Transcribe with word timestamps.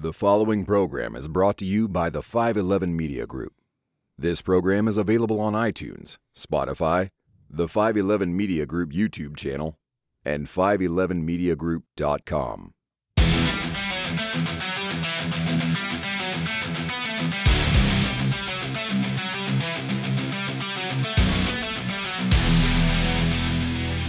The 0.00 0.12
following 0.12 0.64
program 0.64 1.16
is 1.16 1.26
brought 1.26 1.56
to 1.56 1.64
you 1.64 1.88
by 1.88 2.08
the 2.08 2.22
511 2.22 2.96
Media 2.96 3.26
Group. 3.26 3.52
This 4.16 4.40
program 4.40 4.86
is 4.86 4.96
available 4.96 5.40
on 5.40 5.54
iTunes, 5.54 6.18
Spotify, 6.36 7.08
the 7.50 7.66
511 7.66 8.36
Media 8.36 8.64
Group 8.64 8.92
YouTube 8.92 9.36
channel, 9.36 9.76
and 10.24 10.46
511mediagroup.com. 10.46 12.74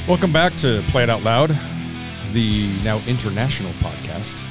Welcome 0.08 0.32
back 0.32 0.56
to 0.58 0.84
Play 0.90 1.02
It 1.02 1.10
Out 1.10 1.24
Loud, 1.24 1.50
the 2.32 2.70
now 2.84 3.02
international 3.08 3.72
podcast. 3.80 4.46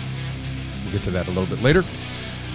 We'll 0.88 0.96
get 0.96 1.04
to 1.04 1.10
that 1.10 1.26
a 1.26 1.30
little 1.30 1.54
bit 1.54 1.62
later. 1.62 1.84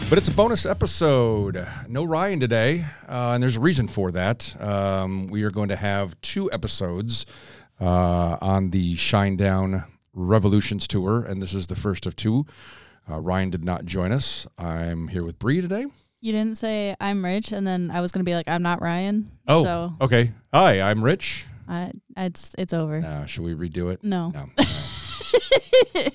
But 0.10 0.18
it's 0.18 0.28
a 0.28 0.34
bonus 0.34 0.66
episode. 0.66 1.56
No 1.88 2.04
Ryan 2.04 2.40
today, 2.40 2.84
uh, 3.08 3.34
and 3.36 3.44
there's 3.44 3.58
a 3.58 3.60
reason 3.60 3.88
for 3.88 4.10
that. 4.10 4.60
Um, 4.60 5.28
we 5.28 5.44
are 5.44 5.52
going 5.52 5.70
to 5.70 5.76
have 5.76 6.20
two 6.22 6.52
episodes 6.52 7.28
uh, 7.80 8.38
on 8.42 8.72
the 8.72 8.96
Shinedown 8.96 9.86
Revolutions 10.16 10.88
tour, 10.88 11.22
and 11.22 11.44
this 11.44 11.54
is 11.54 11.68
the 11.68 11.76
first 11.76 12.08
of 12.08 12.16
two. 12.16 12.48
Uh, 13.08 13.20
Ryan 13.20 13.52
did 13.52 13.64
not 13.64 13.86
join 13.86 14.12
us. 14.12 14.48
I'm 14.58 15.10
here 15.10 15.24
with 15.24 15.38
Brie 15.38 15.62
today. 15.62 15.86
You 16.20 16.32
didn't 16.32 16.58
say 16.58 16.96
I'm 17.00 17.24
rich, 17.24 17.52
and 17.52 17.68
then 17.68 17.92
I 17.94 18.02
was 18.02 18.12
gonna 18.12 18.24
be 18.24 18.34
like 18.34 18.48
I'm 18.48 18.64
not 18.64 18.82
Ryan. 18.82 19.30
Oh, 19.48 19.64
so 19.64 19.94
okay. 20.02 20.32
Hi, 20.52 20.82
I'm 20.82 21.04
Rich. 21.04 21.46
I, 21.68 21.92
it's 22.18 22.56
it's 22.58 22.74
over. 22.74 22.98
Uh, 22.98 23.28
should 23.28 23.44
we 23.44 23.54
redo 23.54 23.94
it? 23.94 24.04
No, 24.04 24.32
No. 24.34 24.50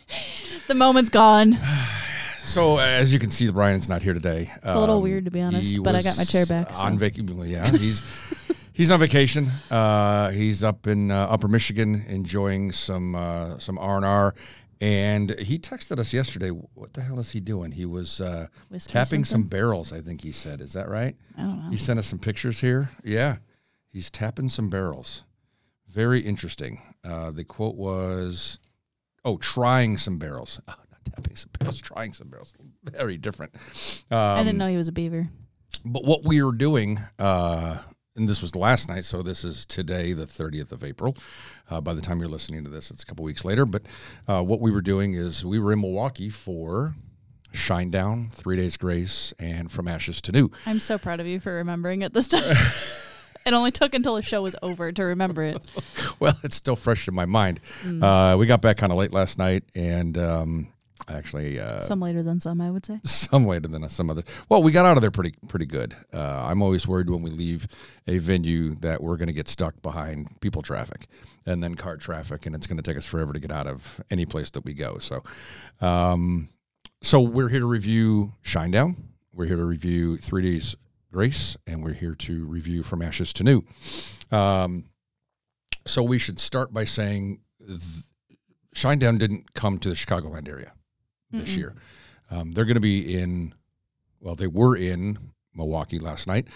the 0.66 0.74
moment's 0.74 1.10
gone. 1.10 1.56
So 2.48 2.78
as 2.78 3.12
you 3.12 3.18
can 3.18 3.30
see, 3.30 3.50
Brian's 3.50 3.90
not 3.90 4.02
here 4.02 4.14
today. 4.14 4.50
It's 4.56 4.64
a 4.64 4.78
little 4.78 5.02
weird, 5.02 5.26
to 5.26 5.30
be 5.30 5.42
honest, 5.42 5.82
but 5.82 5.94
I 5.94 6.00
got 6.00 6.16
my 6.16 6.24
chair 6.24 6.46
back, 6.46 6.72
so. 6.72 6.80
On 6.80 6.96
vacation, 6.96 7.38
yeah, 7.46 7.68
he's 7.76 8.02
he's 8.72 8.90
on 8.90 9.00
vacation. 9.00 9.48
Uh, 9.70 10.30
he's 10.30 10.64
up 10.64 10.86
in 10.86 11.10
uh, 11.10 11.26
Upper 11.26 11.46
Michigan 11.46 12.06
enjoying 12.08 12.72
some 12.72 13.14
uh, 13.14 13.58
some 13.58 13.76
R 13.78 13.96
and 13.96 14.04
R. 14.06 14.34
And 14.80 15.38
he 15.40 15.58
texted 15.58 15.98
us 15.98 16.12
yesterday. 16.14 16.48
What 16.48 16.94
the 16.94 17.02
hell 17.02 17.18
is 17.18 17.32
he 17.32 17.40
doing? 17.40 17.72
He 17.72 17.84
was 17.84 18.20
uh, 18.20 18.46
tapping 18.86 19.24
some 19.24 19.42
barrels. 19.42 19.92
I 19.92 20.00
think 20.00 20.22
he 20.22 20.32
said. 20.32 20.62
Is 20.62 20.72
that 20.72 20.88
right? 20.88 21.16
I 21.36 21.42
don't 21.42 21.64
know. 21.64 21.70
He 21.70 21.76
sent 21.76 21.98
us 21.98 22.06
some 22.06 22.18
pictures 22.18 22.60
here. 22.60 22.90
Yeah, 23.04 23.38
he's 23.90 24.10
tapping 24.10 24.48
some 24.48 24.70
barrels. 24.70 25.24
Very 25.86 26.20
interesting. 26.20 26.80
Uh, 27.04 27.30
the 27.30 27.44
quote 27.44 27.74
was, 27.74 28.58
"Oh, 29.24 29.36
trying 29.36 29.98
some 29.98 30.16
barrels, 30.18 30.60
oh, 30.66 30.74
some 31.34 31.50
barrels, 31.58 31.80
trying 31.80 32.12
some 32.12 32.28
barrels. 32.28 32.54
Very 32.84 33.18
different." 33.18 33.54
Um, 34.10 34.18
I 34.18 34.42
didn't 34.42 34.58
know 34.58 34.68
he 34.68 34.76
was 34.76 34.88
a 34.88 34.92
beaver. 34.92 35.28
But 35.84 36.04
what 36.04 36.24
we 36.24 36.42
are 36.42 36.52
doing, 36.52 36.98
uh, 37.18 37.78
and 38.16 38.28
this 38.28 38.42
was 38.42 38.56
last 38.56 38.88
night, 38.88 39.04
so 39.04 39.22
this 39.22 39.44
is 39.44 39.64
today, 39.64 40.12
the 40.12 40.26
30th 40.26 40.72
of 40.72 40.82
April. 40.82 41.16
Uh, 41.70 41.80
by 41.80 41.94
the 41.94 42.00
time 42.00 42.18
you're 42.18 42.28
listening 42.28 42.64
to 42.64 42.70
this, 42.70 42.90
it's 42.90 43.02
a 43.02 43.06
couple 43.06 43.24
weeks 43.24 43.44
later. 43.44 43.64
But 43.64 43.82
uh, 44.26 44.42
what 44.42 44.60
we 44.60 44.70
were 44.70 44.80
doing 44.80 45.14
is 45.14 45.44
we 45.44 45.58
were 45.58 45.72
in 45.72 45.80
Milwaukee 45.80 46.30
for 46.30 46.94
Shinedown, 47.52 48.32
Three 48.32 48.56
Days 48.56 48.76
Grace, 48.76 49.32
and 49.38 49.70
From 49.70 49.88
Ashes 49.88 50.20
to 50.22 50.32
New. 50.32 50.50
I'm 50.66 50.80
so 50.80 50.98
proud 50.98 51.20
of 51.20 51.26
you 51.26 51.40
for 51.40 51.54
remembering 51.54 52.02
it 52.02 52.12
this 52.12 52.28
time. 52.28 52.42
it 53.46 53.52
only 53.52 53.70
took 53.70 53.94
until 53.94 54.16
the 54.16 54.22
show 54.22 54.42
was 54.42 54.56
over 54.62 54.92
to 54.92 55.02
remember 55.02 55.42
it. 55.42 55.62
well, 56.20 56.36
it's 56.42 56.56
still 56.56 56.76
fresh 56.76 57.08
in 57.08 57.14
my 57.14 57.26
mind. 57.26 57.60
Mm. 57.82 58.02
Uh, 58.02 58.36
we 58.36 58.46
got 58.46 58.60
back 58.60 58.76
kind 58.78 58.92
of 58.92 58.98
late 58.98 59.12
last 59.12 59.38
night, 59.38 59.64
and 59.74 60.18
um, 60.18 60.68
actually, 61.08 61.60
uh, 61.60 61.80
Some 61.80 62.00
later 62.00 62.22
than 62.22 62.40
some, 62.40 62.60
I 62.60 62.70
would 62.70 62.84
say. 62.84 63.00
some 63.04 63.46
later 63.46 63.68
than 63.68 63.88
some 63.88 64.10
other. 64.10 64.22
Well, 64.48 64.62
we 64.62 64.72
got 64.72 64.86
out 64.86 64.96
of 64.96 65.00
there 65.00 65.10
pretty 65.10 65.34
pretty 65.48 65.66
good. 65.66 65.96
Uh, 66.12 66.44
I'm 66.46 66.62
always 66.62 66.86
worried 66.86 67.10
when 67.10 67.22
we 67.22 67.30
leave 67.30 67.66
a 68.06 68.18
venue 68.18 68.74
that 68.76 69.02
we're 69.02 69.16
going 69.16 69.28
to 69.28 69.32
get 69.32 69.48
stuck 69.48 69.80
behind 69.82 70.40
people 70.40 70.62
traffic 70.62 71.06
and 71.46 71.62
then 71.62 71.74
car 71.74 71.96
traffic, 71.96 72.46
and 72.46 72.54
it's 72.54 72.66
going 72.66 72.76
to 72.76 72.82
take 72.82 72.96
us 72.96 73.04
forever 73.04 73.32
to 73.32 73.40
get 73.40 73.52
out 73.52 73.66
of 73.66 74.00
any 74.10 74.26
place 74.26 74.50
that 74.50 74.64
we 74.64 74.74
go. 74.74 74.98
So, 74.98 75.22
um, 75.80 76.48
so 77.02 77.20
we're 77.20 77.48
here 77.48 77.60
to 77.60 77.66
review 77.66 78.34
Shinedown. 78.44 78.96
We're 79.32 79.46
here 79.46 79.56
to 79.56 79.64
review 79.64 80.18
Three 80.18 80.42
Days 80.42 80.74
Grace, 81.12 81.56
and 81.66 81.82
we're 81.82 81.94
here 81.94 82.14
to 82.14 82.44
review 82.44 82.82
From 82.82 83.02
Ashes 83.02 83.32
to 83.34 83.44
New. 83.44 83.62
Um, 84.30 84.84
so 85.86 86.02
we 86.02 86.18
should 86.18 86.38
start 86.38 86.72
by 86.72 86.84
saying 86.84 87.40
th- 87.66 87.80
Shinedown 88.74 89.18
didn't 89.18 89.54
come 89.54 89.78
to 89.78 89.88
the 89.88 89.94
Chicagoland 89.94 90.48
area 90.48 90.72
this 91.30 91.50
Mm-mm. 91.50 91.56
year. 91.56 91.74
Um, 92.30 92.52
they're 92.52 92.64
going 92.64 92.74
to 92.74 92.80
be 92.80 93.18
in, 93.18 93.54
well, 94.20 94.34
they 94.34 94.46
were 94.46 94.76
in 94.76 95.18
Milwaukee 95.54 95.98
last 95.98 96.26
night, 96.26 96.48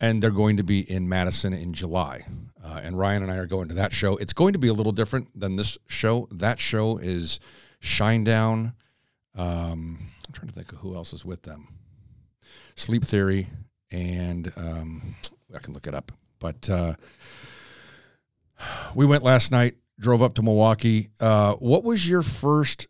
and 0.00 0.22
they're 0.22 0.30
going 0.30 0.56
to 0.56 0.64
be 0.64 0.80
in 0.90 1.08
Madison 1.08 1.52
in 1.52 1.72
July. 1.72 2.26
Uh, 2.62 2.80
and 2.82 2.98
Ryan 2.98 3.22
and 3.22 3.32
I 3.32 3.36
are 3.36 3.46
going 3.46 3.68
to 3.68 3.74
that 3.74 3.92
show. 3.92 4.16
It's 4.16 4.32
going 4.32 4.54
to 4.54 4.58
be 4.58 4.68
a 4.68 4.72
little 4.72 4.92
different 4.92 5.28
than 5.38 5.56
this 5.56 5.78
show. 5.86 6.28
That 6.30 6.58
show 6.58 6.98
is 6.98 7.40
Shinedown. 7.80 8.74
Um, 9.36 9.98
I'm 10.26 10.32
trying 10.32 10.48
to 10.48 10.54
think 10.54 10.72
of 10.72 10.78
who 10.78 10.94
else 10.94 11.12
is 11.12 11.24
with 11.24 11.42
them. 11.42 11.68
Sleep 12.76 13.04
Theory, 13.04 13.48
and 13.90 14.52
um, 14.56 15.14
I 15.54 15.58
can 15.58 15.74
look 15.74 15.86
it 15.86 15.94
up. 15.94 16.10
But 16.38 16.68
uh, 16.68 16.94
we 18.94 19.06
went 19.06 19.22
last 19.22 19.52
night, 19.52 19.76
drove 19.98 20.22
up 20.22 20.34
to 20.34 20.42
Milwaukee. 20.42 21.10
Uh, 21.20 21.54
what 21.54 21.84
was 21.84 22.08
your 22.08 22.22
first 22.22 22.88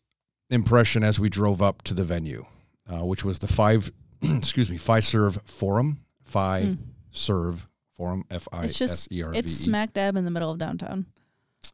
impression 0.50 1.02
as 1.02 1.18
we 1.18 1.28
drove 1.28 1.62
up 1.62 1.82
to 1.82 1.94
the 1.94 2.04
venue, 2.04 2.44
uh, 2.92 3.04
which 3.04 3.24
was 3.24 3.38
the 3.38 3.48
five, 3.48 3.90
excuse 4.22 4.70
me, 4.70 4.78
Fiserv 4.78 5.40
Forum, 5.48 6.00
Five 6.22 6.64
Mm. 6.64 6.78
Serve 7.10 7.68
Forum, 7.96 8.24
F 8.30 8.48
I 8.52 8.64
S 8.64 9.08
E 9.12 9.22
R 9.22 9.30
V 9.30 9.36
E. 9.36 9.38
it's 9.38 9.52
smack 9.52 9.92
dab 9.92 10.16
in 10.16 10.24
the 10.24 10.30
middle 10.30 10.50
of 10.50 10.58
downtown. 10.58 11.06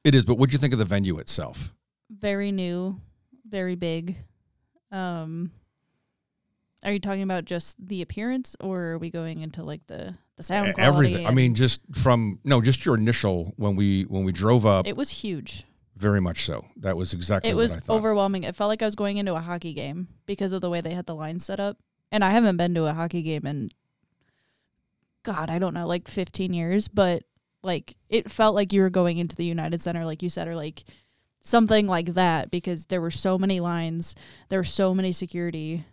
It 0.04 0.14
is, 0.14 0.24
but 0.24 0.36
what'd 0.36 0.52
you 0.52 0.58
think 0.58 0.72
of 0.72 0.78
the 0.78 0.84
venue 0.84 1.18
itself? 1.18 1.72
Very 2.10 2.52
new, 2.52 3.00
very 3.48 3.74
big. 3.74 4.16
Um, 4.92 5.50
are 6.84 6.92
you 6.92 6.98
talking 6.98 7.22
about 7.22 7.44
just 7.44 7.76
the 7.78 8.02
appearance, 8.02 8.56
or 8.60 8.80
are 8.92 8.98
we 8.98 9.10
going 9.10 9.42
into 9.42 9.62
like 9.62 9.86
the 9.86 10.14
the 10.36 10.42
sound 10.42 10.74
quality? 10.74 10.82
Everything. 11.08 11.26
I 11.26 11.30
mean, 11.30 11.54
just 11.54 11.80
from 11.94 12.38
no, 12.44 12.60
just 12.60 12.84
your 12.84 12.94
initial 12.96 13.52
when 13.56 13.76
we 13.76 14.02
when 14.04 14.24
we 14.24 14.32
drove 14.32 14.66
up. 14.66 14.86
it 14.86 14.96
was 14.96 15.10
huge. 15.10 15.64
Very 16.00 16.20
much 16.20 16.46
so. 16.46 16.64
That 16.76 16.96
was 16.96 17.12
exactly 17.12 17.50
it 17.50 17.54
what 17.54 17.60
was 17.60 17.74
I 17.74 17.78
thought. 17.80 17.96
overwhelming. 17.96 18.44
It 18.44 18.56
felt 18.56 18.68
like 18.68 18.80
I 18.80 18.86
was 18.86 18.94
going 18.94 19.18
into 19.18 19.34
a 19.34 19.40
hockey 19.40 19.74
game 19.74 20.08
because 20.24 20.50
of 20.52 20.62
the 20.62 20.70
way 20.70 20.80
they 20.80 20.94
had 20.94 21.04
the 21.04 21.14
lines 21.14 21.44
set 21.44 21.60
up. 21.60 21.76
And 22.10 22.24
I 22.24 22.30
haven't 22.30 22.56
been 22.56 22.74
to 22.74 22.86
a 22.86 22.94
hockey 22.94 23.20
game 23.20 23.46
in 23.46 23.70
God, 25.22 25.50
I 25.50 25.58
don't 25.58 25.74
know, 25.74 25.86
like 25.86 26.08
15 26.08 26.54
years, 26.54 26.88
but 26.88 27.22
like 27.62 27.96
it 28.08 28.30
felt 28.30 28.54
like 28.54 28.72
you 28.72 28.80
were 28.80 28.88
going 28.88 29.18
into 29.18 29.36
the 29.36 29.44
United 29.44 29.82
Center 29.82 30.06
like 30.06 30.22
you 30.22 30.30
said 30.30 30.48
or 30.48 30.56
like 30.56 30.84
something 31.42 31.86
like 31.86 32.14
that 32.14 32.50
because 32.50 32.86
there 32.86 33.02
were 33.02 33.10
so 33.10 33.36
many 33.36 33.60
lines, 33.60 34.14
there 34.48 34.58
were 34.58 34.64
so 34.64 34.94
many 34.94 35.12
security 35.12 35.84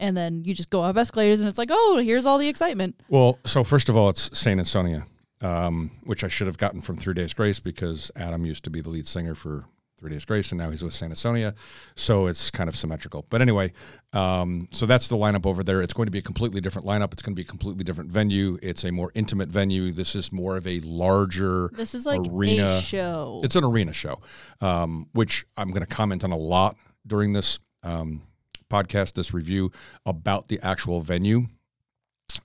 and 0.00 0.16
then 0.16 0.42
you 0.44 0.52
just 0.52 0.70
go 0.70 0.82
up 0.82 0.96
escalators 0.96 1.38
and 1.40 1.48
it's 1.48 1.58
like, 1.58 1.70
"Oh, 1.70 2.00
here's 2.02 2.26
all 2.26 2.38
the 2.38 2.48
excitement." 2.48 3.00
Well, 3.08 3.38
so 3.44 3.62
first 3.62 3.88
of 3.88 3.96
all, 3.96 4.08
it's 4.08 4.36
Saint 4.36 4.60
Asonia, 4.60 5.04
um, 5.42 5.90
which 6.04 6.24
I 6.24 6.28
should 6.28 6.46
have 6.46 6.58
gotten 6.58 6.80
from 6.80 6.96
Three 6.96 7.14
Days 7.14 7.34
Grace 7.34 7.60
because 7.60 8.10
Adam 8.16 8.46
used 8.46 8.64
to 8.64 8.70
be 8.70 8.80
the 8.80 8.88
lead 8.88 9.06
singer 9.06 9.34
for 9.34 9.66
Three 9.98 10.10
Days 10.10 10.24
Grace, 10.24 10.50
and 10.50 10.58
now 10.58 10.70
he's 10.70 10.82
with 10.82 10.94
Saint 10.94 11.12
Asonia, 11.12 11.54
so 11.94 12.26
it's 12.26 12.50
kind 12.50 12.68
of 12.68 12.74
symmetrical. 12.74 13.24
But 13.30 13.40
anyway, 13.40 13.72
um, 14.12 14.66
so 14.72 14.84
that's 14.84 15.08
the 15.08 15.16
lineup 15.16 15.46
over 15.46 15.62
there. 15.62 15.80
It's 15.80 15.92
going 15.92 16.06
to 16.06 16.10
be 16.10 16.18
a 16.18 16.22
completely 16.22 16.60
different 16.60 16.88
lineup. 16.88 17.12
It's 17.12 17.22
going 17.22 17.34
to 17.34 17.36
be 17.36 17.42
a 17.42 17.48
completely 17.48 17.84
different 17.84 18.10
venue. 18.10 18.58
It's 18.62 18.84
a 18.84 18.90
more 18.90 19.12
intimate 19.14 19.48
venue. 19.48 19.92
This 19.92 20.16
is 20.16 20.32
more 20.32 20.56
of 20.56 20.66
a 20.66 20.80
larger. 20.80 21.70
This 21.74 21.94
is 21.94 22.04
like 22.04 22.20
Arena. 22.28 22.80
show. 22.80 23.40
It's 23.44 23.54
an 23.54 23.64
arena 23.64 23.92
show, 23.92 24.20
um, 24.60 25.06
which 25.12 25.44
I'm 25.56 25.68
going 25.68 25.86
to 25.86 25.94
comment 25.94 26.24
on 26.24 26.32
a 26.32 26.38
lot 26.38 26.76
during 27.06 27.32
this 27.32 27.60
um, 27.84 28.22
podcast, 28.68 29.12
this 29.14 29.32
review 29.32 29.70
about 30.04 30.48
the 30.48 30.58
actual 30.62 31.00
venue. 31.00 31.46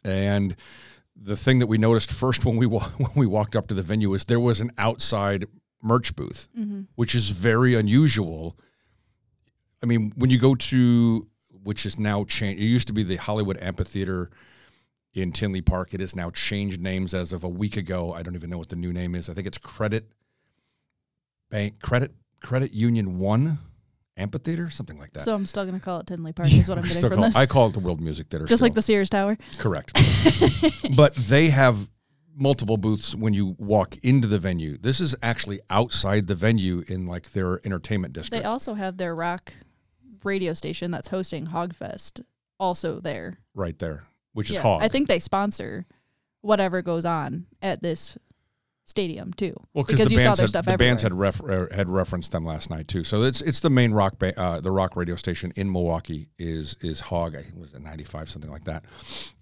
And 0.04 0.56
the 1.20 1.36
thing 1.38 1.60
that 1.60 1.68
we 1.68 1.78
noticed 1.78 2.12
first 2.12 2.46
when 2.46 2.58
we 2.58 2.66
wa- 2.66 2.90
when 2.98 3.12
we 3.16 3.26
walked 3.26 3.56
up 3.56 3.68
to 3.68 3.74
the 3.74 3.82
venue 3.82 4.14
is 4.14 4.26
there 4.26 4.40
was 4.40 4.62
an 4.62 4.72
outside 4.78 5.46
merch 5.82 6.16
booth, 6.16 6.48
hmm 6.56 6.82
which 6.96 7.14
is 7.16 7.30
very 7.30 7.76
unusual. 7.76 8.58
I 9.84 9.86
mean, 9.86 10.12
when 10.16 10.30
you 10.30 10.40
go 10.40 10.56
to 10.56 11.28
which 11.64 11.86
is 11.86 12.00
now 12.00 12.24
changed, 12.24 12.62
it 12.62 12.66
used 12.66 12.88
to 12.88 12.94
be 12.94 13.04
the 13.04 13.18
Hollywood 13.18 13.58
Amphitheater 13.62 14.30
in 15.14 15.32
Tinley 15.32 15.62
Park. 15.62 15.94
It 15.94 16.00
has 16.00 16.16
now 16.16 16.30
changed 16.32 16.82
names 16.82 17.14
as 17.14 17.34
of 17.34 17.44
a 17.44 17.50
week 17.50 17.78
ago. 17.78 18.14
I 18.14 18.24
don't 18.24 18.36
even 18.36 18.50
know 18.50 18.58
what 18.58 18.70
the 18.70 18.76
new 18.76 18.94
name 18.94 19.16
is. 19.16 19.30
I 19.30 19.34
think 19.34 19.46
it's 19.48 19.58
Credit 19.58 20.06
Bank 21.50 21.80
Credit 21.82 22.12
Credit 22.42 22.72
Union 22.74 23.20
One 23.20 23.58
Amphitheater, 24.18 24.70
something 24.70 24.98
like 24.98 25.14
that. 25.14 25.22
So 25.22 25.36
I'm 25.36 25.46
still 25.46 25.64
going 25.64 25.80
to 25.80 25.84
call 25.84 26.00
it 26.00 26.08
Tinley 26.08 26.34
Park 26.34 26.52
is 26.52 26.68
what 26.68 26.78
I'm 26.78 26.84
getting 26.84 26.98
still 26.98 27.10
from 27.10 27.18
call- 27.20 27.26
this. 27.26 27.36
I 27.36 27.46
call 27.46 27.68
it 27.68 27.74
the 27.74 27.80
World 27.80 28.02
Music 28.02 28.28
Theater. 28.28 28.46
Just 28.46 28.62
like 28.62 28.74
the 28.74 28.82
Sears 28.82 29.10
Tower. 29.10 29.38
Correct. 29.58 29.94
but 30.96 31.16
they 31.16 31.50
have 31.50 31.90
multiple 32.36 32.78
booths 32.78 33.16
when 33.16 33.34
you 33.34 33.56
walk 33.58 33.98
into 34.04 34.28
the 34.28 34.40
venue. 34.40 34.78
This 34.78 35.00
is 35.00 35.16
actually 35.22 35.60
outside 35.70 36.28
the 36.28 36.36
venue 36.36 36.84
in 36.88 37.06
like 37.06 37.32
their 37.32 37.60
entertainment 37.66 38.14
district. 38.14 38.44
They 38.44 38.48
also 38.48 38.74
have 38.76 38.98
their 38.98 39.16
rock 39.16 39.54
radio 40.24 40.54
station 40.54 40.92
that's 40.92 41.08
hosting 41.08 41.48
Hogfest 41.48 42.24
also 42.60 43.00
there. 43.00 43.40
right 43.54 43.78
there, 43.80 44.06
which 44.34 44.50
is 44.50 44.58
hog. 44.58 44.82
I 44.84 44.88
think 44.88 45.08
they 45.08 45.20
sponsor 45.20 45.86
whatever 46.42 46.82
goes 46.82 47.06
on 47.06 47.46
at 47.62 47.82
this 47.82 48.18
stadium 48.88 49.34
too. 49.34 49.54
well, 49.74 49.84
because 49.84 50.08
the 50.08 50.16
you 50.16 50.20
saw 50.20 50.34
their 50.34 50.44
had, 50.44 50.50
stuff 50.50 50.66
the 50.66 50.78
bands 50.78 51.02
had 51.02 51.14
ref, 51.14 51.44
uh, 51.44 51.68
had 51.72 51.90
referenced 51.90 52.32
them 52.32 52.46
last 52.46 52.70
night 52.70 52.88
too. 52.88 53.04
So 53.04 53.24
it's 53.24 53.42
it's 53.42 53.60
the 53.60 53.70
main 53.70 53.92
rock 53.92 54.18
ba- 54.18 54.40
uh, 54.40 54.62
the 54.62 54.72
rock 54.72 54.96
radio 54.96 55.16
station 55.16 55.52
in 55.56 55.72
Milwaukee 55.72 56.30
is 56.40 56.76
is 56.82 57.02
Hog. 57.02 57.36
I 57.36 57.42
think 57.42 57.56
it 57.56 57.60
was 57.60 57.76
at 57.76 57.82
ninety 57.82 58.06
five 58.06 58.30
something 58.30 58.50
like 58.50 58.64
that. 58.64 58.86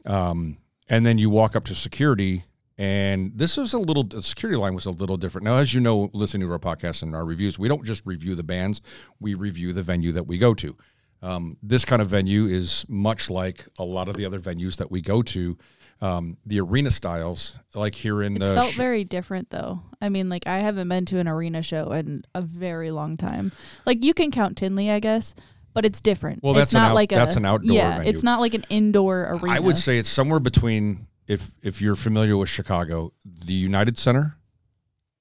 Um, 0.05 0.57
and 0.89 1.05
then 1.05 1.17
you 1.17 1.29
walk 1.29 1.55
up 1.55 1.63
to 1.65 1.75
security, 1.75 2.43
and 2.77 3.31
this 3.35 3.57
is 3.57 3.73
a 3.73 3.79
little 3.79 4.03
the 4.03 4.21
security 4.21 4.57
line 4.57 4.73
was 4.73 4.87
a 4.87 4.91
little 4.91 5.17
different. 5.17 5.45
Now, 5.45 5.57
as 5.57 5.73
you 5.73 5.79
know, 5.79 6.09
listening 6.13 6.47
to 6.47 6.53
our 6.53 6.59
podcast 6.59 7.03
and 7.03 7.15
our 7.15 7.25
reviews, 7.25 7.57
we 7.59 7.67
don't 7.67 7.85
just 7.85 8.05
review 8.05 8.35
the 8.35 8.43
bands; 8.43 8.81
we 9.19 9.35
review 9.35 9.73
the 9.73 9.83
venue 9.83 10.11
that 10.11 10.27
we 10.27 10.37
go 10.37 10.53
to. 10.55 10.75
Um, 11.21 11.57
this 11.63 11.85
kind 11.85 12.01
of 12.01 12.07
venue 12.09 12.45
is 12.45 12.85
much 12.87 13.29
like 13.29 13.65
a 13.79 13.83
lot 13.83 14.09
of 14.09 14.15
the 14.15 14.25
other 14.25 14.39
venues 14.39 14.77
that 14.77 14.91
we 14.91 15.01
go 15.01 15.21
to. 15.23 15.57
Um, 16.05 16.37
the 16.45 16.59
arena 16.59 16.91
styles, 16.91 17.55
like 17.73 17.95
here 17.95 18.21
in 18.21 18.35
It's 18.35 18.45
the 18.47 18.53
felt 18.53 18.71
sh- 18.71 18.77
very 18.77 19.03
different 19.03 19.49
though. 19.49 19.81
I 20.01 20.09
mean, 20.09 20.29
like 20.29 20.45
I 20.45 20.57
haven't 20.59 20.87
been 20.89 21.05
to 21.05 21.19
an 21.19 21.27
arena 21.27 21.61
show 21.61 21.91
in 21.91 22.23
a 22.35 22.41
very 22.41 22.91
long 22.91 23.17
time. 23.17 23.51
Like 23.85 24.03
you 24.03 24.13
can 24.13 24.29
count 24.31 24.57
Tinley, 24.57 24.91
I 24.91 24.99
guess, 24.99 25.33
but 25.73 25.85
it's 25.85 26.01
different. 26.01 26.43
Well, 26.43 26.53
it's 26.53 26.59
that's 26.59 26.73
an 26.73 26.81
not 26.81 26.89
out- 26.91 26.95
like 26.95 27.11
a 27.11 27.15
that's 27.15 27.35
an 27.37 27.45
outdoor 27.45 27.75
Yeah, 27.75 27.97
venue. 27.97 28.09
it's 28.11 28.23
not 28.23 28.39
like 28.39 28.53
an 28.53 28.65
indoor 28.69 29.23
arena. 29.41 29.55
I 29.55 29.59
would 29.59 29.77
say 29.77 29.97
it's 29.97 30.09
somewhere 30.09 30.39
between 30.39 31.07
if 31.27 31.49
if 31.63 31.81
you're 31.81 31.95
familiar 31.95 32.37
with 32.37 32.49
Chicago, 32.49 33.11
the 33.45 33.53
United 33.53 33.97
Center 33.97 34.37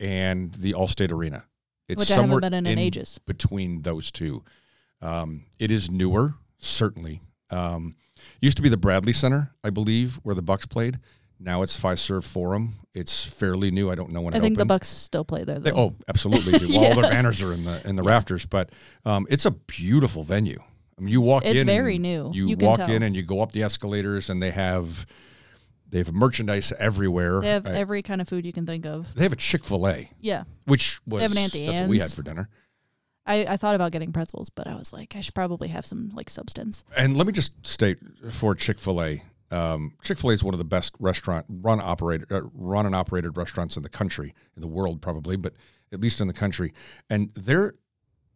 and 0.01 0.53
the 0.55 0.73
Allstate 0.73 1.13
Arena. 1.13 1.45
It's 1.89 2.01
which 2.01 2.11
I 2.11 2.17
somewhere 2.17 2.41
been 2.41 2.55
in 2.55 2.67
in 2.67 2.79
ages. 2.79 3.21
between 3.27 3.83
those 3.83 4.11
two. 4.11 4.43
Um, 5.03 5.45
it 5.59 5.71
is 5.71 5.91
newer, 5.91 6.35
certainly. 6.59 7.21
Um, 7.51 7.95
used 8.41 8.57
to 8.57 8.63
be 8.63 8.69
the 8.69 8.77
Bradley 8.77 9.13
Center, 9.13 9.51
I 9.63 9.71
believe, 9.71 10.17
where 10.23 10.35
the 10.35 10.43
Bucks 10.43 10.67
played. 10.67 10.99
Now 11.41 11.63
it's 11.63 11.79
Fiserv 11.79 12.25
Forum. 12.25 12.75
It's 12.95 13.25
fairly 13.25 13.71
new. 13.71 13.91
I 13.91 13.95
don't 13.97 14.13
know 14.13 14.21
when 14.21 14.35
I 14.35 14.39
it 14.39 14.41
think 14.41 14.57
the. 14.57 14.65
Bucks 14.65 14.89
still 14.89 15.25
play 15.25 15.45
there. 15.45 15.59
They, 15.59 15.73
oh, 15.73 15.95
absolutely. 16.09 16.59
do. 16.59 16.69
Well, 16.69 16.85
All 16.85 16.95
their 17.01 17.11
banners 17.11 17.43
are 17.43 17.53
in 17.53 17.65
the 17.65 17.87
in 17.87 17.97
the 17.97 18.03
rafters, 18.03 18.47
but 18.47 18.71
um, 19.05 19.27
it's 19.29 19.45
a 19.45 19.51
beautiful 19.51 20.23
venue. 20.23 20.61
I 20.97 21.01
mean, 21.01 21.13
you 21.13 21.21
walk 21.21 21.45
It's 21.45 21.61
in. 21.61 21.67
very 21.67 21.99
new. 21.99 22.31
You, 22.33 22.49
You 22.51 22.57
walk 22.57 22.79
in 22.89 23.03
and 23.03 23.17
you 23.17 23.23
go 23.23 23.41
up 23.41 23.51
the 23.51 23.65
escalators, 23.65 24.31
and 24.31 24.41
they 24.41 24.53
have 24.53 25.07
they 25.91 25.99
have 25.99 26.13
merchandise 26.13 26.73
everywhere. 26.79 27.41
they 27.41 27.51
have 27.51 27.67
Uh, 27.67 27.71
every 27.71 28.03
kind 28.03 28.21
of 28.21 28.29
food 28.29 28.47
you 28.47 28.53
can 28.53 28.65
think 28.65 28.87
of. 28.87 29.13
they 29.15 29.25
have 29.25 29.33
a 29.33 29.37
Chick 29.37 29.65
Fil 29.65 29.87
A, 29.89 30.09
Yeah, 30.21 30.45
was 30.67 31.01
have 31.11 31.33
an 31.33 31.39
Auntie 31.39 31.67
that's 31.67 31.81
what 31.81 31.89
we 31.89 31.99
had 31.99 32.13
for 32.13 32.23
dinner. 32.23 32.49
I, 33.27 33.47
I 33.47 33.57
thought 33.57 33.75
about 33.75 33.93
getting 33.93 34.13
pretzels, 34.13 34.51
but 34.51 34.67
I 34.67 34.75
was 34.75 34.93
like, 34.93 35.17
I 35.17 35.21
should 35.21 35.35
probably 35.35 35.69
have 35.69 35.87
some 35.87 36.11
like 36.15 36.29
substance. 36.29 36.85
And 36.97 37.17
let 37.17 37.27
me 37.27 37.33
just 37.33 37.67
state 37.67 37.99
for 38.31 38.55
Chick 38.55 38.79
Fil 38.79 39.03
A, 39.03 39.23
um, 39.51 39.95
Chick 40.03 40.19
Fil 40.19 40.31
A 40.31 40.33
is 40.33 40.45
one 40.45 40.55
of 40.55 40.59
the 40.59 40.65
best 40.65 40.95
restaurant 40.99 41.47
run 41.49 41.81
operated 41.81 42.31
uh, 42.33 42.43
run 42.53 42.87
and 42.87 42.95
operated 42.95 43.37
restaurants 43.37 43.77
in 43.77 43.83
the 43.83 43.89
country, 43.89 44.35
in 44.57 44.61
the 44.61 44.69
world 44.69 45.01
probably, 45.01 45.37
but 45.37 45.55
at 45.93 46.01
least 46.01 46.21
in 46.21 46.27
the 46.27 46.35
country. 46.35 46.73
And 47.09 47.31
their 47.33 47.75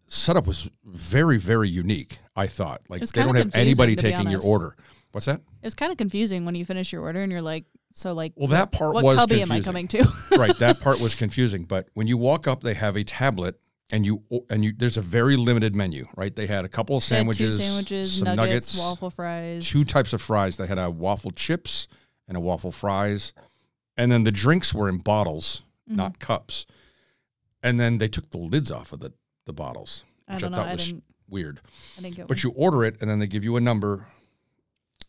setup 0.07 0.47
was 0.47 0.71
very 0.85 1.39
very 1.39 1.69
unique. 1.69 2.19
I 2.37 2.47
thought 2.47 2.83
like 2.89 3.01
they 3.01 3.23
don't 3.23 3.35
have 3.35 3.55
anybody 3.55 3.97
confusing, 3.97 4.19
taking 4.19 4.31
your 4.31 4.43
order. 4.43 4.77
What's 5.13 5.27
that? 5.27 5.41
It's 5.63 5.75
kind 5.75 5.91
of 5.91 5.99
confusing 5.99 6.45
when 6.45 6.55
you 6.55 6.65
finish 6.65 6.93
your 6.93 7.03
order 7.03 7.21
and 7.23 7.33
you're 7.33 7.43
like, 7.43 7.65
so 7.95 8.13
like, 8.13 8.33
Well, 8.37 8.49
that 8.49 8.71
part 8.73 8.95
what 8.95 9.05
was 9.05 9.17
cubby 9.17 9.43
am 9.43 9.51
I 9.51 9.61
coming 9.61 9.89
to? 9.89 10.07
right, 10.39 10.57
that 10.59 10.81
part 10.81 11.01
was 11.01 11.15
confusing. 11.15 11.65
But 11.65 11.89
when 11.95 12.07
you 12.07 12.17
walk 12.17 12.47
up, 12.47 12.63
they 12.63 12.75
have 12.75 12.97
a 12.97 13.05
tablet. 13.05 13.59
And 13.91 14.05
you 14.05 14.23
and 14.51 14.63
you, 14.65 14.73
there's 14.77 14.99
a 14.99 15.03
very 15.03 15.37
limited 15.37 15.75
menu, 15.75 16.07
right? 16.15 16.35
They 16.35 16.47
had 16.47 16.65
a 16.67 16.69
couple 16.69 16.97
of 16.99 17.03
sandwiches, 17.03 17.57
sandwiches, 17.57 18.19
some 18.19 18.27
nuggets, 18.37 18.75
nuggets, 18.75 18.79
waffle 18.79 19.09
fries. 19.11 19.67
two 19.67 19.85
types 19.85 20.13
of 20.13 20.21
fries. 20.21 20.59
They 20.59 20.67
had 20.67 20.79
a 20.79 20.91
waffle 20.91 21.31
chips 21.31 21.89
and 22.27 22.37
a 22.37 22.41
waffle 22.41 22.71
fries, 22.71 23.33
and 23.97 24.13
then 24.13 24.25
the 24.25 24.31
drinks 24.33 24.75
were 24.75 24.91
in 24.91 24.99
bottles, 24.99 25.63
Mhm. 25.91 25.97
not 25.97 26.19
cups. 26.19 26.67
And 27.63 27.81
then 27.81 27.97
they 27.97 28.09
took 28.09 28.29
the 28.31 28.37
lids 28.39 28.71
off 28.71 28.93
of 28.93 29.01
the 29.01 29.15
the 29.47 29.55
bottles, 29.55 30.05
which 30.27 30.45
I, 30.45 30.49
know. 30.49 30.57
thought 30.57 30.69
I 30.69 30.75
was 30.75 30.93
weird. 31.27 31.63
I 31.97 32.03
didn't 32.03 32.17
get 32.17 32.29
But 32.29 32.37
one. 32.37 32.43
you 32.53 32.59
order 32.59 32.85
it, 32.85 33.01
and 33.01 33.09
then 33.11 33.19
they 33.21 33.27
give 33.27 33.43
you 33.43 33.57
a 33.57 33.61
number, 33.61 34.07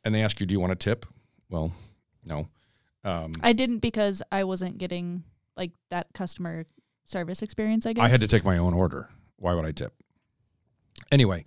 and 0.06 0.16
they 0.16 0.24
ask 0.24 0.40
you, 0.40 0.46
"Do 0.46 0.54
you 0.54 0.62
want 0.62 0.72
a 0.72 0.78
tip?" 0.78 1.06
Well, 1.50 1.74
no. 2.24 2.48
Um, 3.04 3.34
I 3.42 3.52
didn't 3.52 3.80
because 3.80 4.22
I 4.32 4.46
wasn't 4.46 4.78
getting 4.78 5.26
like 5.58 5.72
that 5.90 6.08
customer 6.14 6.66
service 7.10 7.42
experience. 7.42 7.86
I 7.86 7.94
guess 7.94 8.06
I 8.06 8.08
had 8.08 8.22
to 8.22 8.28
take 8.28 8.46
my 8.46 8.58
own 8.58 8.74
order. 8.74 9.10
Why 9.38 9.54
would 9.54 9.66
I 9.66 9.72
tip? 9.72 9.94
Anyway, 11.12 11.46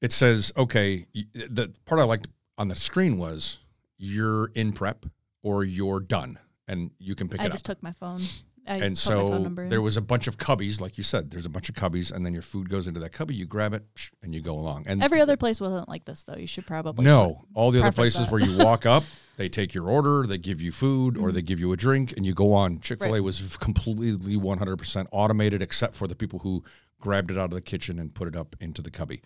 it 0.00 0.12
says, 0.12 0.52
okay, 0.56 1.06
the 1.34 1.72
part 1.84 2.00
I 2.00 2.04
liked 2.04 2.28
on 2.56 2.68
the 2.68 2.76
screen 2.76 3.18
was 3.18 3.58
you're 3.98 4.46
in 4.54 4.72
prep 4.72 5.06
or 5.42 5.64
you're 5.64 6.00
done 6.00 6.38
and 6.66 6.90
you 6.98 7.14
can 7.14 7.28
pick 7.28 7.40
I 7.40 7.44
it 7.44 7.46
up. 7.46 7.52
I 7.52 7.54
just 7.54 7.64
took 7.64 7.82
my 7.82 7.92
phone. 7.92 8.22
I 8.66 8.76
And 8.76 8.80
put 8.80 9.14
my 9.14 9.20
phone 9.20 9.56
so 9.56 9.64
there 9.68 9.82
was 9.82 9.96
a 9.96 10.00
bunch 10.00 10.26
of 10.26 10.38
cubbies, 10.38 10.80
like 10.80 10.96
you 10.96 11.04
said, 11.04 11.30
there's 11.30 11.44
a 11.44 11.50
bunch 11.50 11.68
of 11.68 11.74
cubbies, 11.74 12.12
and 12.12 12.24
then 12.24 12.32
your 12.32 12.42
food 12.42 12.70
goes 12.70 12.86
into 12.86 13.00
that 13.00 13.12
cubby, 13.12 13.34
you 13.34 13.44
grab 13.44 13.74
it, 13.74 13.84
and 14.22 14.34
you 14.34 14.40
go 14.40 14.54
along. 14.54 14.84
And 14.86 15.02
Every 15.02 15.20
other 15.20 15.36
place 15.36 15.60
wasn't 15.60 15.88
like 15.88 16.04
this 16.04 16.24
though. 16.24 16.36
You 16.36 16.46
should 16.46 16.66
probably 16.66 17.04
no, 17.04 17.44
all 17.54 17.70
the 17.70 17.80
other 17.80 17.92
places 17.92 18.26
that. 18.26 18.32
where 18.32 18.40
you 18.40 18.56
walk 18.64 18.86
up, 18.86 19.04
they 19.36 19.48
take 19.48 19.74
your 19.74 19.88
order, 19.88 20.26
they 20.26 20.38
give 20.38 20.62
you 20.62 20.72
food, 20.72 21.18
or 21.18 21.30
they 21.30 21.42
give 21.42 21.60
you 21.60 21.72
a 21.72 21.76
drink, 21.76 22.14
and 22.16 22.24
you 22.24 22.32
go 22.32 22.52
on. 22.54 22.80
Chick 22.80 23.00
Fil 23.00 23.08
A 23.08 23.10
Mm-hmm. 23.10 23.14
Right. 23.16 23.22
was 23.22 23.56
completely 23.58 24.36
100% 24.36 25.06
automated, 25.12 25.60
except 25.60 25.94
for 25.94 26.06
the 26.06 26.14
people 26.14 26.38
who 26.38 26.64
grabbed 27.00 27.30
it 27.30 27.36
out 27.36 27.44
of 27.44 27.50
the 27.50 27.60
kitchen 27.60 27.98
and 27.98 28.14
put 28.14 28.28
it 28.28 28.36
up 28.36 28.56
into 28.60 28.80
the 28.80 28.90
cubby. 28.90 29.20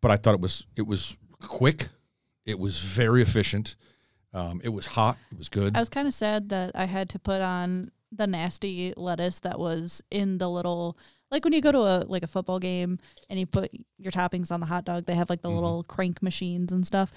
But 0.00 0.10
I 0.12 0.16
thought 0.16 0.34
it 0.34 0.40
was 0.40 0.66
it 0.76 0.86
was 0.86 1.16
quick, 1.40 1.88
it 2.44 2.58
was 2.58 2.78
very 2.78 3.22
efficient, 3.22 3.74
um, 4.32 4.60
it 4.62 4.68
was 4.68 4.86
hot, 4.86 5.18
it 5.32 5.38
was 5.38 5.48
good. 5.48 5.76
I 5.76 5.80
was 5.80 5.88
kind 5.88 6.06
of 6.06 6.14
sad 6.14 6.50
that 6.50 6.72
I 6.74 6.84
had 6.84 7.08
to 7.10 7.18
put 7.18 7.40
on 7.40 7.90
the 8.12 8.26
nasty 8.26 8.94
lettuce 8.96 9.40
that 9.40 9.58
was 9.58 10.02
in 10.10 10.38
the 10.38 10.48
little 10.48 10.96
like 11.30 11.44
when 11.44 11.52
you 11.52 11.60
go 11.60 11.72
to 11.72 11.78
a 11.80 12.04
like 12.06 12.22
a 12.22 12.26
football 12.28 12.58
game 12.60 12.98
and 13.28 13.38
you 13.40 13.46
put 13.46 13.70
your 13.98 14.12
toppings 14.12 14.52
on 14.52 14.60
the 14.60 14.66
hot 14.66 14.84
dog, 14.84 15.06
they 15.06 15.14
have 15.14 15.28
like 15.28 15.42
the 15.42 15.48
Mhm. 15.48 15.54
little 15.56 15.82
crank 15.84 16.22
machines 16.22 16.72
and 16.72 16.86
stuff. 16.86 17.10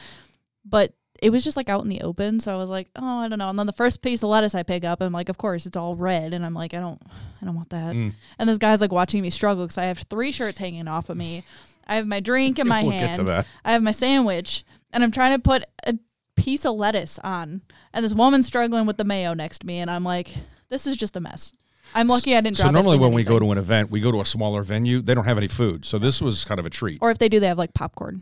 But 0.65 0.93
it 1.21 1.31
was 1.31 1.43
just 1.43 1.57
like 1.57 1.69
out 1.69 1.83
in 1.83 1.89
the 1.89 2.01
open, 2.01 2.39
so 2.39 2.53
I 2.53 2.57
was 2.57 2.69
like, 2.69 2.87
oh, 2.95 3.17
I 3.19 3.27
don't 3.27 3.39
know. 3.39 3.49
And 3.49 3.59
then 3.59 3.67
the 3.67 3.73
first 3.73 4.01
piece 4.01 4.23
of 4.23 4.29
lettuce 4.29 4.55
I 4.55 4.63
pick 4.63 4.83
up, 4.85 5.01
I'm 5.01 5.11
like, 5.11 5.27
of 5.29 5.37
course, 5.37 5.65
it's 5.65 5.75
all 5.77 5.95
red, 5.95 6.33
and 6.33 6.45
I'm 6.45 6.53
like, 6.53 6.73
I 6.73 6.79
don't, 6.79 7.01
I 7.41 7.45
don't 7.45 7.55
want 7.55 7.69
that. 7.71 7.93
Mm. 7.93 8.13
And 8.39 8.49
this 8.49 8.57
guy's 8.57 8.79
like 8.81 8.91
watching 8.91 9.21
me 9.21 9.29
struggle 9.29 9.65
because 9.65 9.77
I 9.77 9.83
have 9.85 9.99
three 10.09 10.31
shirts 10.31 10.57
hanging 10.59 10.87
off 10.87 11.09
of 11.09 11.17
me. 11.17 11.43
I 11.87 11.95
have 11.95 12.07
my 12.07 12.19
drink 12.21 12.57
in 12.57 12.67
my 12.69 12.83
we'll 12.83 12.91
hand. 12.91 13.07
get 13.07 13.15
to 13.17 13.23
that. 13.25 13.47
I 13.65 13.73
have 13.73 13.83
my 13.83 13.91
sandwich 13.91 14.63
and 14.93 15.03
I'm 15.03 15.11
trying 15.11 15.33
to 15.33 15.39
put 15.39 15.65
a 15.85 15.95
piece 16.35 16.65
of 16.65 16.75
lettuce 16.75 17.19
on. 17.19 17.61
And 17.93 18.05
this 18.05 18.13
woman's 18.13 18.47
struggling 18.47 18.85
with 18.85 18.97
the 18.97 19.03
mayo 19.03 19.33
next 19.33 19.59
to 19.59 19.67
me. 19.67 19.79
And 19.79 19.91
I'm 19.91 20.03
like, 20.05 20.33
this 20.69 20.87
is 20.87 20.97
just 20.97 21.15
a 21.15 21.19
mess. 21.19 21.53
I'm 21.95 22.07
lucky 22.07 22.35
I 22.35 22.41
didn't 22.41 22.57
So 22.57 22.69
normally 22.69 22.99
when 22.99 23.13
we 23.13 23.23
go 23.23 23.39
to 23.39 23.51
an 23.51 23.57
event, 23.57 23.89
we 23.89 23.99
go 23.99 24.11
to 24.11 24.21
a 24.21 24.25
smaller 24.25 24.61
venue. 24.63 25.01
They 25.01 25.15
don't 25.15 25.25
have 25.25 25.37
any 25.39 25.47
food, 25.47 25.85
so 25.85 25.97
this 25.97 26.21
was 26.21 26.45
kind 26.45 26.59
of 26.59 26.65
a 26.65 26.69
treat. 26.69 26.99
Or 27.01 27.09
if 27.09 27.17
they 27.17 27.29
do, 27.29 27.39
they 27.39 27.47
have 27.47 27.57
like 27.57 27.73
popcorn. 27.73 28.21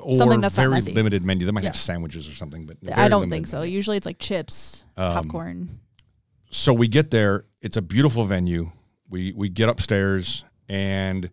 Or 0.00 0.14
something 0.14 0.40
that's 0.40 0.56
very 0.56 0.80
limited 0.80 1.24
menu. 1.24 1.46
They 1.46 1.52
might 1.52 1.62
Yeah. 1.62 1.68
have 1.68 1.76
sandwiches 1.76 2.28
or 2.28 2.32
something, 2.34 2.66
but 2.66 2.76
I 2.96 3.08
don't 3.08 3.30
think 3.30 3.46
so. 3.46 3.60
menu. 3.60 3.72
Usually 3.72 3.96
it's 3.96 4.06
like 4.06 4.18
chips, 4.18 4.84
Um, 4.96 5.14
popcorn. 5.14 5.78
so 6.50 6.72
we 6.72 6.88
get 6.88 7.10
there. 7.10 7.44
It's 7.62 7.76
a 7.76 7.82
beautiful 7.82 8.24
venue. 8.24 8.72
We 9.08 9.32
we 9.32 9.48
get 9.48 9.68
upstairs 9.68 10.42
and 10.68 11.30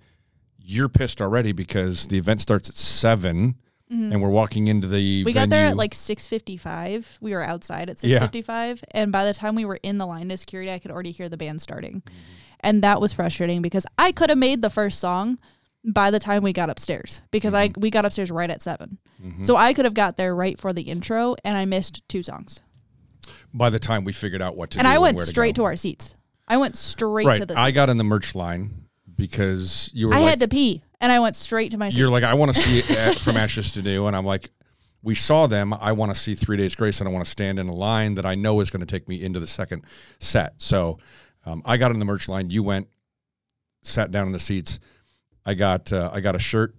you're 0.59 0.89
pissed 0.89 1.19
already 1.21 1.51
because 1.51 2.07
the 2.07 2.17
event 2.19 2.39
starts 2.41 2.69
at 2.69 2.75
7 3.93 4.11
and 4.13 4.21
we're 4.21 4.29
walking 4.29 4.67
into 4.67 4.87
the 4.87 5.21
Mm-hmm. 5.21 5.25
We 5.25 5.33
got 5.33 5.49
there 5.49 5.65
at 5.67 5.77
like 5.77 5.93
6:55. 5.93 7.05
We 7.21 7.31
were 7.33 7.43
outside 7.43 7.89
at 7.89 8.03
Yeah. 8.03 8.19
6:55, 8.27 8.83
and 8.91 9.11
by 9.11 9.23
the 9.25 9.33
time 9.33 9.55
we 9.55 9.65
were 9.65 9.79
in 9.83 9.97
the 9.97 10.05
line 10.05 10.29
to 10.29 10.37
security, 10.37 10.71
I 10.71 10.79
could 10.79 10.91
already 10.91 11.11
hear 11.11 11.29
the 11.29 11.37
band 11.37 11.61
starting, 11.61 12.01
Mm-hmm. 12.01 12.13
and 12.61 12.83
that 12.83 12.99
was 13.01 13.13
frustrating 13.13 13.61
because 13.61 13.85
I 13.97 14.11
could 14.11 14.29
have 14.29 14.37
made 14.39 14.61
the 14.61 14.69
first 14.69 14.99
song 14.99 15.37
by 15.85 16.11
the 16.11 16.19
time 16.19 16.43
we 16.43 16.53
got 16.53 16.69
upstairs 16.69 17.21
because 17.31 17.53
I 17.53 17.71
we 17.77 17.89
got 17.89 18.05
upstairs 18.05 18.31
right 18.31 18.49
at 18.49 18.61
7 18.61 18.97
Mhm. 19.21 19.43
so 19.45 19.55
I 19.57 19.73
could 19.73 19.85
have 19.85 19.93
got 19.93 20.15
there 20.17 20.33
right 20.35 20.59
for 20.59 20.71
the 20.73 20.83
intro, 20.83 21.35
and 21.43 21.57
I 21.57 21.65
missed 21.65 22.01
two 22.07 22.23
songs, 22.23 22.61
by 23.53 23.69
the 23.69 23.79
time 23.79 24.03
we 24.05 24.13
figured 24.13 24.41
out 24.41 24.55
what 24.55 24.71
to 24.71 24.77
do. 24.77 24.79
and 24.79 24.85
do 24.85 24.91
I 24.93 24.97
went 24.97 25.17
where 25.17 25.25
straight 25.25 25.55
to, 25.55 25.61
to 25.61 25.65
our 25.65 25.75
seats. 25.75 26.15
I 26.47 26.57
went 26.57 26.75
straight 26.77 27.25
right. 27.27 27.39
to 27.39 27.45
the. 27.45 27.57
I 27.59 27.71
got 27.71 27.87
in 27.89 27.97
the 27.97 28.03
merch 28.03 28.35
line 28.35 28.85
because 29.15 29.89
you 29.93 30.07
were 30.07 30.13
I 30.13 30.19
like 30.19 30.29
had 30.29 30.39
to 30.41 30.47
pee, 30.47 30.83
and 31.03 31.11
I 31.11 31.19
went 31.19 31.35
straight 31.35 31.71
to 31.71 31.77
my 31.77 31.89
you're 31.89 32.09
like 32.09 32.23
I 32.23 32.33
want 32.33 32.53
to 32.55 32.59
see 32.59 32.79
it 32.87 33.19
from 33.19 33.37
Ashes 33.37 33.71
to 33.73 33.83
New 33.83 34.07
and 34.07 34.15
I'm 34.15 34.25
like 34.25 34.49
we 35.03 35.15
saw 35.15 35.47
them. 35.47 35.73
I 35.73 35.91
want 35.91 36.15
to 36.15 36.19
see 36.19 36.33
Three 36.33 36.57
Days 36.57 36.75
Grace, 36.75 37.01
and 37.01 37.09
I 37.09 37.11
want 37.11 37.25
to 37.25 37.29
stand 37.29 37.59
in 37.59 37.67
a 37.67 37.75
line 37.75 38.15
that 38.15 38.25
I 38.25 38.35
know 38.35 38.61
is 38.61 38.69
going 38.69 38.79
to 38.79 38.85
take 38.85 39.07
me 39.07 39.21
into 39.21 39.39
the 39.39 39.47
second 39.47 39.85
set. 40.19 40.53
So 40.57 40.97
um, 41.45 41.61
I 41.65 41.75
got 41.77 41.91
in 41.91 41.99
the 41.99 42.05
merch 42.05 42.29
line. 42.29 42.49
You 42.49 42.63
went, 42.63 42.87
sat 43.81 44.11
down 44.11 44.27
in 44.27 44.31
the 44.31 44.39
seats. 44.39 44.79
I 45.45 45.53
got 45.53 45.91
uh, 45.91 46.09
I 46.13 46.21
got 46.21 46.35
a 46.35 46.39
shirt, 46.39 46.73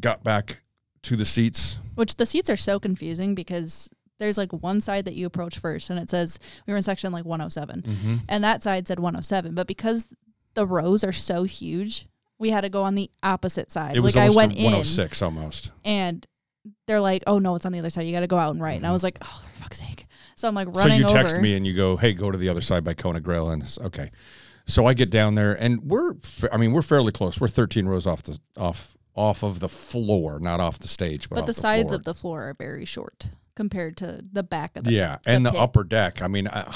got 0.00 0.22
back 0.22 0.62
to 1.02 1.16
the 1.16 1.24
seats. 1.24 1.78
Which 1.96 2.14
the 2.14 2.26
seats 2.26 2.48
are 2.48 2.56
so 2.56 2.78
confusing 2.78 3.34
because 3.34 3.90
there's 4.20 4.38
like 4.38 4.52
one 4.52 4.80
side 4.80 5.04
that 5.06 5.14
you 5.14 5.26
approach 5.26 5.58
first, 5.58 5.90
and 5.90 5.98
it 5.98 6.08
says 6.08 6.38
we 6.66 6.72
were 6.72 6.76
in 6.76 6.82
section 6.84 7.12
like 7.12 7.24
107. 7.24 7.82
Mm-hmm. 7.82 8.16
and 8.28 8.44
that 8.44 8.62
side 8.62 8.86
said 8.86 9.00
107 9.00 9.54
but 9.54 9.66
because 9.66 10.08
the 10.54 10.66
rows 10.66 11.04
are 11.04 11.12
so 11.12 11.44
huge 11.44 12.06
we 12.38 12.50
had 12.50 12.62
to 12.62 12.68
go 12.68 12.82
on 12.82 12.94
the 12.94 13.10
opposite 13.22 13.70
side. 13.70 13.96
It 13.96 14.00
was 14.00 14.14
like 14.16 14.30
I 14.30 14.34
went 14.34 14.52
a 14.52 14.56
in 14.56 14.64
106 14.64 15.22
almost. 15.22 15.70
and 15.84 16.26
they're 16.86 17.00
like, 17.00 17.22
"Oh 17.26 17.38
no, 17.38 17.54
it's 17.54 17.64
on 17.66 17.72
the 17.72 17.78
other 17.78 17.90
side. 17.90 18.02
You 18.06 18.12
got 18.12 18.20
to 18.20 18.26
go 18.26 18.38
out 18.38 18.52
and 18.52 18.62
right." 18.62 18.76
And 18.76 18.86
I 18.86 18.92
was 18.92 19.02
like, 19.04 19.18
"Oh, 19.22 19.42
for 19.54 19.62
fuck's 19.62 19.78
sake!" 19.78 20.06
So 20.34 20.48
I'm 20.48 20.54
like 20.54 20.68
running 20.68 21.00
Mm-hmm. 21.00 21.08
so 21.08 21.14
you 21.14 21.22
text 21.22 21.34
over. 21.34 21.42
me 21.42 21.56
and 21.56 21.66
you 21.66 21.74
go, 21.74 21.96
"Hey, 21.96 22.12
go 22.12 22.30
to 22.30 22.38
the 22.38 22.48
other 22.48 22.60
side 22.60 22.82
by 22.84 22.94
Kona 22.94 23.20
Grill." 23.20 23.50
And 23.50 23.62
it's, 23.62 23.78
okay, 23.78 24.10
so 24.66 24.84
I 24.86 24.94
get 24.94 25.10
down 25.10 25.34
there 25.36 25.54
and 25.54 25.80
we're, 25.82 26.14
I 26.52 26.56
mean, 26.56 26.72
we're 26.72 26.82
fairly 26.82 27.12
close. 27.12 27.40
We're 27.40 27.48
13 27.48 27.86
rows 27.86 28.06
off 28.06 28.22
the 28.24 28.38
off 28.56 28.96
off 29.14 29.42
of 29.42 29.60
the 29.60 29.68
floor, 29.68 30.38
not 30.40 30.60
off 30.60 30.78
the 30.78 30.88
stage, 30.88 31.28
but, 31.30 31.36
but 31.36 31.40
off 31.42 31.46
the 31.46 31.54
sides 31.54 31.88
floor. 31.88 31.94
of 31.94 32.04
the 32.04 32.14
floor 32.14 32.42
are 32.50 32.54
very 32.54 32.84
short 32.84 33.28
compared 33.54 33.96
to 33.98 34.20
the 34.32 34.42
back 34.42 34.76
of 34.76 34.84
the 34.84 34.92
yeah, 34.92 35.16
and 35.26 35.46
the 35.46 35.52
upper 35.52 35.84
deck. 35.84 36.20
I 36.20 36.28
mean, 36.28 36.48
I, 36.48 36.70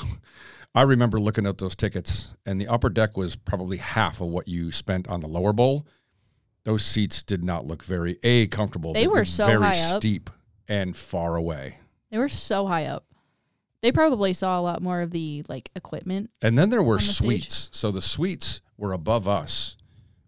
I 0.75 0.83
remember 0.83 1.19
looking 1.19 1.47
at 1.47 1.59
those 1.59 1.75
tickets, 1.75 2.33
and 2.47 2.61
the 2.61 2.69
upper 2.69 2.91
deck 2.91 3.17
was 3.17 3.35
probably 3.35 3.79
half 3.79 4.21
of 4.21 4.29
what 4.29 4.47
you 4.47 4.71
spent 4.71 5.09
on 5.09 5.21
the 5.21 5.27
lower 5.27 5.53
bowl. 5.53 5.87
Those 6.65 6.85
seats 6.85 7.23
did 7.23 7.43
not 7.43 7.67
look 7.67 7.83
very 7.83 8.19
a 8.23 8.47
comfortable. 8.47 8.93
They 8.93 9.09
were 9.09 9.25
so 9.25 9.47
very 9.47 9.63
high 9.63 9.81
up. 9.81 9.97
steep 9.97 10.31
and 10.69 10.97
far 10.97 11.37
away. 11.37 11.79
They 12.11 12.19
were 12.19 12.29
so 12.29 12.67
high 12.67 12.87
up. 12.87 13.05
They 13.83 13.91
probably 13.91 14.33
saw 14.33 14.61
a 14.61 14.63
lot 14.63 14.83
more 14.83 15.01
of 15.01 15.11
the 15.11 15.43
like 15.49 15.71
equipment. 15.75 16.31
And 16.43 16.57
then 16.57 16.71
there 16.71 16.83
were 16.83 16.99
the 16.99 17.03
stage. 17.03 17.17
suites. 17.17 17.71
So 17.73 17.91
the 17.91 18.03
suites 18.03 18.61
were 18.77 18.93
above 18.93 19.27
us, 19.27 19.77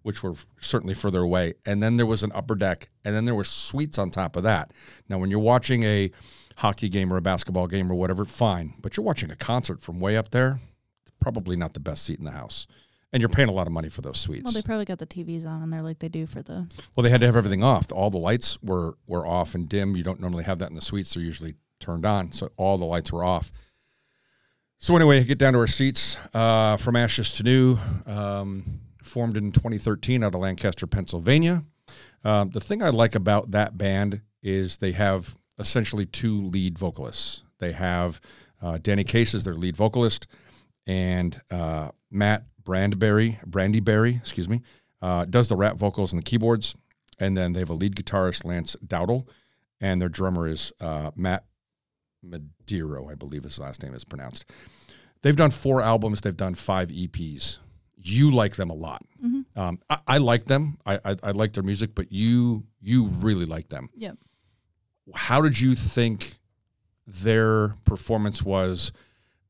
which 0.03 0.23
were 0.23 0.35
certainly 0.59 0.95
further 0.95 1.21
away. 1.21 1.53
And 1.67 1.83
then 1.83 1.99
there 1.99 2.07
was 2.07 2.23
an 2.23 2.33
upper 2.35 2.55
deck, 2.55 2.89
and 3.05 3.15
then 3.15 3.27
there 3.27 3.35
were 3.35 3.45
suites 3.45 3.99
on 3.99 4.11
top 4.11 4.37
of 4.37 4.43
that. 4.43 4.73
Now, 5.09 5.19
when 5.19 5.31
you're 5.31 5.39
watching 5.39 5.83
a 5.85 6.11
hockey 6.57 6.89
game 6.89 7.13
or 7.13 7.17
a 7.17 7.23
basketball 7.23 7.67
game 7.67 7.91
or 7.91 7.95
whatever, 7.95 8.25
fine. 8.25 8.75
But 8.81 8.97
you're 8.97 9.05
watching 9.05 9.31
a 9.31 9.37
concert 9.37 9.81
from 9.83 10.01
way 10.01 10.17
up 10.17 10.31
there, 10.31 10.59
probably 11.21 11.57
not 11.57 11.75
the 11.75 11.81
best 11.81 12.05
seat 12.05 12.19
in 12.19 12.25
the 12.25 12.31
house. 12.31 12.67
And 13.13 13.21
you're 13.21 13.29
paying 13.29 13.51
a 13.51 13.53
lot 13.53 13.67
of 13.67 13.75
money 13.75 13.91
for 13.91 14.01
those 14.01 14.19
suites. 14.19 14.45
Well, 14.45 14.55
they 14.55 14.63
probably 14.63 14.87
got 14.87 14.99
the 14.99 15.07
TVs 15.07 15.47
on 15.47 15.63
in 15.63 15.69
there 15.69 15.83
like 15.83 15.99
they 15.99 16.09
do 16.09 16.27
for 16.27 16.43
the. 16.43 16.67
Well, 16.97 17.05
they 17.05 17.11
had 17.11 17.21
to 17.21 17.27
have 17.27 17.37
everything 17.37 17.63
off. 17.63 17.93
All 17.93 18.09
the 18.09 18.17
lights 18.17 18.59
were 18.63 18.95
were 19.07 19.27
off 19.27 19.55
and 19.55 19.69
dim. 19.69 19.97
You 19.97 20.03
don't 20.03 20.19
normally 20.19 20.45
have 20.45 20.61
that 20.61 20.71
in 20.71 20.77
the 20.77 20.81
suites. 20.81 21.13
They're 21.13 21.23
usually 21.23 21.55
turned 21.79 22.07
on, 22.07 22.33
so 22.33 22.51
all 22.57 22.79
the 22.79 22.87
lights 22.87 23.13
were 23.13 23.23
off. 23.23 23.53
So 24.79 24.97
anyway, 24.97 25.23
get 25.25 25.39
down 25.39 25.53
to 25.53 25.59
our 25.61 25.67
seats. 25.67 26.17
Uh, 26.35 26.77
From 26.77 26.97
Ashes 26.97 27.33
to 27.35 27.43
New, 27.43 27.79
um, 28.07 28.81
formed 29.03 29.37
in 29.37 29.53
2013 29.53 30.25
out 30.25 30.35
of 30.35 30.41
Lancaster, 30.41 30.87
Pennsylvania. 30.87 31.63
Um, 32.25 32.51
the 32.51 32.61
thing 32.61 32.83
I 32.83 32.89
like 32.89 33.15
about 33.15 33.51
that 33.51 33.77
band 33.77 34.23
is 34.43 34.79
they 34.79 34.93
have 34.93 35.37
essentially 35.63 36.07
two 36.07 36.43
lead 36.43 36.79
vocalists. 36.79 37.43
They 37.59 37.73
have 37.73 38.21
uh, 38.61 38.79
Danny 38.83 39.05
Case 39.05 39.35
is 39.35 39.45
their 39.45 39.55
lead 39.55 39.77
vocalist, 39.77 40.27
and 40.87 41.41
uh, 41.51 41.91
Matt 42.11 42.45
Brandberry, 42.63 43.39
Brandyberry, 43.49 44.19
excuse 44.19 44.49
me, 44.49 44.63
uh, 45.01 45.25
does 45.25 45.49
the 45.49 45.57
rap 45.57 45.77
vocals 45.77 46.13
and 46.13 46.21
the 46.21 46.25
keyboards. 46.25 46.75
And 47.19 47.37
then 47.37 47.53
they 47.53 47.61
have 47.61 47.71
a 47.71 47.75
lead 47.75 47.95
guitarist, 47.95 48.45
Lance 48.45 48.75
Dowdle, 48.85 49.29
and 49.81 50.01
their 50.01 50.09
drummer 50.09 50.47
is 50.47 50.73
uh, 50.81 51.11
Matt 51.15 51.45
Madiro, 52.25 53.11
I 53.11 53.15
believe 53.15 53.45
his 53.45 53.59
last 53.59 53.83
name 53.83 53.95
is 53.95 54.05
pronounced. 54.05 54.45
They've 55.23 55.37
done 55.37 55.51
four 55.51 55.83
albums. 55.83 56.21
They've 56.21 56.37
done 56.37 56.55
five 56.55 56.89
EPs. 56.89 57.59
You 57.97 58.33
like 58.33 58.57
them 58.57 58.71
a 58.71 58.75
lot. 58.75 59.03
Mm-hmm. 59.25 59.61
Um, 59.61 59.79
I, 59.89 59.99
I 60.07 60.19
like 60.19 60.47
them. 60.47 60.79
I, 60.85 60.99
I 61.05 61.17
I 61.23 61.31
like 61.31 61.53
their 61.53 61.63
music, 61.63 61.95
but 61.95 62.11
you 62.11 62.65
you 62.81 63.05
really 63.21 63.47
like 63.47 63.69
them. 63.69 63.89
Yep. 63.95 64.19
How 65.15 65.41
did 65.41 65.61
you 65.61 65.75
think 65.75 66.35
their 67.07 67.75
performance 67.85 68.43
was 68.43 68.93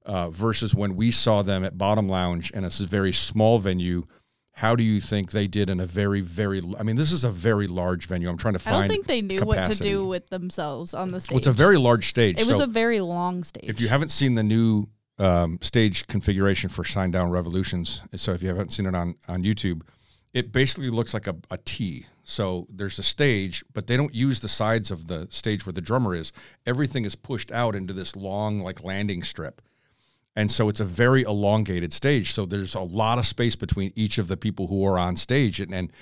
uh, 0.04 0.30
versus 0.30 0.74
when 0.74 0.96
we 0.96 1.10
saw 1.10 1.42
them 1.42 1.64
at 1.64 1.76
Bottom 1.78 2.08
Lounge 2.08 2.50
and 2.54 2.64
it's 2.64 2.80
a 2.80 2.86
very 2.86 3.12
small 3.12 3.58
venue? 3.58 4.04
How 4.54 4.76
do 4.76 4.82
you 4.82 5.00
think 5.00 5.30
they 5.30 5.46
did 5.46 5.70
in 5.70 5.80
a 5.80 5.86
very 5.86 6.20
very? 6.20 6.62
I 6.78 6.82
mean, 6.82 6.96
this 6.96 7.10
is 7.10 7.24
a 7.24 7.30
very 7.30 7.66
large 7.66 8.06
venue. 8.06 8.28
I'm 8.28 8.36
trying 8.36 8.52
to 8.52 8.58
find. 8.58 8.76
I 8.76 8.80
don't 8.80 8.88
think 8.88 9.06
they 9.06 9.22
knew 9.22 9.40
what 9.42 9.70
to 9.70 9.78
do 9.78 10.06
with 10.06 10.28
themselves 10.28 10.92
on 10.92 11.10
the 11.10 11.20
stage. 11.20 11.32
Well, 11.32 11.38
it's 11.38 11.46
a 11.46 11.52
very 11.52 11.78
large 11.78 12.08
stage. 12.08 12.38
It 12.38 12.46
was 12.46 12.58
so 12.58 12.64
a 12.64 12.66
very 12.66 13.00
long 13.00 13.44
stage. 13.44 13.64
if 13.68 13.80
you 13.80 13.88
haven't 13.88 14.10
seen 14.10 14.34
the 14.34 14.42
new 14.42 14.86
um, 15.18 15.58
stage 15.62 16.06
configuration 16.06 16.68
for 16.68 16.82
Shinedown 16.82 17.30
Revolutions, 17.30 18.02
so 18.16 18.32
if 18.32 18.42
you 18.42 18.48
haven't 18.48 18.72
seen 18.72 18.86
it 18.86 18.94
on 18.94 19.14
on 19.26 19.42
YouTube, 19.42 19.82
it 20.32 20.52
basically 20.52 20.90
looks 20.90 21.12
like 21.14 21.26
a, 21.26 21.36
a 21.50 21.58
T. 21.58 22.06
So 22.24 22.66
there's 22.70 22.98
a 22.98 23.02
stage, 23.02 23.64
but 23.74 23.86
they 23.86 23.96
don't 23.96 24.14
use 24.14 24.40
the 24.40 24.48
sides 24.48 24.90
of 24.90 25.08
the 25.08 25.26
stage 25.30 25.66
where 25.66 25.72
the 25.72 25.80
drummer 25.80 26.14
is. 26.14 26.32
Everything 26.66 27.04
is 27.04 27.14
pushed 27.16 27.50
out 27.50 27.74
into 27.74 27.92
this 27.92 28.14
long 28.16 28.60
like 28.60 28.82
landing 28.84 29.22
strip. 29.22 29.60
And 30.34 30.50
so 30.50 30.68
it's 30.70 30.80
a 30.80 30.84
very 30.84 31.22
elongated 31.22 31.92
stage. 31.92 32.32
So 32.32 32.46
there's 32.46 32.74
a 32.74 32.80
lot 32.80 33.18
of 33.18 33.26
space 33.26 33.56
between 33.56 33.92
each 33.96 34.16
of 34.18 34.28
the 34.28 34.36
people 34.36 34.66
who 34.68 34.86
are 34.86 34.98
on 34.98 35.16
stage. 35.16 35.60
And, 35.60 35.74
and 35.74 35.92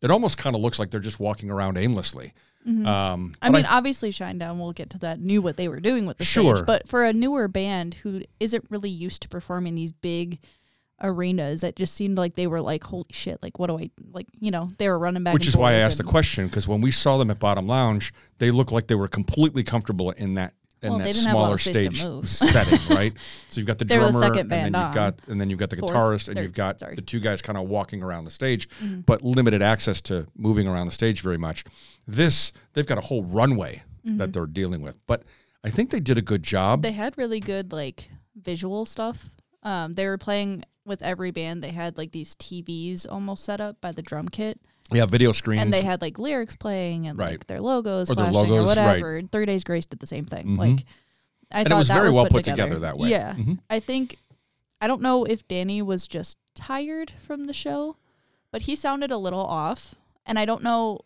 it 0.00 0.10
almost 0.10 0.38
kind 0.38 0.54
of 0.54 0.62
looks 0.62 0.78
like 0.78 0.90
they're 0.90 1.00
just 1.00 1.18
walking 1.18 1.50
around 1.50 1.76
aimlessly. 1.76 2.32
Um, 2.66 2.84
Mm-hmm. 2.84 2.86
I 2.86 3.32
but 3.48 3.52
mean, 3.52 3.66
obviously, 3.66 4.12
Shinedown, 4.12 4.58
we'll 4.58 4.72
get 4.72 4.90
to 4.90 4.98
that, 4.98 5.18
knew 5.18 5.40
what 5.40 5.56
they 5.56 5.66
were 5.66 5.80
doing 5.80 6.04
with 6.04 6.18
the 6.18 6.24
Sure. 6.24 6.56
stage. 6.58 6.66
But 6.66 6.86
for 6.88 7.04
a 7.04 7.12
newer 7.12 7.48
band 7.48 7.94
who 7.94 8.22
isn't 8.38 8.66
really 8.68 8.90
used 8.90 9.22
to 9.22 9.28
performing 9.28 9.74
these 9.74 9.92
big 9.92 10.38
arenas, 11.00 11.62
it 11.62 11.76
just 11.76 11.94
seemed 11.94 12.18
like 12.18 12.34
they 12.34 12.46
were 12.46 12.60
like, 12.60 12.84
holy 12.84 13.06
shit, 13.10 13.42
like, 13.42 13.58
what 13.58 13.68
do 13.68 13.78
I, 13.78 13.90
like, 14.12 14.26
you 14.38 14.50
know, 14.50 14.68
they 14.78 14.88
were 14.88 14.98
running 14.98 15.22
back 15.24 15.34
which 15.34 15.44
and 15.46 15.48
is 15.54 15.56
why 15.56 15.72
I 15.72 15.76
asked 15.76 15.98
the 15.98 16.04
question 16.04 16.46
because 16.46 16.68
when 16.68 16.80
we 16.80 16.90
saw 16.90 17.16
them 17.18 17.30
at 17.30 17.38
Bottom 17.38 17.66
Lounge, 17.66 18.12
they 18.38 18.50
looked 18.50 18.72
like 18.72 18.86
they 18.86 18.94
were 18.94 19.08
completely 19.08 19.62
comfortable 19.62 20.10
in 20.12 20.34
that 20.34 20.54
in 20.82 20.88
Well, 20.90 20.98
that 21.00 21.04
they 21.04 21.12
didn't 21.12 21.26
have 21.26 21.34
a 21.34 21.38
lot 21.38 21.44
smaller 21.44 21.58
stage 21.58 22.02
setting, 22.26 22.96
right? 22.96 23.12
So 23.50 23.60
you've 23.60 23.66
got 23.66 23.76
the 23.78 23.84
the 23.86 23.96
drummer, 23.96 24.18
second 24.18 24.38
and 24.40 24.50
then 24.50 24.66
you've 24.68 24.74
on. 24.76 24.94
got 24.94 25.14
and 25.28 25.38
then 25.38 25.50
you've 25.50 25.58
got 25.58 25.68
the 25.68 25.76
Fourth, 25.76 25.92
guitarist, 25.92 26.28
and 26.28 26.36
third, 26.36 26.42
you've 26.42 26.54
got 26.54 26.80
sorry. 26.80 26.94
the 26.94 27.02
two 27.02 27.20
guys 27.20 27.42
kind 27.42 27.58
of 27.58 27.68
walking 27.68 28.02
around 28.02 28.24
the 28.24 28.30
stage, 28.30 28.66
Mhm. 28.82 29.04
but 29.04 29.20
limited 29.22 29.60
access 29.60 30.00
to 30.02 30.26
moving 30.38 30.66
around 30.66 30.86
the 30.86 30.92
stage 30.92 31.20
very 31.20 31.36
much. 31.36 31.64
This 32.08 32.52
they've 32.72 32.86
got 32.86 32.96
a 32.96 33.02
whole 33.02 33.22
runway 33.24 33.82
that 34.04 34.32
they're 34.32 34.46
dealing 34.46 34.80
with, 34.80 34.96
but 35.06 35.22
I 35.62 35.68
think 35.68 35.90
they 35.90 36.00
did 36.00 36.16
a 36.16 36.22
good 36.22 36.42
job. 36.42 36.78
Mm-hmm. 36.78 36.82
They 36.88 36.92
had 36.92 37.18
really 37.18 37.38
good, 37.40 37.70
like, 37.72 38.08
visual 38.34 38.86
stuff. 38.86 39.26
Um, 39.62 39.92
they 39.94 40.06
were 40.06 40.16
playing 40.16 40.64
with 40.90 41.00
every 41.02 41.30
band. 41.30 41.62
They 41.64 41.70
had, 41.70 41.96
like, 41.96 42.12
these 42.12 42.34
TVs 42.34 43.06
almost 43.10 43.44
set 43.44 43.60
up 43.62 43.80
by 43.80 43.92
the 43.92 44.02
drum 44.02 44.28
kit. 44.28 44.60
yeah, 44.92 45.06
video 45.06 45.30
screens. 45.32 45.62
and 45.62 45.72
they 45.72 45.82
had 45.82 46.02
like 46.02 46.18
lyrics 46.18 46.56
playing 46.56 47.06
and 47.06 47.16
Right. 47.16 47.30
like 47.30 47.46
their 47.46 47.60
logos 47.60 48.10
Or 48.10 48.16
their 48.16 48.28
flashing 48.32 48.50
or 48.50 48.60
logos, 48.62 48.76
right. 48.76 48.86
whatever. 48.86 49.22
Three 49.30 49.46
Days 49.46 49.62
Grace 49.62 49.86
did 49.86 50.00
the 50.00 50.06
same 50.06 50.24
thing. 50.24 50.46
Mhm. 50.48 50.58
Like 50.58 50.84
I 51.52 51.60
And 51.60 51.70
it 51.70 51.74
was 51.74 51.86
that 51.88 51.94
very 51.94 52.08
was 52.08 52.16
well 52.16 52.24
put, 52.24 52.32
put 52.32 52.44
together 52.44 52.80
that 52.80 52.98
way. 52.98 53.08
Yeah, 53.10 53.34
Mhm. 53.34 53.60
I 53.70 53.78
think 53.78 54.18
I 54.80 54.88
don't 54.88 55.00
know 55.00 55.24
if 55.24 55.46
Danny 55.46 55.80
was 55.80 56.08
just 56.08 56.38
tired 56.56 57.12
from 57.24 57.44
the 57.46 57.52
show, 57.52 57.96
but 58.50 58.62
he 58.62 58.74
sounded 58.74 59.12
a 59.12 59.16
little 59.18 59.44
off, 59.44 59.94
and 60.26 60.38
I 60.40 60.44
don't 60.44 60.62
know. 60.64 61.00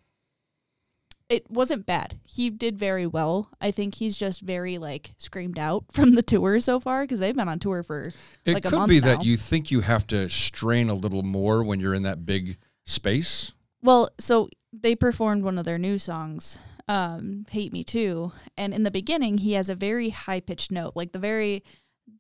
It 1.29 1.51
wasn't 1.51 1.87
bad. 1.87 2.19
He 2.25 2.51
did 2.51 2.79
very 2.79 3.07
well. 3.07 3.49
I 3.61 3.71
think 3.71 3.95
he's 3.95 4.17
just 4.17 4.43
very 4.43 4.77
like 4.79 5.15
screamed 5.19 5.59
out 5.59 5.85
from 5.93 6.15
the 6.15 6.23
tour 6.23 6.61
so 6.61 6.81
far 6.81 7.05
because 7.05 7.19
they've 7.19 7.35
been 7.35 7.49
on 7.49 7.59
tour 7.59 7.83
for 7.83 8.13
it 8.45 8.55
like 8.55 8.65
a 8.65 8.71
could 8.71 8.89
be 8.89 9.01
now. 9.01 9.07
that 9.07 9.25
you 9.25 9.37
think 9.37 9.71
you 9.71 9.81
have 9.81 10.07
to 10.09 10.29
strain 10.29 10.89
a 10.91 10.95
little 10.95 11.23
more 11.23 11.65
when 11.65 11.81
you're 11.81 11.95
in 11.95 12.03
that 12.03 12.27
big 12.27 12.59
space. 12.85 13.53
Well, 13.83 14.11
so 14.19 14.49
they 14.73 14.95
performed 14.95 15.45
one 15.45 15.59
of 15.59 15.65
their 15.65 15.79
new 15.79 15.99
songs, 15.99 16.59
um, 16.89 17.47
Hate 17.51 17.73
Me 17.73 17.85
Too. 17.85 18.33
And 18.57 18.75
in 18.75 18.83
the 18.83 18.91
beginning, 18.91 19.39
he 19.39 19.53
has 19.53 19.69
a 19.69 19.75
very 19.75 20.11
high 20.11 20.41
pitched 20.41 20.71
note. 20.71 20.93
Like 20.95 21.13
the 21.13 21.19
very, 21.19 21.63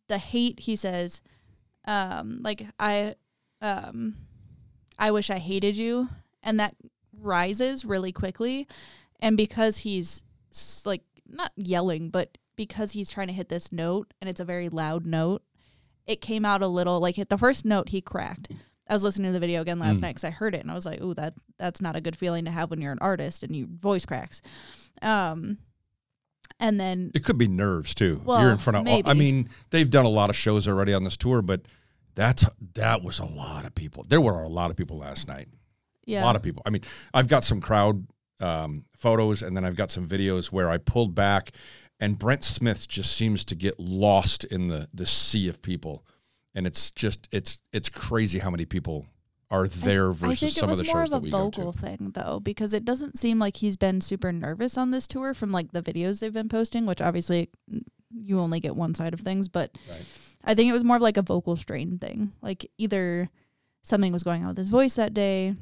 the 0.08 0.18
hate, 0.18 0.60
he 0.60 0.76
says, 0.76 1.20
um, 1.86 2.40
like, 2.42 2.66
I, 2.78 3.14
um, 3.60 4.16
I 4.98 5.10
wish 5.10 5.30
I 5.30 5.38
hated 5.38 5.76
you. 5.76 6.08
And 6.42 6.60
that 6.60 6.74
rises 7.24 7.84
really 7.84 8.12
quickly. 8.12 8.68
And 9.20 9.36
because 9.36 9.78
he's 9.78 10.22
like, 10.84 11.02
not 11.26 11.52
yelling, 11.56 12.10
but 12.10 12.36
because 12.56 12.92
he's 12.92 13.10
trying 13.10 13.26
to 13.28 13.32
hit 13.32 13.48
this 13.48 13.72
note 13.72 14.12
and 14.20 14.28
it's 14.30 14.40
a 14.40 14.44
very 14.44 14.68
loud 14.68 15.06
note, 15.06 15.42
it 16.06 16.20
came 16.20 16.44
out 16.44 16.62
a 16.62 16.66
little 16.68 17.00
like 17.00 17.16
the 17.28 17.38
first 17.38 17.64
note 17.64 17.88
he 17.88 18.00
cracked. 18.00 18.48
I 18.86 18.92
was 18.92 19.02
listening 19.02 19.28
to 19.28 19.32
the 19.32 19.40
video 19.40 19.62
again 19.62 19.78
last 19.78 19.98
Mm. 19.98 20.02
night 20.02 20.08
because 20.10 20.24
I 20.24 20.30
heard 20.30 20.54
it 20.54 20.60
and 20.60 20.70
I 20.70 20.74
was 20.74 20.84
like, 20.84 21.00
"Ooh, 21.00 21.14
that 21.14 21.32
that's 21.58 21.80
not 21.80 21.96
a 21.96 22.00
good 22.02 22.14
feeling 22.16 22.44
to 22.44 22.50
have 22.50 22.70
when 22.70 22.82
you're 22.82 22.92
an 22.92 22.98
artist 23.00 23.42
and 23.42 23.56
you 23.56 23.66
voice 23.66 24.04
cracks." 24.04 24.42
Um, 25.00 25.56
and 26.60 26.78
then 26.78 27.10
It 27.14 27.24
could 27.24 27.38
be 27.38 27.48
nerves 27.48 27.94
too. 27.94 28.20
Well, 28.24 28.42
You're 28.42 28.52
in 28.52 28.58
front 28.58 28.86
of. 28.86 29.06
I 29.06 29.14
mean, 29.14 29.48
they've 29.70 29.88
done 29.88 30.04
a 30.04 30.10
lot 30.10 30.28
of 30.28 30.36
shows 30.36 30.68
already 30.68 30.92
on 30.92 31.02
this 31.04 31.16
tour, 31.16 31.40
but 31.40 31.62
that's 32.14 32.44
that 32.74 33.02
was 33.02 33.18
a 33.18 33.24
lot 33.24 33.64
of 33.64 33.74
people. 33.74 34.04
There 34.06 34.20
were 34.20 34.42
a 34.42 34.48
lot 34.48 34.70
of 34.70 34.76
people 34.76 34.98
last 34.98 35.26
night. 35.26 35.48
Yeah, 36.06 36.22
A 36.22 36.24
lot 36.24 36.36
of 36.36 36.42
people. 36.42 36.62
I 36.66 36.70
mean, 36.70 36.82
I've 37.12 37.28
got 37.28 37.44
some 37.44 37.60
crowd 37.60 38.06
um, 38.40 38.84
photos, 38.96 39.42
and 39.42 39.56
then 39.56 39.64
I've 39.64 39.76
got 39.76 39.90
some 39.90 40.06
videos 40.08 40.46
where 40.46 40.68
I 40.68 40.78
pulled 40.78 41.14
back, 41.14 41.52
and 42.00 42.18
Brent 42.18 42.44
Smith 42.44 42.88
just 42.88 43.16
seems 43.16 43.44
to 43.46 43.54
get 43.54 43.78
lost 43.78 44.44
in 44.44 44.68
the 44.68 44.88
the 44.92 45.06
sea 45.06 45.48
of 45.48 45.62
people, 45.62 46.04
and 46.54 46.66
it's 46.66 46.90
just 46.90 47.28
it's 47.32 47.62
it's 47.72 47.88
crazy 47.88 48.38
how 48.38 48.50
many 48.50 48.64
people 48.64 49.06
are 49.50 49.68
there 49.68 50.10
I 50.10 50.14
versus 50.14 50.40
think 50.40 50.52
some 50.52 50.70
of 50.70 50.78
the 50.78 50.84
shows 50.84 51.10
that 51.10 51.20
we 51.20 51.30
go 51.30 51.36
to. 51.38 51.42
It 51.42 51.46
was 51.46 51.58
more 51.58 51.68
of 51.68 51.74
vocal 51.74 51.96
thing 51.96 52.10
though, 52.14 52.40
because 52.40 52.72
it 52.72 52.84
doesn't 52.84 53.18
seem 53.18 53.38
like 53.38 53.58
he's 53.58 53.76
been 53.76 54.00
super 54.00 54.32
nervous 54.32 54.76
on 54.76 54.90
this 54.90 55.06
tour 55.06 55.32
from 55.34 55.52
like 55.52 55.72
the 55.72 55.82
videos 55.82 56.20
they've 56.20 56.32
been 56.32 56.48
posting, 56.48 56.86
which 56.86 57.00
obviously 57.00 57.50
mm, 57.72 57.82
you 58.12 58.40
only 58.40 58.58
get 58.58 58.74
one 58.74 58.94
side 58.94 59.14
of 59.14 59.20
things, 59.20 59.48
but 59.48 59.76
Right. 59.88 60.04
I 60.44 60.54
think 60.54 60.68
it 60.68 60.72
was 60.72 60.84
more 60.84 60.96
of 60.96 61.02
like 61.02 61.16
a 61.16 61.22
vocal 61.22 61.56
strain 61.56 61.98
thing. 61.98 62.32
Like 62.42 62.68
either 62.78 63.30
something 63.82 64.12
was 64.12 64.22
going 64.22 64.42
on 64.42 64.48
with 64.48 64.58
his 64.58 64.70
voice 64.70 64.94
that 64.94 65.14
day, 65.14 65.54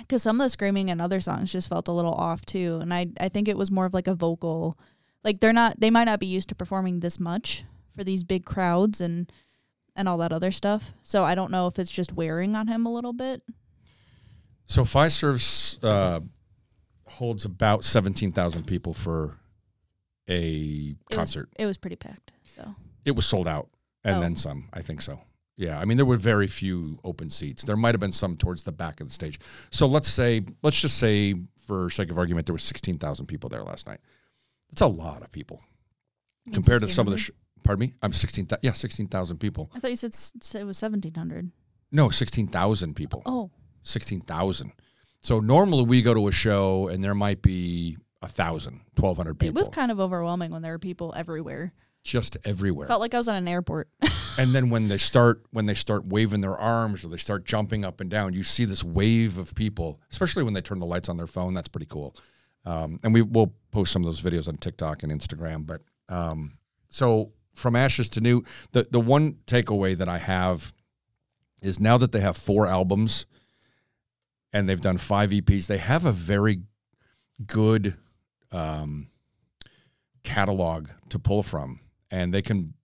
because 0.00 0.22
some 0.22 0.40
of 0.40 0.44
the 0.44 0.50
screaming 0.50 0.90
and 0.90 1.00
other 1.00 1.20
songs 1.20 1.52
just 1.52 1.68
felt 1.68 1.88
a 1.88 1.92
little 1.92 2.14
off 2.14 2.44
too, 2.46 2.78
and 2.82 2.92
I 2.92 3.06
I 3.20 3.28
think 3.28 3.48
it 3.48 3.56
was 3.56 3.70
more 3.70 3.86
of 3.86 3.94
like 3.94 4.06
a 4.08 4.14
vocal, 4.14 4.78
like 5.24 5.40
they're 5.40 5.52
not 5.52 5.78
they 5.80 5.90
might 5.90 6.04
not 6.04 6.20
be 6.20 6.26
used 6.26 6.48
to 6.50 6.54
performing 6.54 7.00
this 7.00 7.18
much 7.20 7.64
for 7.96 8.04
these 8.04 8.24
big 8.24 8.44
crowds 8.44 9.00
and 9.00 9.30
and 9.96 10.08
all 10.08 10.18
that 10.18 10.32
other 10.32 10.50
stuff. 10.50 10.92
So 11.02 11.24
I 11.24 11.34
don't 11.34 11.50
know 11.50 11.66
if 11.66 11.78
it's 11.78 11.90
just 11.90 12.12
wearing 12.12 12.54
on 12.56 12.66
him 12.68 12.86
a 12.86 12.92
little 12.92 13.12
bit. 13.12 13.42
So 14.66 14.84
Fiserv's 14.84 15.78
uh, 15.82 16.20
holds 17.06 17.44
about 17.44 17.84
seventeen 17.84 18.32
thousand 18.32 18.66
people 18.66 18.94
for 18.94 19.36
a 20.28 20.40
It 20.90 20.96
was- 21.10 21.16
concert. 21.16 21.48
It 21.58 21.66
was 21.66 21.76
pretty 21.76 21.96
packed. 21.96 22.32
So 22.54 22.74
it 23.04 23.12
was 23.12 23.26
sold 23.26 23.48
out 23.48 23.68
and 24.04 24.16
Oh. 24.16 24.20
then 24.20 24.34
some 24.36 24.68
i 24.72 24.80
think 24.82 25.00
so 25.02 25.20
yeah 25.60 25.78
i 25.78 25.84
mean 25.84 25.96
there 25.96 26.06
were 26.06 26.16
very 26.16 26.46
few 26.46 26.98
open 27.04 27.28
seats. 27.30 27.62
There 27.64 27.76
might 27.76 27.94
have 27.94 28.00
been 28.00 28.12
some 28.22 28.36
towards 28.36 28.62
the 28.64 28.72
back 28.72 29.00
of 29.00 29.06
the 29.08 29.12
stage. 29.12 29.38
So 29.70 29.86
let's 29.86 30.08
say 30.08 30.42
let's 30.62 30.80
just 30.80 30.96
say 30.98 31.34
for 31.66 31.90
sake 31.90 32.10
of 32.10 32.18
argument 32.18 32.46
there 32.46 32.54
were 32.54 32.58
16000 32.72 33.26
people 33.26 33.48
there 33.50 33.62
last 33.62 33.86
night. 33.86 34.00
That's 34.70 34.80
a 34.80 34.86
lot 34.86 35.22
of 35.22 35.30
people 35.30 35.60
compared 36.52 36.80
to 36.82 36.88
some 36.88 37.06
of 37.06 37.12
the 37.12 37.18
sh- 37.18 37.30
pardon 37.62 37.80
me? 37.88 37.94
I'm 38.02 38.12
16 38.12 38.48
yeah 38.62 38.72
16000 38.72 39.38
people. 39.38 39.70
I 39.74 39.78
thought 39.80 39.90
you 39.90 39.96
said, 39.96 40.14
it 40.60 40.64
was 40.64 40.78
seventeen 40.78 41.14
hundred. 41.14 41.50
no 41.92 42.10
16000 42.10 42.94
people. 42.94 43.22
Oh, 43.26 43.50
16000 43.82 44.72
so 45.22 45.40
normally 45.40 45.84
we 45.84 46.00
go 46.00 46.14
to 46.14 46.28
a 46.28 46.32
show 46.32 46.88
and 46.88 47.04
there 47.04 47.14
might 47.14 47.42
be 47.42 47.96
a 48.22 48.28
thousand 48.28 48.80
1200 48.96 49.34
people 49.38 49.56
it 49.58 49.60
was 49.60 49.68
kind 49.68 49.90
of 49.90 50.00
overwhelming 50.00 50.50
when 50.50 50.62
there 50.62 50.72
were 50.72 50.78
people 50.78 51.12
everywhere. 51.16 51.72
Just 52.02 52.36
everywhere. 52.44 52.88
Felt 52.88 53.00
like 53.00 53.14
I 53.14 53.18
was 53.18 53.28
on 53.28 53.36
an 53.36 53.48
airport. 53.48 53.88
and 54.38 54.54
then 54.54 54.70
when 54.70 54.88
they 54.88 54.98
start 54.98 55.42
when 55.50 55.66
they 55.66 55.74
start 55.74 56.06
waving 56.06 56.40
their 56.40 56.56
arms 56.56 57.04
or 57.04 57.08
they 57.08 57.16
start 57.16 57.44
jumping 57.44 57.84
up 57.84 58.00
and 58.00 58.10
down 58.10 58.32
you 58.32 58.42
see 58.42 58.64
this 58.64 58.82
wave 58.82 59.38
of 59.38 59.54
people 59.54 60.00
especially 60.10 60.42
when 60.42 60.54
they 60.54 60.60
turn 60.60 60.78
the 60.78 60.86
lights 60.86 61.08
on 61.08 61.16
their 61.16 61.26
phone. 61.26 61.54
That's 61.54 61.68
pretty 61.68 61.86
cool. 61.86 62.16
Um, 62.64 62.98
and 63.02 63.14
we 63.14 63.22
will 63.22 63.54
post 63.70 63.92
some 63.92 64.02
of 64.02 64.06
those 64.06 64.20
videos 64.20 64.48
on 64.48 64.56
tiktok 64.56 65.02
and 65.02 65.10
instagram 65.10 65.64
but 65.64 65.80
um, 66.08 66.58
so 66.90 67.32
from 67.54 67.74
ashes 67.74 68.10
to 68.10 68.20
new 68.20 68.42
the, 68.72 68.86
the 68.90 69.00
one 69.00 69.38
takeaway 69.46 69.96
that 69.96 70.10
i 70.10 70.18
have 70.18 70.70
is 71.62 71.80
now 71.80 71.96
that 71.96 72.12
they 72.12 72.20
have 72.20 72.36
four 72.36 72.66
albums 72.66 73.24
and 74.52 74.68
they've 74.68 74.82
done 74.82 74.98
five 74.98 75.30
eps 75.30 75.66
they 75.68 75.78
have 75.78 76.04
a 76.04 76.12
very 76.12 76.60
good 77.46 77.96
um, 78.52 79.08
catalog 80.22 80.88
to 81.08 81.18
pull 81.18 81.42
from 81.42 81.80
and 82.10 82.32
they 82.32 82.42
can 82.42 82.74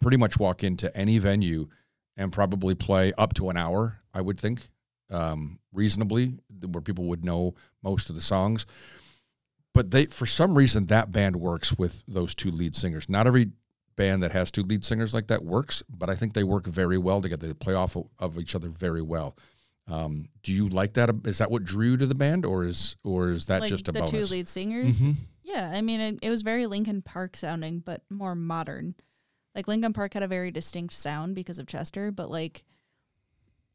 pretty 0.00 0.16
much 0.16 0.38
walk 0.38 0.64
into 0.64 0.94
any 0.96 1.18
venue 1.18 1.68
and 2.16 2.32
probably 2.32 2.74
play 2.74 3.12
up 3.16 3.34
to 3.34 3.50
an 3.50 3.56
hour, 3.56 4.00
I 4.12 4.20
would 4.20 4.38
think, 4.38 4.68
um, 5.10 5.58
reasonably, 5.72 6.34
where 6.70 6.82
people 6.82 7.04
would 7.04 7.24
know 7.24 7.54
most 7.82 8.10
of 8.10 8.16
the 8.16 8.22
songs. 8.22 8.66
But 9.74 9.90
they, 9.90 10.06
for 10.06 10.26
some 10.26 10.56
reason, 10.56 10.86
that 10.86 11.12
band 11.12 11.36
works 11.36 11.78
with 11.78 12.02
those 12.06 12.34
two 12.34 12.50
lead 12.50 12.76
singers. 12.76 13.08
Not 13.08 13.26
every 13.26 13.50
band 13.96 14.22
that 14.22 14.32
has 14.32 14.50
two 14.50 14.62
lead 14.62 14.84
singers 14.84 15.14
like 15.14 15.28
that 15.28 15.44
works, 15.44 15.82
but 15.88 16.10
I 16.10 16.14
think 16.14 16.34
they 16.34 16.44
work 16.44 16.66
very 16.66 16.98
well 16.98 17.22
together. 17.22 17.46
They 17.46 17.54
play 17.54 17.74
off 17.74 17.96
of, 18.18 18.38
each 18.38 18.54
other 18.54 18.68
very 18.68 19.02
well. 19.02 19.36
Um, 19.86 20.26
do 20.42 20.52
you 20.52 20.68
like 20.68 20.94
that? 20.94 21.10
Is 21.24 21.38
that 21.38 21.50
what 21.50 21.64
drew 21.64 21.90
you 21.92 21.96
to 21.96 22.06
the 22.06 22.14
band, 22.14 22.44
or 22.44 22.64
is 22.64 22.96
or 23.02 23.30
is 23.30 23.46
that 23.46 23.62
like 23.62 23.70
just 23.70 23.88
a 23.88 23.92
the 23.92 24.00
bonus? 24.00 24.10
two 24.10 24.26
lead 24.26 24.48
singers. 24.48 25.02
Mhm. 25.02 25.16
Yeah, 25.42 25.72
I 25.74 25.80
mean, 25.82 26.00
it, 26.00 26.18
it 26.22 26.30
was 26.30 26.42
very 26.42 26.66
Linkin 26.66 27.02
Park 27.02 27.36
sounding, 27.36 27.80
but 27.80 28.02
more 28.10 28.34
modern. 28.34 28.94
Like 29.54 29.68
Linkin 29.68 29.92
Park 29.92 30.14
had 30.14 30.22
a 30.22 30.28
very 30.28 30.50
distinct 30.50 30.94
sound 30.94 31.34
because 31.34 31.58
of 31.58 31.66
Chester, 31.66 32.10
but 32.10 32.30
like, 32.30 32.64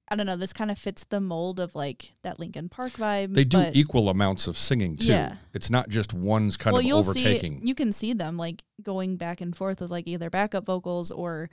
I 0.09 0.15
don't 0.15 0.25
know, 0.25 0.37
this 0.37 0.53
kind 0.53 0.71
of 0.71 0.77
fits 0.77 1.03
the 1.03 1.19
mold 1.19 1.59
of 1.59 1.75
like 1.75 2.13
that 2.23 2.39
Linkin 2.39 2.69
Park 2.69 2.93
vibe. 2.93 3.33
They 3.33 3.43
do 3.43 3.69
equal 3.73 4.09
amounts 4.09 4.47
of 4.47 4.57
singing 4.57 4.95
too. 4.95 5.07
Yeah. 5.07 5.35
It's 5.53 5.69
not 5.69 5.89
just 5.89 6.13
one's 6.13 6.55
kind 6.55 6.73
well, 6.73 6.99
of 6.99 7.07
overtaking. 7.09 7.59
see, 7.59 7.67
you 7.67 7.75
can 7.75 7.91
see 7.91 8.13
them 8.13 8.37
like 8.37 8.63
going 8.81 9.17
back 9.17 9.41
and 9.41 9.55
forth 9.55 9.81
with 9.81 9.91
like 9.91 10.07
either 10.07 10.29
backup 10.29 10.65
vocals 10.65 11.11
or 11.11 11.49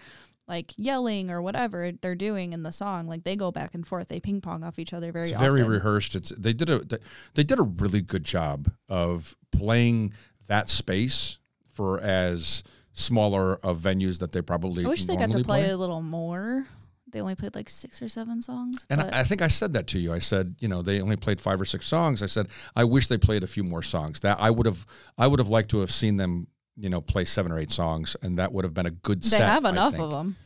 like 0.47 0.73
yelling 0.77 1.31
or 1.31 1.41
whatever 1.41 1.93
they're 1.93 2.15
doing 2.15 2.53
in 2.53 2.63
the 2.63 2.73
song. 2.73 3.09
Like 3.09 3.25
they 3.25 3.37
go 3.37 3.51
back 3.51 3.75
and 3.75 3.87
forth, 3.87 4.09
they 4.09 4.21
ping 4.21 4.41
pong 4.41 4.63
off 4.63 4.79
each 4.79 4.93
other 4.93 5.13
very 5.13 5.31
it's 5.31 5.35
often. 5.35 5.57
very 5.57 5.69
rehearsed. 5.69 6.15
It's 6.15 6.31
they 6.31 6.53
did 6.53 6.71
a 6.71 6.81
they- 6.81 6.99
they 7.35 7.45
did 7.45 7.59
a 7.59 7.63
really 7.63 8.03
good 8.03 8.25
job 8.25 8.71
of 8.89 9.37
playing 9.53 10.13
that 10.47 10.69
space 10.69 11.39
for 11.73 12.01
as 12.01 12.63
smaller 12.93 13.57
of 13.57 13.81
venues 13.81 14.21
that 14.21 14.33
they 14.33 14.43
probably 14.43 14.85
I 14.85 14.89
wish 14.89 15.07
they 15.07 15.17
got 15.17 15.31
to 15.33 15.43
play, 15.43 15.71
a 15.71 15.77
little 15.77 16.03
more. 16.03 16.67
They 17.11 17.21
only 17.21 17.35
played 17.37 17.55
like 17.55 17.71
six 17.71 18.03
or 18.03 18.09
seven 18.09 18.43
songs. 18.43 18.87
And 18.91 19.01
I, 19.01 19.21
I 19.21 19.25
think 19.25 19.41
I 19.41 19.49
said 19.49 19.73
that 19.75 19.87
to 19.89 19.99
you. 20.01 20.13
I 20.13 20.19
said, 20.19 20.57
you 20.59 20.67
know, 20.67 20.83
they 20.83 21.01
only 21.01 21.17
played 21.17 21.41
five 21.41 21.61
or 21.61 21.65
six 21.65 21.87
songs. 21.87 22.23
I 22.23 22.27
said, 22.27 22.49
I 22.75 22.83
wish 22.85 23.07
they 23.07 23.19
played 23.19 23.45
a 23.45 23.47
few 23.47 23.63
more 23.63 23.83
songs. 23.83 24.21
That 24.21 24.41
I 24.41 24.51
would 24.51 24.67
have, 24.67 24.85
I 25.17 25.29
would 25.29 25.39
have 25.39 25.49
liked 25.49 25.71
to 25.71 25.79
have 25.81 25.93
seen 25.93 26.17
them, 26.17 26.49
you 26.77 26.91
know, 26.91 27.01
play 27.01 27.25
seven 27.25 27.53
or 27.53 27.59
eight 27.59 27.71
songs, 27.71 28.17
and 28.23 28.39
that 28.39 28.53
would 28.53 28.65
have 28.65 28.75
been 28.75 28.87
a 28.87 28.91
good 28.91 29.23
they 29.23 29.29
set. 29.29 29.39
They 29.41 29.45
have 29.47 29.65
enough 29.65 29.99
of 29.99 30.11
them. 30.11 30.37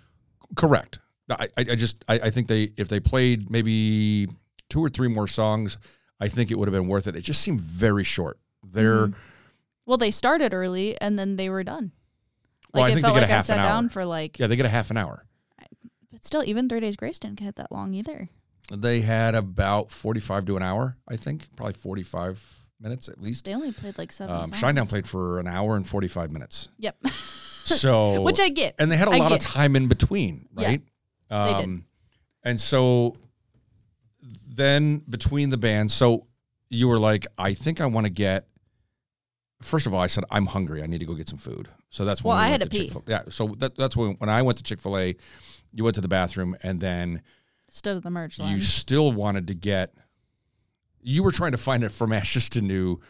Correct. 0.57 0.99
I, 1.31 1.49
I 1.59 1.75
just 1.75 2.05
I, 2.09 2.15
I 2.15 2.31
think 2.31 2.49
they 2.49 2.71
if 2.77 2.89
they 2.89 3.01
played 3.01 3.51
maybe 3.51 4.29
two 4.71 4.81
or 4.83 4.89
three 4.89 5.09
more 5.09 5.27
songs, 5.27 5.77
I 6.21 6.29
think 6.29 6.51
it 6.51 6.59
would 6.59 6.69
have 6.69 6.73
been 6.75 6.89
worth 6.89 7.07
it. 7.07 7.17
It 7.17 7.21
just 7.23 7.41
seemed 7.43 7.61
very 7.61 8.05
short. 8.05 8.39
They're 8.63 9.09
Mhm. 9.09 9.15
Well, 9.87 9.97
they 9.99 10.11
started 10.11 10.53
early 10.55 10.99
and 11.01 11.19
then 11.19 11.37
they 11.37 11.49
were 11.49 11.65
done. 11.65 11.93
Well, 12.75 12.85
I 12.85 12.89
Like 12.89 12.91
it 12.91 12.95
think 12.97 13.05
they 13.05 13.09
felt 13.09 13.17
a 13.17 13.21
like 13.23 13.31
I 13.31 13.35
half 13.35 13.45
sat 13.47 13.59
an 13.59 13.65
down 13.65 13.85
hour. 13.85 13.91
for 13.91 14.05
like, 14.05 14.39
yeah, 14.39 14.47
they 14.47 14.57
get 14.57 14.67
a 14.67 14.71
half 14.71 14.91
an 14.91 14.97
hour. 14.99 15.25
but 16.13 16.27
still, 16.27 16.43
even 16.45 16.69
Three 16.69 16.81
Days 16.81 16.97
Grace 16.97 17.19
didn't 17.19 17.39
get 17.41 17.57
that 17.57 17.73
long 17.73 17.95
either. 17.95 18.29
They 18.71 19.01
had 19.01 19.35
about 19.35 19.91
forty 19.91 20.21
five 20.21 20.45
to 20.47 20.57
an 20.59 20.63
hour, 20.63 20.97
I 21.09 21.17
think, 21.17 21.47
probably 21.57 21.73
forty 21.75 22.03
five 22.03 22.43
minutes 22.81 23.09
at 23.09 23.21
least. 23.21 23.45
They 23.45 23.55
only 23.55 23.73
played 23.73 23.99
like 23.99 24.13
seven. 24.13 24.35
Um, 24.35 24.53
songs. 24.53 24.63
Shinedown 24.63 24.89
played 24.89 25.07
for 25.07 25.41
an 25.41 25.47
hour 25.47 25.77
and 25.77 25.87
forty 25.87 26.09
five 26.09 26.31
minutes. 26.31 26.69
Yep. 26.79 26.97
So 27.69 28.23
Which 28.23 28.41
I 28.41 28.49
get. 28.49 28.77
and 28.79 28.91
they 28.91 28.97
had 28.97 29.09
a 29.09 29.11
I 29.11 29.19
lot 29.19 29.31
of 29.31 29.41
time 29.41 29.77
in 29.77 29.89
between, 29.89 30.49
Yeah, 30.57 30.69
right? 30.69 30.83
they 31.29 31.53
did. 31.53 31.65
Um, 31.65 31.85
and 32.43 32.59
so 32.59 33.17
then 34.55 34.99
between 35.09 35.51
the 35.51 35.59
bands, 35.59 35.93
so 35.93 36.27
you 36.71 36.89
were 36.89 36.99
like, 36.99 37.27
I 37.37 37.53
think 37.55 37.81
I 37.83 37.87
want 37.87 38.07
to 38.07 38.11
get. 38.11 38.49
First 39.61 39.87
of 39.87 39.93
all, 39.93 40.01
I 40.01 40.07
said 40.07 40.25
I'm 40.31 40.47
hungry. 40.47 40.83
I 40.83 40.87
need 40.87 41.01
to 41.01 41.05
go 41.07 41.15
get 41.15 41.29
some 41.29 41.39
food. 41.39 41.69
So 41.91 42.05
that's 42.07 42.23
when 42.23 42.31
Well, 42.31 42.39
we 42.39 42.45
I 42.47 42.49
had 42.49 42.61
to 42.63 42.69
pee. 42.69 42.85
Chick-fil- 42.85 43.05
Yeah, 43.07 43.23
so 43.29 43.49
that, 43.59 43.77
that's 43.77 43.97
when 43.97 44.13
when 44.15 44.31
I 44.31 44.41
went 44.43 44.57
to 44.59 44.65
Chick 44.65 44.81
Fil 44.81 44.97
A, 44.97 45.17
you 45.73 45.85
went 45.85 45.95
to 45.97 46.01
the 46.01 46.09
bathroom, 46.09 46.57
and 46.63 46.81
then 46.81 47.23
Stood 47.69 47.97
at 47.99 48.03
the 48.03 48.11
merch 48.11 48.39
line. 48.39 48.55
you 48.55 48.63
still 48.63 49.13
wanted 49.13 49.49
to 49.49 49.55
get. 49.55 49.93
You 51.03 51.23
were 51.23 51.33
trying 51.33 51.53
to 51.53 51.59
find 51.59 51.85
it 51.85 51.91
from 51.93 52.13
Ashes 52.15 52.49
to 52.51 52.63
New 52.63 53.01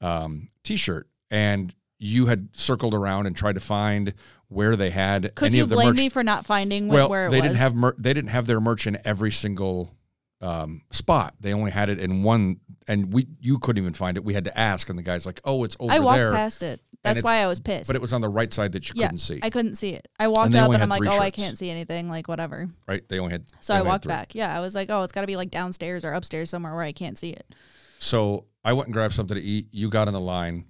um, 0.00 0.48
T-shirt, 0.64 1.08
and 1.30 1.74
you 1.98 2.26
had 2.26 2.48
circled 2.56 2.94
around 2.94 3.26
and 3.26 3.34
tried 3.36 3.54
to 3.54 3.60
find 3.60 4.14
where 4.48 4.76
they 4.76 4.90
had 4.90 5.34
Could 5.34 5.46
any 5.46 5.56
you 5.58 5.62
of 5.64 5.68
the 5.68 5.74
blame 5.74 5.88
merch. 5.88 5.96
me 5.96 6.08
for 6.08 6.22
not 6.22 6.46
finding 6.46 6.88
well, 6.88 7.08
where 7.08 7.26
it 7.26 7.30
they 7.30 7.40
was? 7.40 7.48
didn't 7.50 7.58
have 7.58 7.74
mer- 7.74 7.94
they 7.98 8.14
didn't 8.14 8.30
have 8.30 8.46
their 8.46 8.60
merch 8.60 8.86
in 8.86 8.96
every 9.04 9.32
single 9.32 9.92
um, 10.40 10.82
spot. 10.90 11.34
They 11.40 11.52
only 11.52 11.70
had 11.70 11.88
it 11.88 11.98
in 11.98 12.22
one, 12.22 12.60
and 12.86 13.12
we 13.12 13.26
you 13.40 13.58
couldn't 13.58 13.82
even 13.82 13.94
find 13.94 14.16
it. 14.16 14.24
We 14.24 14.34
had 14.34 14.44
to 14.44 14.58
ask, 14.58 14.88
and 14.88 14.98
the 14.98 15.02
guy's 15.02 15.26
like, 15.26 15.40
"Oh, 15.44 15.64
it's 15.64 15.76
over 15.80 15.92
I 15.92 15.98
walked 15.98 16.18
there," 16.18 16.32
past 16.32 16.62
it. 16.62 16.80
That's 17.02 17.22
why 17.22 17.36
I 17.36 17.46
was 17.46 17.60
pissed. 17.60 17.86
but 17.86 17.96
it 17.96 18.02
was 18.02 18.12
on 18.12 18.20
the 18.20 18.28
right 18.28 18.52
side 18.52 18.72
that 18.72 18.88
you 18.88 18.94
yeah, 18.96 19.06
couldn't 19.06 19.18
see. 19.18 19.40
I 19.42 19.50
couldn't 19.50 19.76
see 19.76 19.90
it. 19.90 20.08
I 20.18 20.28
walked 20.28 20.50
they 20.50 20.58
up 20.58 20.64
only 20.64 20.74
and 20.74 20.82
I'm 20.82 20.88
like, 20.88 20.98
three 21.00 21.08
oh, 21.08 21.18
I 21.18 21.26
shirts. 21.26 21.36
can't 21.36 21.58
see 21.58 21.70
anything. 21.70 22.08
Like 22.08 22.28
whatever. 22.28 22.68
right? 22.86 23.08
They 23.08 23.18
only 23.18 23.32
had. 23.32 23.44
So 23.60 23.72
they 23.72 23.76
I 23.76 23.80
only 23.80 23.88
had 23.88 23.92
walked 23.92 24.04
three. 24.04 24.10
back. 24.10 24.34
Yeah, 24.34 24.56
I 24.56 24.60
was 24.60 24.74
like, 24.74 24.90
oh, 24.90 25.02
it's 25.04 25.12
got 25.12 25.20
to 25.22 25.26
be 25.26 25.36
like 25.36 25.50
downstairs 25.50 26.04
or 26.04 26.12
upstairs 26.12 26.50
somewhere 26.50 26.74
where 26.74 26.82
I 26.82 26.92
can't 26.92 27.16
see 27.16 27.30
it. 27.30 27.54
So 28.00 28.46
I 28.64 28.72
went 28.72 28.88
and 28.88 28.94
grabbed 28.94 29.14
something 29.14 29.36
to 29.36 29.42
eat. 29.42 29.68
You 29.70 29.88
got 29.90 30.08
on 30.08 30.14
the 30.14 30.20
line. 30.20 30.64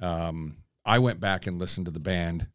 Um, 0.00 0.58
I 0.84 1.00
went 1.00 1.20
back 1.20 1.46
and 1.46 1.58
listened 1.58 1.86
to 1.86 1.92
the 1.92 2.00
band, 2.00 2.46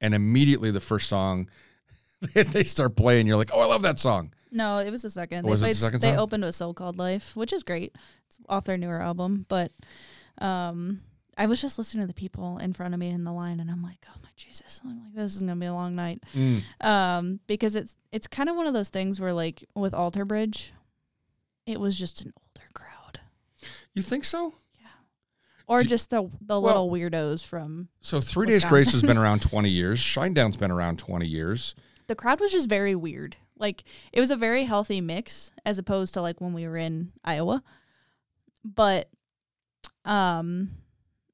and 0.00 0.14
immediately 0.14 0.70
the 0.70 0.80
first 0.80 1.08
song 1.08 1.48
they 2.34 2.64
start 2.64 2.96
playing. 2.96 3.26
You're 3.26 3.36
like, 3.36 3.50
"Oh, 3.52 3.60
I 3.60 3.66
love 3.66 3.82
that 3.82 3.98
song." 3.98 4.32
No, 4.54 4.78
it 4.78 4.90
was 4.90 5.02
the 5.02 5.10
second. 5.10 5.44
Oh, 5.46 5.50
was 5.50 5.60
it 5.60 5.64
they 5.66 5.72
the 5.72 5.78
second 5.78 6.00
they 6.00 6.16
opened 6.16 6.44
with 6.44 6.54
"So 6.54 6.72
Called 6.72 6.96
Life," 6.96 7.34
which 7.36 7.52
is 7.52 7.62
great. 7.62 7.94
It's 8.28 8.38
off 8.48 8.64
their 8.64 8.78
newer 8.78 9.00
album, 9.02 9.44
but 9.48 9.72
um, 10.38 11.00
I 11.36 11.46
was 11.46 11.60
just 11.60 11.76
listening 11.76 12.02
to 12.02 12.06
the 12.06 12.14
people 12.14 12.58
in 12.58 12.72
front 12.72 12.94
of 12.94 13.00
me 13.00 13.08
in 13.10 13.24
the 13.24 13.32
line, 13.32 13.58
and 13.60 13.70
I'm 13.70 13.82
like, 13.82 14.06
oh 14.08 14.18
my 14.22 14.28
Jesus! 14.36 14.80
I'm 14.84 14.90
like, 15.04 15.14
this 15.14 15.34
is 15.36 15.42
gonna 15.42 15.56
be 15.56 15.66
a 15.66 15.74
long 15.74 15.94
night. 15.96 16.22
Um, 16.80 17.40
because 17.46 17.74
it's 17.74 17.96
it's 18.12 18.26
kind 18.28 18.48
of 18.48 18.56
one 18.56 18.66
of 18.66 18.74
those 18.74 18.88
things 18.90 19.20
where 19.20 19.32
like 19.32 19.64
with 19.74 19.92
Alter 19.92 20.24
Bridge, 20.24 20.72
it 21.66 21.80
was 21.80 21.98
just 21.98 22.20
an 22.22 22.32
older 22.36 22.68
crowd, 22.74 23.20
You 23.92 24.02
think 24.02 24.24
so? 24.24 24.54
or 25.66 25.80
Do- 25.80 25.88
just 25.88 26.10
the 26.10 26.22
the 26.42 26.60
Well- 26.60 26.88
little 26.88 26.90
weirdos 26.90 27.44
from 27.44 27.88
So 28.02 28.20
Three 28.20 28.46
Days 28.46 28.64
Grace 28.66 28.92
has 28.92 29.02
been 29.02 29.16
around 29.24 29.40
20 29.42 29.68
years. 29.70 29.98
Shinedown's 29.98 30.56
been 30.58 30.70
around 30.70 30.98
20 30.98 31.26
years. 31.26 31.74
the 32.06 32.14
crowd 32.14 32.38
was 32.40 32.52
just 32.52 32.68
very 32.68 32.94
weird. 32.94 33.36
Like 33.58 33.84
it 34.12 34.20
was 34.20 34.30
a 34.30 34.36
very 34.36 34.64
healthy 34.64 35.00
mix 35.00 35.52
as 35.64 35.78
opposed 35.78 36.14
to 36.14 36.22
like 36.22 36.40
when 36.40 36.52
we 36.52 36.66
were 36.66 36.76
in 36.76 37.12
Iowa. 37.24 37.62
But 38.64 39.08
um 40.04 40.70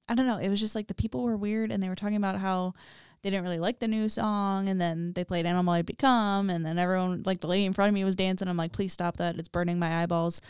I 0.09 0.15
don't 0.15 0.27
know, 0.27 0.39
it 0.39 0.49
was 0.49 0.61
just 0.61 0.75
like 0.75 0.89
the 0.89 0.95
people 0.95 1.23
were 1.23 1.37
weird 1.37 1.71
and 1.71 1.83
they 1.83 1.89
were 1.89 1.95
talking 1.95 2.17
about 2.17 2.39
how 2.39 2.75
they 3.23 3.31
didn't 3.31 3.45
really 3.45 3.59
like 3.59 3.79
the 3.79 3.89
new 3.89 4.09
song 4.09 4.69
and 4.69 4.81
then 4.81 5.13
they 5.13 5.25
played 5.25 5.47
Animal 5.47 5.75
I 5.75 5.83
Become 5.83 6.51
and 6.51 6.65
then 6.65 6.79
everyone 6.79 7.23
like 7.25 7.41
the 7.41 7.47
lady 7.47 7.65
in 7.65 7.73
front 7.73 7.89
of 7.89 7.95
me 7.95 8.05
was 8.05 8.17
dancing. 8.17 8.49
I'm 8.49 8.57
like, 8.57 8.73
please 8.73 8.93
stop 8.93 9.19
that. 9.19 9.39
It's 9.39 9.49
burning 9.49 9.79
my 9.79 10.03
eyeballs. 10.03 10.41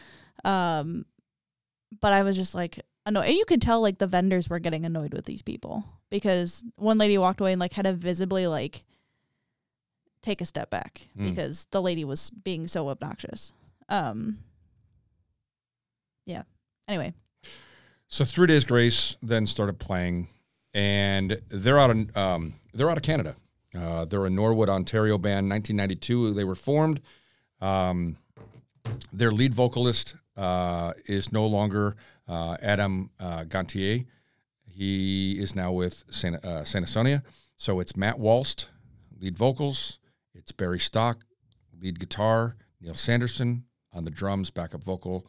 Um 0.45 1.05
but 2.01 2.13
I 2.13 2.23
was 2.23 2.37
just 2.37 2.55
like 2.55 2.81
annoyed. 3.07 3.27
And 3.27 3.35
you 3.35 3.45
could 3.45 3.63
tell 3.63 3.81
like 3.81 3.99
the 3.99 4.07
vendors 4.07 4.49
were 4.49 4.59
getting 4.59 4.87
annoyed 4.87 5.13
with 5.13 5.25
these 5.25 5.43
people 5.43 5.85
because 6.11 6.63
one 6.77 6.99
lady 6.99 7.19
walked 7.19 7.41
away 7.41 7.53
and 7.53 7.61
like 7.61 7.73
had 7.73 7.87
a 7.87 7.93
visibly 7.93 8.47
like 8.47 8.85
take 10.23 10.41
a 10.41 10.45
step 10.47 10.71
back 10.71 11.09
Mm. 11.19 11.31
because 11.31 11.67
the 11.71 11.81
lady 11.83 12.05
was 12.05 12.31
being 12.31 12.67
so 12.67 12.89
obnoxious. 12.89 13.53
Um 13.89 14.39
Yeah. 16.27 16.43
Anyway, 16.89 17.15
So 18.09 18.25
Three 18.25 18.47
Days 18.49 18.65
Grace 18.65 19.17
then 19.23 19.47
started 19.47 19.79
playing, 19.79 20.29
and 20.75 21.41
they're 21.49 21.79
out 21.79 21.91
of 21.91 22.17
um, 22.17 22.55
they're 22.75 22.91
out 22.91 22.97
of 22.97 23.03
Canada. 23.05 23.37
Uh, 23.73 24.05
they're 24.05 24.27
a 24.27 24.31
Norwood, 24.31 24.69
Ontario 24.69 25.17
band. 25.17 25.49
1992, 25.49 26.35
they 26.35 26.43
were 26.43 26.57
formed. 26.57 27.01
Um, 27.61 28.17
their 29.13 29.31
lead 29.31 29.55
vocalist 29.55 30.17
uh, 30.37 30.93
is 31.07 31.31
no 31.33 31.47
longer 31.47 31.95
uh, 32.27 32.57
Adam 32.61 33.11
uh, 33.21 33.45
Gontier. 33.45 34.07
He 34.67 35.39
is 35.39 35.55
now 35.55 35.71
with 35.71 36.03
Santa, 36.11 36.45
uh, 36.45 36.65
Santa 36.65 36.89
Sonia. 36.89 37.23
So 37.57 37.79
it's 37.79 37.95
Matt 37.97 38.19
Walst, 38.19 38.71
lead 39.21 39.37
vocals. 39.39 40.00
It's 40.35 40.53
Barry 40.53 40.79
Stock, 40.79 41.25
lead 41.81 41.99
guitar. 41.99 42.57
Neil 42.81 42.95
Sanderson 42.95 43.65
on 43.93 44.05
the 44.05 44.11
drums, 44.11 44.51
backup 44.51 44.83
vocal, 44.83 45.27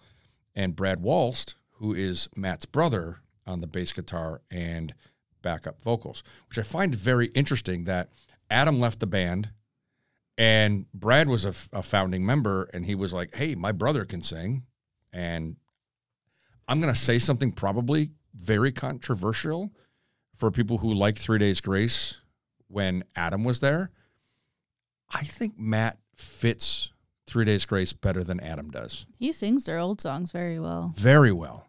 and 0.55 0.75
Brad 0.75 1.01
Walst, 1.01 1.55
who 1.73 1.93
is 1.93 2.29
Matt's 2.35 2.65
brother, 2.65 3.21
on 3.45 3.59
the 3.59 3.67
bass 3.67 3.91
guitar 3.91 4.41
and 4.51 4.93
backup 5.41 5.81
vocals, 5.81 6.23
which 6.47 6.57
I 6.57 6.61
find 6.61 6.93
very 6.93 7.27
interesting 7.27 7.85
that 7.85 8.09
Adam 8.49 8.79
left 8.79 8.99
the 8.99 9.07
band 9.07 9.49
and 10.37 10.85
Brad 10.93 11.27
was 11.27 11.45
a, 11.45 11.49
f- 11.49 11.69
a 11.73 11.83
founding 11.83 12.25
member 12.25 12.69
and 12.73 12.85
he 12.85 12.95
was 12.95 13.13
like, 13.13 13.35
Hey, 13.35 13.55
my 13.55 13.71
brother 13.71 14.05
can 14.05 14.21
sing. 14.21 14.63
And 15.11 15.57
I'm 16.67 16.79
going 16.79 16.93
to 16.93 16.99
say 16.99 17.19
something 17.19 17.51
probably 17.51 18.11
very 18.33 18.71
controversial 18.71 19.71
for 20.37 20.51
people 20.51 20.77
who 20.77 20.93
like 20.93 21.17
Three 21.17 21.39
Days 21.39 21.59
Grace 21.59 22.21
when 22.67 23.03
Adam 23.15 23.43
was 23.43 23.59
there. 23.59 23.91
I 25.13 25.23
think 25.23 25.57
Matt 25.59 25.97
fits 26.15 26.91
Three 27.27 27.45
Days 27.45 27.65
Grace 27.65 27.93
better 27.93 28.23
than 28.23 28.39
Adam 28.39 28.69
does. 28.71 29.05
he 29.17 29.31
sings 29.31 29.65
their 29.65 29.77
old 29.77 30.01
songs 30.01 30.31
very 30.31 30.59
well. 30.59 30.93
Very 30.95 31.31
well. 31.31 31.67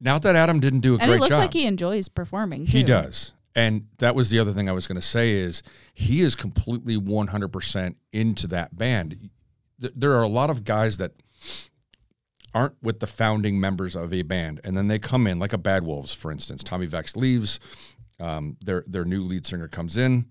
Not 0.00 0.22
that 0.22 0.36
Adam 0.36 0.60
didn't 0.60 0.80
do 0.80 0.96
a 0.96 0.98
And 0.98 1.08
great 1.08 1.16
it 1.16 1.20
looks 1.20 1.30
job. 1.30 1.38
like 1.40 1.52
he 1.52 1.66
enjoys 1.66 2.08
performing 2.08 2.66
too. 2.66 2.72
He 2.78 2.82
does. 2.82 3.32
And 3.56 3.86
that 3.98 4.14
was 4.14 4.30
the 4.30 4.38
other 4.40 4.52
thing 4.52 4.68
I 4.68 4.72
was 4.72 4.86
going 4.86 5.00
to 5.00 5.06
say 5.06 5.32
is 5.32 5.62
he 5.94 6.20
is 6.20 6.34
completely 6.34 6.96
100% 6.98 7.94
into 8.12 8.46
that 8.48 8.76
band. 8.76 9.30
There 9.78 10.12
are 10.12 10.22
a 10.22 10.28
lot 10.28 10.50
of 10.50 10.64
guys 10.64 10.96
that 10.98 11.12
aren't 12.52 12.74
with 12.82 13.00
the 13.00 13.06
founding 13.06 13.60
members 13.60 13.96
of 13.96 14.12
a 14.12 14.22
band, 14.22 14.60
and 14.64 14.76
then 14.76 14.88
they 14.88 14.98
come 14.98 15.26
in, 15.26 15.38
like 15.38 15.52
a 15.52 15.58
Bad 15.58 15.84
Wolves, 15.84 16.12
for 16.14 16.30
instance. 16.30 16.62
Tommy 16.62 16.86
Vext 16.86 17.16
leaves, 17.16 17.58
um, 18.20 18.56
their 18.60 18.84
their 18.86 19.04
new 19.04 19.22
lead 19.22 19.46
singer 19.46 19.68
comes 19.68 19.96
in. 19.96 20.26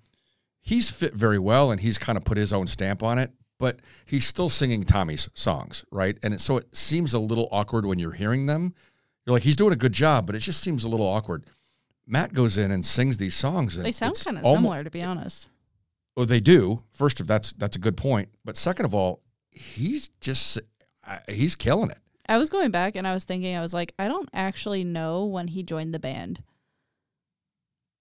He's 0.65 0.89
fit 0.89 1.13
very 1.13 1.37
well, 1.37 1.71
and 1.71 1.81
he's 1.81 1.97
kind 1.97 2.17
of 2.17 2.23
put 2.23 2.37
his 2.37 2.51
own 2.53 2.67
stamp 2.67 3.03
on 3.03 3.19
it. 3.19 3.31
But 3.59 3.79
he's 4.05 4.25
still 4.25 4.49
singing 4.49 4.83
Tommy's 4.83 5.29
songs, 5.35 5.85
right? 5.91 6.17
And 6.23 6.33
it, 6.33 6.41
so 6.41 6.57
it 6.57 6.75
seems 6.75 7.13
a 7.13 7.19
little 7.19 7.47
awkward 7.51 7.85
when 7.85 7.99
you're 7.99 8.13
hearing 8.13 8.45
them. 8.45 8.73
You're 9.25 9.33
like, 9.33 9.43
he's 9.43 9.55
doing 9.55 9.73
a 9.73 9.77
good 9.77 9.93
job, 9.93 10.25
but 10.25 10.35
it 10.35 10.39
just 10.39 10.61
seems 10.61 10.83
a 10.83 10.89
little 10.89 11.05
awkward. 11.05 11.45
Matt 12.07 12.33
goes 12.33 12.57
in 12.57 12.71
and 12.71 12.85
sings 12.85 13.17
these 13.17 13.35
songs. 13.35 13.75
And 13.75 13.85
They 13.85 13.91
sound 13.91 14.19
kind 14.23 14.37
of 14.37 14.43
similar, 14.43 14.83
to 14.83 14.89
be 14.89 15.03
honest. 15.03 15.47
Oh, 16.17 16.25
they 16.25 16.39
do. 16.39 16.83
First 16.91 17.19
of 17.19 17.27
that's 17.27 17.53
that's 17.53 17.75
a 17.75 17.79
good 17.79 17.97
point. 17.97 18.29
But 18.43 18.57
second 18.57 18.85
of 18.85 18.93
all, 18.93 19.21
he's 19.51 20.09
just 20.19 20.59
he's 21.29 21.55
killing 21.55 21.89
it. 21.89 21.97
I 22.27 22.37
was 22.37 22.49
going 22.49 22.71
back 22.71 22.95
and 22.95 23.07
I 23.07 23.13
was 23.13 23.23
thinking, 23.23 23.55
I 23.55 23.61
was 23.61 23.73
like, 23.73 23.93
I 23.99 24.07
don't 24.07 24.29
actually 24.33 24.83
know 24.83 25.25
when 25.25 25.47
he 25.47 25.63
joined 25.63 25.93
the 25.93 25.99
band. 25.99 26.43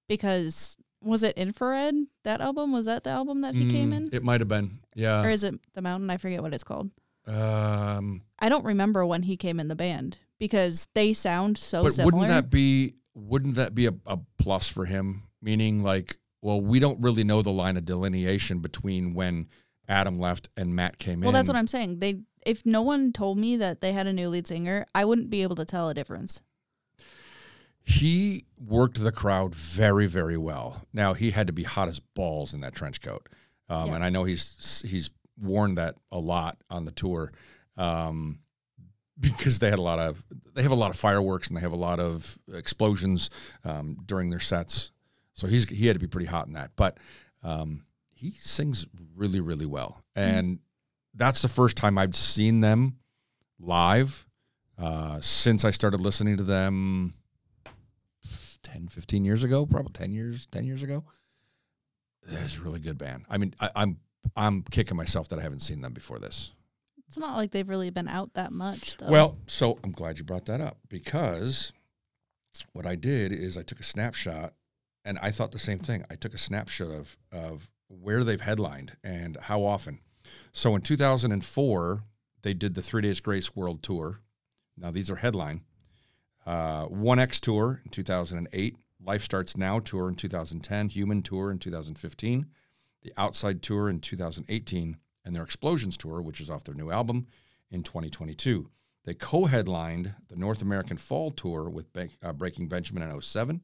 Because 0.08 0.76
was 1.02 1.22
it 1.22 1.36
Infrared? 1.36 1.94
That 2.24 2.40
album? 2.40 2.72
Was 2.72 2.86
that 2.86 3.04
the 3.04 3.10
album 3.10 3.40
that 3.42 3.54
he 3.54 3.70
came 3.70 3.92
in? 3.92 4.06
Mm, 4.06 4.14
It 4.14 4.22
might 4.22 4.40
have 4.40 4.48
been, 4.48 4.78
Yeah. 4.94 5.22
or 5.24 5.30
is 5.30 5.42
it 5.44 5.54
The 5.74 5.82
Mountain? 5.82 6.10
I 6.10 6.16
forget 6.16 6.42
what 6.42 6.54
it's 6.54 6.64
called. 6.64 6.90
Um, 7.26 8.22
I 8.38 8.48
don't 8.48 8.64
remember 8.64 9.04
when 9.06 9.22
he 9.22 9.36
came 9.36 9.60
in 9.60 9.68
the 9.68 9.76
band 9.76 10.18
because 10.38 10.88
they 10.94 11.12
sound 11.12 11.56
so 11.58 11.84
but 11.84 11.92
similar. 11.92 12.06
wouldn't 12.18 12.28
that 12.28 12.50
be 12.50 12.94
wouldn't 13.14 13.54
that 13.56 13.74
be 13.74 13.86
a, 13.86 13.92
a 14.06 14.18
plus 14.38 14.68
for 14.68 14.84
him? 14.86 15.24
Meaning, 15.40 15.82
like, 15.82 16.16
well, 16.40 16.60
we 16.60 16.78
don't 16.78 17.00
really 17.00 17.24
know 17.24 17.42
the 17.42 17.52
line 17.52 17.76
of 17.76 17.84
delineation 17.84 18.60
between 18.60 19.14
when 19.14 19.48
Adam 19.88 20.18
left 20.18 20.48
and 20.56 20.74
Matt 20.74 20.98
came 20.98 21.14
in. 21.14 21.20
well, 21.22 21.32
that's 21.32 21.48
what 21.48 21.56
I'm 21.56 21.66
saying. 21.66 21.98
They 22.00 22.20
if 22.44 22.64
no 22.66 22.82
one 22.82 23.12
told 23.12 23.38
me 23.38 23.56
that 23.58 23.80
they 23.80 23.92
had 23.92 24.06
a 24.08 24.12
new 24.12 24.28
lead 24.28 24.46
singer, 24.48 24.86
I 24.94 25.04
wouldn't 25.04 25.30
be 25.30 25.42
able 25.42 25.56
to 25.56 25.64
tell 25.64 25.88
a 25.88 25.94
difference. 25.94 26.40
He 27.84 28.44
worked 28.58 29.02
the 29.02 29.12
crowd 29.12 29.54
very, 29.54 30.06
very 30.06 30.36
well. 30.36 30.82
Now 30.92 31.14
he 31.14 31.30
had 31.30 31.46
to 31.48 31.52
be 31.52 31.62
hot 31.64 31.88
as 31.88 31.98
balls 32.00 32.54
in 32.54 32.60
that 32.60 32.74
trench 32.74 33.00
coat, 33.00 33.28
um, 33.68 33.88
Yeah. 33.88 33.94
and 33.96 34.04
I 34.04 34.10
know 34.10 34.24
he's 34.24 34.82
he's 34.86 35.10
worn 35.40 35.74
that 35.76 35.96
a 36.12 36.18
lot 36.18 36.58
on 36.70 36.84
the 36.84 36.92
tour 36.92 37.32
um, 37.76 38.38
because 39.18 39.58
they 39.58 39.70
had 39.70 39.78
a 39.78 39.82
lot 39.82 39.98
of 39.98 40.22
they 40.54 40.62
have 40.62 40.72
a 40.72 40.76
lot 40.76 40.90
of 40.90 40.96
fireworks 40.96 41.48
and 41.48 41.56
they 41.56 41.60
have 41.62 41.72
a 41.72 41.76
lot 41.76 41.98
of 42.00 42.38
explosions 42.52 43.30
um, 43.64 43.96
during 44.06 44.30
their 44.30 44.40
sets. 44.40 44.92
So 45.34 45.46
he's 45.46 45.68
he 45.68 45.86
had 45.86 45.94
to 45.94 46.00
be 46.00 46.06
pretty 46.06 46.26
hot 46.28 46.46
in 46.46 46.52
that, 46.52 46.70
but 46.76 46.98
um, 47.42 47.84
he 48.10 48.32
sings 48.38 48.86
really, 49.16 49.40
really 49.40 49.66
well, 49.66 50.02
and 50.14 50.60
that's 51.14 51.42
the 51.42 51.48
first 51.48 51.76
time 51.76 51.98
I've 51.98 52.14
seen 52.14 52.60
them 52.60 52.98
live 53.58 54.26
uh, 54.78 55.20
since 55.20 55.64
I 55.64 55.70
started 55.72 56.00
listening 56.00 56.36
to 56.36 56.42
them 56.42 57.14
10, 58.62 58.88
15 58.88 59.24
years 59.24 59.44
ago, 59.44 59.66
probably 59.66 59.92
10 59.92 60.12
years, 60.12 60.46
10 60.46 60.64
years 60.64 60.82
ago. 60.82 61.04
There's 62.22 62.56
a 62.56 62.60
really 62.60 62.80
good 62.80 62.98
band. 62.98 63.24
I 63.28 63.38
mean, 63.38 63.54
I, 63.60 63.70
I'm 63.74 63.98
I'm 64.36 64.62
kicking 64.62 64.96
myself 64.96 65.28
that 65.28 65.38
I 65.38 65.42
haven't 65.42 65.60
seen 65.60 65.80
them 65.80 65.92
before 65.92 66.18
this. 66.18 66.52
It's 67.08 67.18
not 67.18 67.36
like 67.36 67.50
they've 67.50 67.68
really 67.68 67.90
been 67.90 68.08
out 68.08 68.34
that 68.34 68.52
much 68.52 68.96
though. 68.96 69.08
Well, 69.08 69.38
so 69.46 69.78
I'm 69.82 69.92
glad 69.92 70.18
you 70.18 70.24
brought 70.24 70.46
that 70.46 70.60
up 70.60 70.78
because 70.88 71.72
what 72.72 72.86
I 72.86 72.94
did 72.94 73.32
is 73.32 73.56
I 73.58 73.62
took 73.62 73.80
a 73.80 73.84
snapshot 73.84 74.54
and 75.04 75.18
I 75.20 75.30
thought 75.30 75.52
the 75.52 75.58
same 75.58 75.78
thing. 75.78 76.04
I 76.10 76.14
took 76.14 76.32
a 76.32 76.38
snapshot 76.38 76.90
of 76.90 77.18
of 77.32 77.70
where 77.88 78.24
they've 78.24 78.40
headlined 78.40 78.96
and 79.04 79.36
how 79.42 79.64
often. 79.64 80.00
So 80.52 80.74
in 80.74 80.82
2004, 80.82 82.04
they 82.42 82.54
did 82.54 82.74
the 82.74 82.82
Three 82.82 83.02
Days 83.02 83.20
Grace 83.20 83.54
World 83.54 83.82
Tour. 83.82 84.20
Now 84.78 84.90
these 84.90 85.10
are 85.10 85.16
headline. 85.16 85.62
Uh, 86.44 86.86
1X 86.88 87.40
Tour 87.40 87.80
in 87.84 87.90
2008, 87.90 88.76
Life 89.04 89.22
Starts 89.22 89.56
Now 89.56 89.78
Tour 89.78 90.08
in 90.08 90.14
2010, 90.14 90.88
Human 90.88 91.22
Tour 91.22 91.50
in 91.50 91.58
2015, 91.58 92.46
the 93.02 93.12
Outside 93.16 93.62
Tour 93.62 93.88
in 93.88 94.00
2018, 94.00 94.96
and 95.24 95.34
their 95.34 95.42
Explosions 95.42 95.96
Tour, 95.96 96.20
which 96.20 96.40
is 96.40 96.50
off 96.50 96.64
their 96.64 96.74
new 96.74 96.90
album, 96.90 97.26
in 97.70 97.82
2022. 97.82 98.70
They 99.04 99.14
co 99.14 99.46
headlined 99.46 100.14
the 100.28 100.36
North 100.36 100.62
American 100.62 100.96
Fall 100.96 101.30
Tour 101.30 101.68
with 101.68 101.92
Be- 101.92 102.10
uh, 102.22 102.32
Breaking 102.32 102.68
Benjamin 102.68 103.02
in 103.02 103.20
07. 103.20 103.62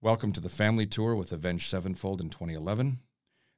Welcome 0.00 0.32
to 0.32 0.40
the 0.40 0.48
Family 0.48 0.86
Tour 0.86 1.14
with 1.14 1.32
Avenged 1.32 1.68
Sevenfold 1.68 2.20
in 2.20 2.30
2011. 2.30 2.98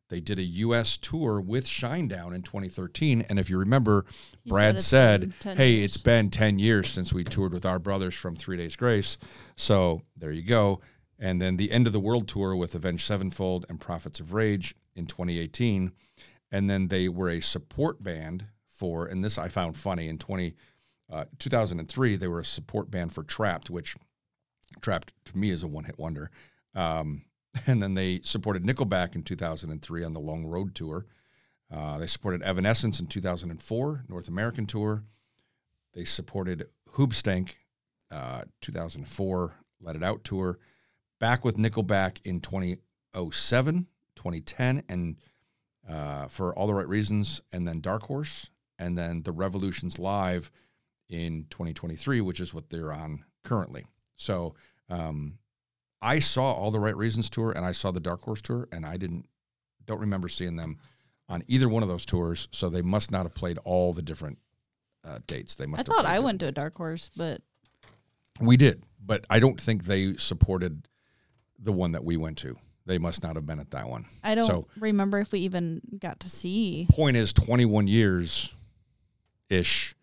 They 0.09 0.21
did 0.21 0.39
a 0.39 0.43
U.S. 0.43 0.97
tour 0.97 1.41
with 1.41 1.67
Shinedown 1.67 2.35
in 2.35 2.43
2013. 2.43 3.25
And 3.29 3.39
if 3.39 3.49
you 3.49 3.59
remember, 3.59 4.05
He 4.43 4.51
Brad 4.51 4.77
it's 4.77 4.85
said, 4.85 5.33
Hey, 5.43 5.73
years." 5.73 5.85
it's 5.85 5.97
been 5.97 6.31
10 6.31 6.59
years 6.59 6.91
since 6.91 7.13
we 7.13 7.25
toured 7.25 7.53
with 7.53 7.65
our 7.65 7.79
brothers 7.79 8.15
from 8.15 8.37
Three 8.37 8.57
Days 8.57 8.77
Grace. 8.77 9.17
So 9.57 10.03
there 10.17 10.33
you 10.33 10.43
go. 10.43 10.81
And 11.19 11.41
then 11.41 11.57
the 11.57 11.71
End 11.71 11.87
of 11.87 11.93
the 11.93 12.01
World 12.01 12.29
tour 12.29 12.55
with 12.55 12.75
Avenged 12.75 13.07
Sevenfold 13.07 13.67
and 13.69 13.81
Prophets 13.81 14.21
of 14.21 14.35
Rage 14.35 14.75
in 14.95 15.07
2018. 15.07 15.93
And 16.51 16.69
then 16.69 16.89
they 16.89 17.09
were 17.09 17.31
a 17.31 17.41
support 17.41 18.03
band 18.03 18.47
for, 18.67 19.07
and 19.07 19.25
this 19.25 19.39
I 19.39 19.49
found 19.49 19.77
funny, 19.77 20.09
in 20.09 20.19
20, 20.19 20.55
uh, 21.11 21.25
2003, 21.39 22.17
they 22.17 22.29
were 22.29 22.41
a 22.41 22.45
support 22.45 22.91
band 22.91 23.13
for 23.13 23.25
Trapt, 23.25 23.71
which 23.71 23.97
Trapt 24.81 25.13
to 25.27 25.39
me 25.39 25.51
is 25.51 25.63
a 25.63 25.69
one 25.69 25.85
hit 25.85 25.99
wonder. 25.99 26.31
Um, 26.75 27.23
and 27.67 27.83
then 27.83 27.95
they 27.95 28.21
supported 28.23 28.65
Nickelback 28.65 29.15
in 29.15 29.23
2003 29.23 30.05
on 30.05 30.13
the 30.13 30.21
Long 30.21 30.45
Road 30.45 30.75
Tour. 30.75 31.07
Uh, 31.73 31.99
they 31.99 32.07
supported 32.07 32.43
Evanescence 32.43 33.01
in 33.01 33.07
2004, 33.07 34.05
North 34.09 34.29
American 34.29 34.67
Tour. 34.67 35.05
They 35.93 36.05
supported 36.05 36.69
Hoobastank, 36.93 37.51
uh, 38.11 38.43
2004, 38.61 39.55
Let 39.81 39.97
It 39.97 40.03
Out 40.03 40.25
Tour. 40.25 40.59
Back 41.19 41.45
with 41.45 41.57
Nickelback 41.57 42.19
in 42.25 42.41
2007, 42.41 43.87
2010, 44.17 44.83
and 44.89 45.17
uh, 45.89 46.27
for 46.29 46.55
all 46.55 46.67
the 46.67 46.75
right 46.75 46.89
reasons, 46.89 47.41
and 47.53 47.67
then 47.67 47.81
Dark 47.81 48.05
Horse, 48.05 48.51
and 48.79 48.97
then 48.99 49.23
the 49.23 49.33
Revolutions 49.33 49.99
Live 49.99 50.51
in 51.09 51.47
2023, 51.51 52.21
which 52.21 52.41
is 52.41 52.53
what 52.53 52.71
they're 52.71 52.93
on 52.93 53.25
currently. 53.43 53.85
So 54.17 54.55
um, 54.89 55.39
I 56.05 56.19
saw 56.19 56.53
all 56.53 56.71
the 56.71 56.79
right 56.79 56.97
reasons 56.97 57.31
tour, 57.31 57.53
and 57.53 57.65
I 57.65 57.73
saw 57.73 57.91
the 57.91 57.99
Dark 58.01 58.21
Horse 58.23 58.43
tour, 58.43 58.69
and 58.71 58.85
I 58.85 58.97
didn't 58.99 59.27
don't 59.87 60.01
remember 60.01 60.29
seeing 60.29 60.57
them 60.57 60.79
on 61.29 61.43
either 61.49 61.69
one 61.69 61.83
of 61.83 61.89
those 61.89 62.05
tours. 62.07 62.47
So 62.53 62.69
they 62.69 62.83
must 62.83 63.11
not 63.11 63.23
have 63.25 63.35
played 63.35 63.59
all 63.65 63.93
the 63.95 64.03
different 64.03 64.39
uh, 65.03 65.19
dates. 65.27 65.55
They 65.55 65.67
must. 65.67 65.81
I 65.89 65.95
thought 65.95 66.07
I 66.07 66.19
went 66.19 66.41
to 66.41 66.47
a 66.47 66.53
dark 66.53 66.77
horse, 66.77 67.11
but. 67.17 67.41
We 68.41 68.57
did, 68.57 68.83
but 69.05 69.25
I 69.31 69.39
don't 69.39 69.61
think 69.61 69.85
they 69.85 70.17
supported 70.17 70.89
the 71.59 71.73
one 71.73 71.93
that 71.93 72.05
we 72.05 72.17
went 72.17 72.37
to. 72.39 72.57
They 72.85 72.99
must 72.99 73.23
not 73.23 73.37
have 73.37 73.47
been 73.47 73.61
at 73.61 73.71
that 73.71 73.89
one. 73.89 74.07
I 74.25 74.35
don't 74.35 74.47
So- 74.47 74.67
remember 74.79 75.21
if 75.21 75.33
we 75.33 75.41
even 75.41 75.81
got 75.99 76.21
to 76.21 76.29
see. 76.29 76.87
Point 76.91 77.17
is, 77.17 77.33
21 77.33 77.87
years 77.87 78.55
ish, 79.49 79.95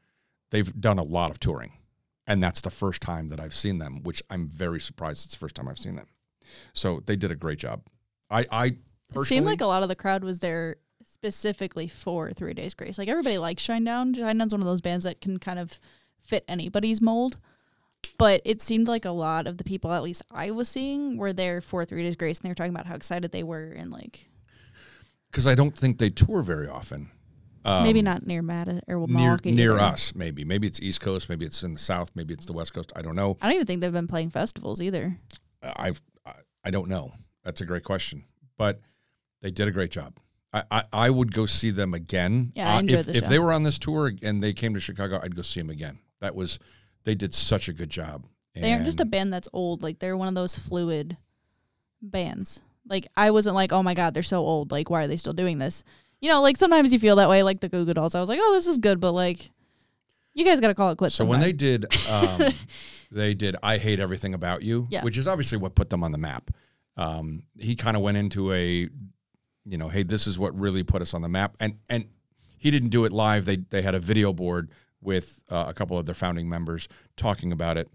they've 0.50 0.74
done 0.80 0.98
a 0.98 1.04
lot 1.04 1.30
of 1.30 1.40
touring, 1.40 1.74
and 2.32 2.42
that's 2.42 2.62
the 2.62 2.70
first 2.70 3.02
time 3.02 3.28
that 3.28 3.42
I've 3.42 3.54
seen 3.54 3.78
them, 3.80 4.04
which 4.04 4.24
I'm 4.30 4.48
very 4.48 4.80
surprised. 4.80 5.26
It's 5.26 5.34
the 5.34 5.40
first 5.40 5.54
time 5.54 5.68
I've 5.68 5.78
seen 5.78 5.96
them. 5.96 6.08
So 6.74 7.02
they 7.06 7.18
did 7.18 7.30
a 7.30 7.36
great 7.36 7.60
job. 7.60 7.82
I, 8.30 8.46
I 8.50 8.66
It 9.14 9.26
seemed 9.26 9.46
like 9.46 9.60
a 9.60 9.66
lot 9.66 9.84
of 9.84 9.90
the 9.90 9.96
crowd 9.96 10.24
was 10.24 10.40
there 10.40 10.78
specifically 11.04 11.90
for 11.90 12.32
Three 12.32 12.54
Days 12.54 12.74
Grace. 12.74 12.98
Like 12.98 13.10
everybody 13.10 13.38
likes 13.38 13.68
Shinedown. 13.68 14.16
Shinedown's 14.16 14.54
one 14.54 14.62
of 14.62 14.68
those 14.68 14.80
bands 14.80 15.04
that 15.04 15.20
can 15.20 15.40
kind 15.40 15.60
of 15.60 15.78
fit 16.26 16.46
anybody's 16.48 17.02
mold. 17.02 17.38
But 18.18 18.42
it 18.46 18.62
seemed 18.62 18.88
like 18.88 19.04
a 19.04 19.12
lot 19.12 19.46
of 19.46 19.58
the 19.58 19.66
people, 19.66 19.92
at 19.92 20.02
least 20.02 20.24
I 20.32 20.52
was 20.52 20.70
seeing, 20.70 21.18
were 21.18 21.34
there 21.34 21.60
for 21.60 21.84
Three 21.84 22.04
Days 22.04 22.16
Grace, 22.16 22.38
and 22.40 22.46
they 22.46 22.50
were 22.50 22.56
talking 22.56 22.74
about 22.74 22.88
how 22.88 22.96
excited 22.96 23.34
they 23.34 23.44
were, 23.44 23.74
and 23.76 23.92
like 23.92 24.30
because 25.30 25.48
I 25.48 25.56
don't 25.56 25.78
think 25.78 25.98
they 25.98 26.10
tour 26.10 26.42
very 26.42 26.68
often. 26.68 27.12
Um, 27.64 27.84
maybe 27.84 28.02
not 28.02 28.26
near 28.26 28.42
Mad 28.42 28.68
or 28.88 28.98
near 28.98 29.08
Milwaukee 29.08 29.52
near 29.52 29.72
either. 29.74 29.80
us. 29.82 30.16
Maybe 30.16 30.44
maybe 30.44 30.68
it's 30.68 30.80
East 30.80 31.02
Coast. 31.02 31.30
Maybe 31.30 31.46
it's 31.46 31.62
in 31.64 31.74
the 31.74 31.80
South. 31.80 32.12
Maybe 32.16 32.34
it's 32.34 32.46
the 32.46 32.54
West 32.54 32.74
Coast. 32.74 32.92
I 32.96 33.02
don't 33.02 33.16
know. 33.16 33.38
I 33.42 33.48
don't 33.48 33.56
even 33.56 33.68
think 33.68 33.82
they've 33.82 33.92
been 33.94 34.08
playing 34.08 34.32
festivals 34.32 34.82
either. 34.82 35.18
I've 35.62 36.02
I, 36.26 36.34
I 36.66 36.72
don't 36.72 36.90
know. 36.90 37.14
That's 37.44 37.62
a 37.62 37.66
great 37.66 37.84
question, 37.84 38.24
but 38.58 38.80
they 39.42 39.52
did 39.52 39.68
a 39.68 39.72
great 39.72 39.92
job. 39.92 40.18
I, 40.54 40.64
I, 40.72 40.84
I 40.92 41.10
would 41.10 41.34
go 41.34 41.46
see 41.46 41.72
them 41.72 41.94
again. 41.94 42.52
Yeah, 42.56 42.74
I 42.74 42.76
Uh, 42.76 42.80
enjoyed 42.80 43.00
if, 43.00 43.06
the 43.06 43.16
if 43.18 43.30
they 43.30 43.40
were 43.40 43.54
on 43.54 43.64
this 43.64 43.80
tour 43.80 44.12
and 44.22 44.42
they 44.44 44.54
came 44.54 44.74
to 44.74 44.80
Chicago, 44.80 45.20
I'd 45.22 45.36
go 45.36 45.42
see 45.44 45.60
them 45.62 45.70
again. 45.70 46.00
That 46.20 46.36
was 46.36 46.60
they 47.04 47.16
did 47.16 47.34
such 47.34 47.70
a 47.70 47.74
good 47.74 47.90
job. 47.90 48.26
They 48.54 48.74
aren't 48.74 48.86
just 48.86 49.00
a 49.00 49.06
band 49.06 49.32
that's 49.32 49.48
old. 49.54 49.82
Like 49.82 50.00
they're 50.00 50.18
one 50.18 50.28
of 50.28 50.36
those 50.36 50.58
fluid 50.58 51.16
bands. 52.02 52.62
Like 52.88 53.08
I 53.16 53.32
wasn't 53.32 53.56
like, 53.56 53.72
oh 53.72 53.84
my 53.84 53.94
god, 53.94 54.14
they're 54.14 54.24
so 54.24 54.40
old. 54.40 54.72
Like 54.72 54.90
why 54.90 55.04
are 55.04 55.08
they 55.08 55.18
still 55.18 55.34
doing 55.34 55.58
this? 55.58 55.84
You 56.22 56.30
know, 56.30 56.42
like 56.42 56.56
sometimes 56.58 56.94
you 56.94 57.00
feel 57.00 57.16
that 57.18 57.30
way. 57.30 57.44
Like 57.44 57.60
the 57.60 57.70
Goo 57.70 57.84
Goo 57.86 57.94
Dolls, 57.94 58.16
I 58.16 58.20
was 58.20 58.30
like, 58.30 58.40
oh, 58.42 58.54
this 58.54 58.68
is 58.68 58.78
good, 58.78 59.00
but 59.00 59.12
like, 59.12 59.50
you 60.34 60.46
guys 60.46 60.60
got 60.60 60.68
to 60.68 60.76
call 60.76 60.92
it 60.92 60.98
quits. 60.98 61.16
So 61.16 61.26
when 61.26 61.40
they 61.40 61.52
did, 61.52 61.86
um, 62.10 62.42
they 63.12 63.34
did 63.34 63.56
"I 63.64 63.78
Hate 63.78 64.00
Everything 64.00 64.34
About 64.34 64.62
You," 64.62 64.88
Yeah. 64.90 65.04
which 65.04 65.18
is 65.18 65.28
obviously 65.28 65.58
what 65.58 65.76
put 65.76 65.90
them 65.90 66.04
on 66.04 66.12
the 66.12 66.18
map. 66.20 66.52
Um, 66.96 67.44
he 67.58 67.76
kind 67.76 67.98
of 67.98 68.04
went 68.04 68.18
into 68.18 68.52
a, 68.54 68.88
you 69.66 69.78
know, 69.78 69.88
hey, 69.88 70.04
this 70.04 70.28
is 70.28 70.38
what 70.38 70.58
really 70.58 70.84
put 70.84 71.02
us 71.02 71.14
on 71.14 71.22
the 71.22 71.30
map, 71.30 71.56
and 71.60 71.80
and 71.90 72.06
he 72.58 72.70
didn't 72.70 72.90
do 72.90 73.06
it 73.06 73.12
live. 73.12 73.46
They 73.46 73.58
they 73.58 73.82
had 73.82 73.96
a 73.96 74.00
video 74.00 74.32
board 74.32 74.70
with 75.02 75.42
uh, 75.50 75.66
a 75.68 75.74
couple 75.74 75.98
of 75.98 76.06
their 76.06 76.14
founding 76.16 76.48
members 76.48 76.88
talking 77.18 77.52
about 77.52 77.78
it, 77.78 77.90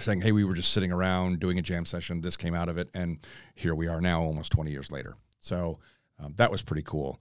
saying, 0.00 0.20
hey, 0.22 0.32
we 0.32 0.42
were 0.42 0.54
just 0.54 0.72
sitting 0.72 0.90
around 0.90 1.38
doing 1.38 1.58
a 1.60 1.62
jam 1.62 1.84
session. 1.84 2.20
This 2.20 2.36
came 2.36 2.54
out 2.54 2.68
of 2.68 2.76
it, 2.76 2.88
and 2.92 3.24
here 3.54 3.76
we 3.76 3.86
are 3.86 4.00
now, 4.00 4.20
almost 4.20 4.50
twenty 4.50 4.72
years 4.72 4.90
later. 4.90 5.14
So 5.38 5.78
um, 6.18 6.34
that 6.38 6.50
was 6.50 6.60
pretty 6.62 6.82
cool. 6.82 7.20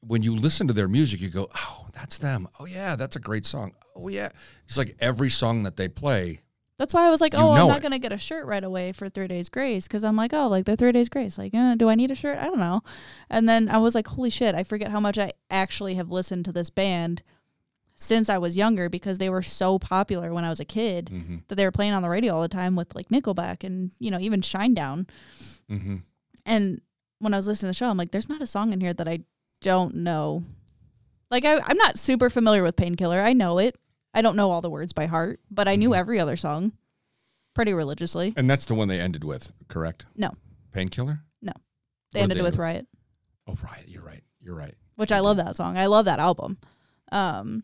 When 0.00 0.22
you 0.22 0.36
listen 0.36 0.66
to 0.68 0.72
their 0.72 0.88
music, 0.88 1.20
you 1.20 1.28
go, 1.28 1.48
oh, 1.54 1.86
that's 1.94 2.18
them. 2.18 2.46
Oh 2.60 2.66
yeah, 2.66 2.94
that's 2.96 3.16
a 3.16 3.20
great 3.20 3.44
song. 3.44 3.72
Oh 3.96 4.08
yeah, 4.08 4.30
it's 4.66 4.76
like 4.78 4.96
every 5.00 5.28
song 5.30 5.64
that 5.64 5.76
they 5.76 5.88
play. 5.88 6.40
that's 6.78 6.94
why 6.94 7.04
I 7.06 7.10
was 7.10 7.20
like, 7.20 7.34
oh, 7.36 7.50
I'm 7.50 7.66
not 7.68 7.78
it. 7.78 7.82
gonna 7.82 7.98
get 7.98 8.12
a 8.12 8.18
shirt 8.18 8.46
right 8.46 8.62
away 8.62 8.92
for 8.92 9.08
Three 9.08 9.26
Days 9.26 9.48
Grace 9.48 9.88
because 9.88 10.04
I'm 10.04 10.14
like, 10.14 10.32
oh, 10.32 10.46
like 10.46 10.64
they're 10.66 10.76
Three 10.76 10.92
Days 10.92 11.08
Grace. 11.08 11.36
Like, 11.36 11.52
uh, 11.54 11.74
do 11.74 11.88
I 11.88 11.96
need 11.96 12.12
a 12.12 12.14
shirt? 12.14 12.38
I 12.38 12.44
don't 12.44 12.60
know. 12.60 12.82
And 13.28 13.48
then 13.48 13.68
I 13.68 13.78
was 13.78 13.96
like, 13.96 14.06
holy 14.06 14.30
shit, 14.30 14.54
I 14.54 14.62
forget 14.62 14.90
how 14.92 15.00
much 15.00 15.18
I 15.18 15.32
actually 15.50 15.96
have 15.96 16.10
listened 16.10 16.44
to 16.44 16.52
this 16.52 16.70
band 16.70 17.22
since 17.96 18.28
I 18.30 18.38
was 18.38 18.56
younger 18.56 18.88
because 18.88 19.18
they 19.18 19.28
were 19.28 19.42
so 19.42 19.80
popular 19.80 20.32
when 20.32 20.44
I 20.44 20.50
was 20.50 20.60
a 20.60 20.64
kid 20.64 21.10
Mm-hmm. 21.12 21.36
that 21.48 21.56
they 21.56 21.64
were 21.64 21.72
playing 21.72 21.94
on 21.94 22.02
the 22.02 22.08
radio 22.08 22.36
all 22.36 22.42
the 22.42 22.46
time 22.48 22.76
with 22.76 22.94
like 22.94 23.08
Nickelback 23.08 23.64
and 23.64 23.90
you 23.98 24.12
know 24.12 24.20
even 24.20 24.40
Shinedown. 24.42 25.08
Mm-hmm. 25.68 25.96
And 26.46 26.80
when 27.18 27.34
I 27.34 27.36
was 27.36 27.48
listening 27.48 27.68
to 27.68 27.70
the 27.72 27.84
show, 27.84 27.90
I'm 27.90 27.96
like, 27.96 28.12
there's 28.12 28.28
not 28.28 28.40
a 28.40 28.46
song 28.46 28.72
in 28.72 28.80
here 28.80 28.92
that 28.92 29.08
I 29.08 29.18
don't 29.60 29.94
know. 29.96 30.44
Like 31.30 31.44
I, 31.44 31.58
I'm 31.58 31.76
not 31.76 31.98
super 31.98 32.30
familiar 32.30 32.62
with 32.62 32.76
Painkiller. 32.76 33.20
I 33.20 33.32
know 33.32 33.58
it. 33.58 33.76
I 34.14 34.22
don't 34.22 34.36
know 34.36 34.50
all 34.50 34.60
the 34.62 34.70
words 34.70 34.92
by 34.92 35.06
heart, 35.06 35.40
but 35.50 35.68
I 35.68 35.76
knew 35.76 35.90
Mhm. 35.90 35.96
every 35.98 36.18
other 36.20 36.36
song 36.36 36.72
pretty 37.54 37.72
religiously. 37.74 38.32
And 38.36 38.48
that's 38.48 38.66
the 38.66 38.74
one 38.74 38.88
they 38.88 39.00
ended 39.00 39.24
with, 39.24 39.52
correct? 39.68 40.06
No. 40.16 40.30
Painkiller. 40.72 41.20
No. 41.42 41.52
They 42.12 42.20
ended 42.20 42.38
they 42.38 42.42
with? 42.42 42.56
Riot, 42.56 42.86
Oh, 43.46 43.56
right. 43.62 43.84
You're 43.86 44.02
right. 44.04 44.22
You're 44.40 44.54
right. 44.54 44.74
which 44.96 45.12
I 45.12 45.20
love 45.20 45.36
that 45.38 45.56
song. 45.56 45.76
I 45.76 45.86
love 45.86 46.06
that 46.06 46.18
album. 46.18 46.58
Um, 47.12 47.62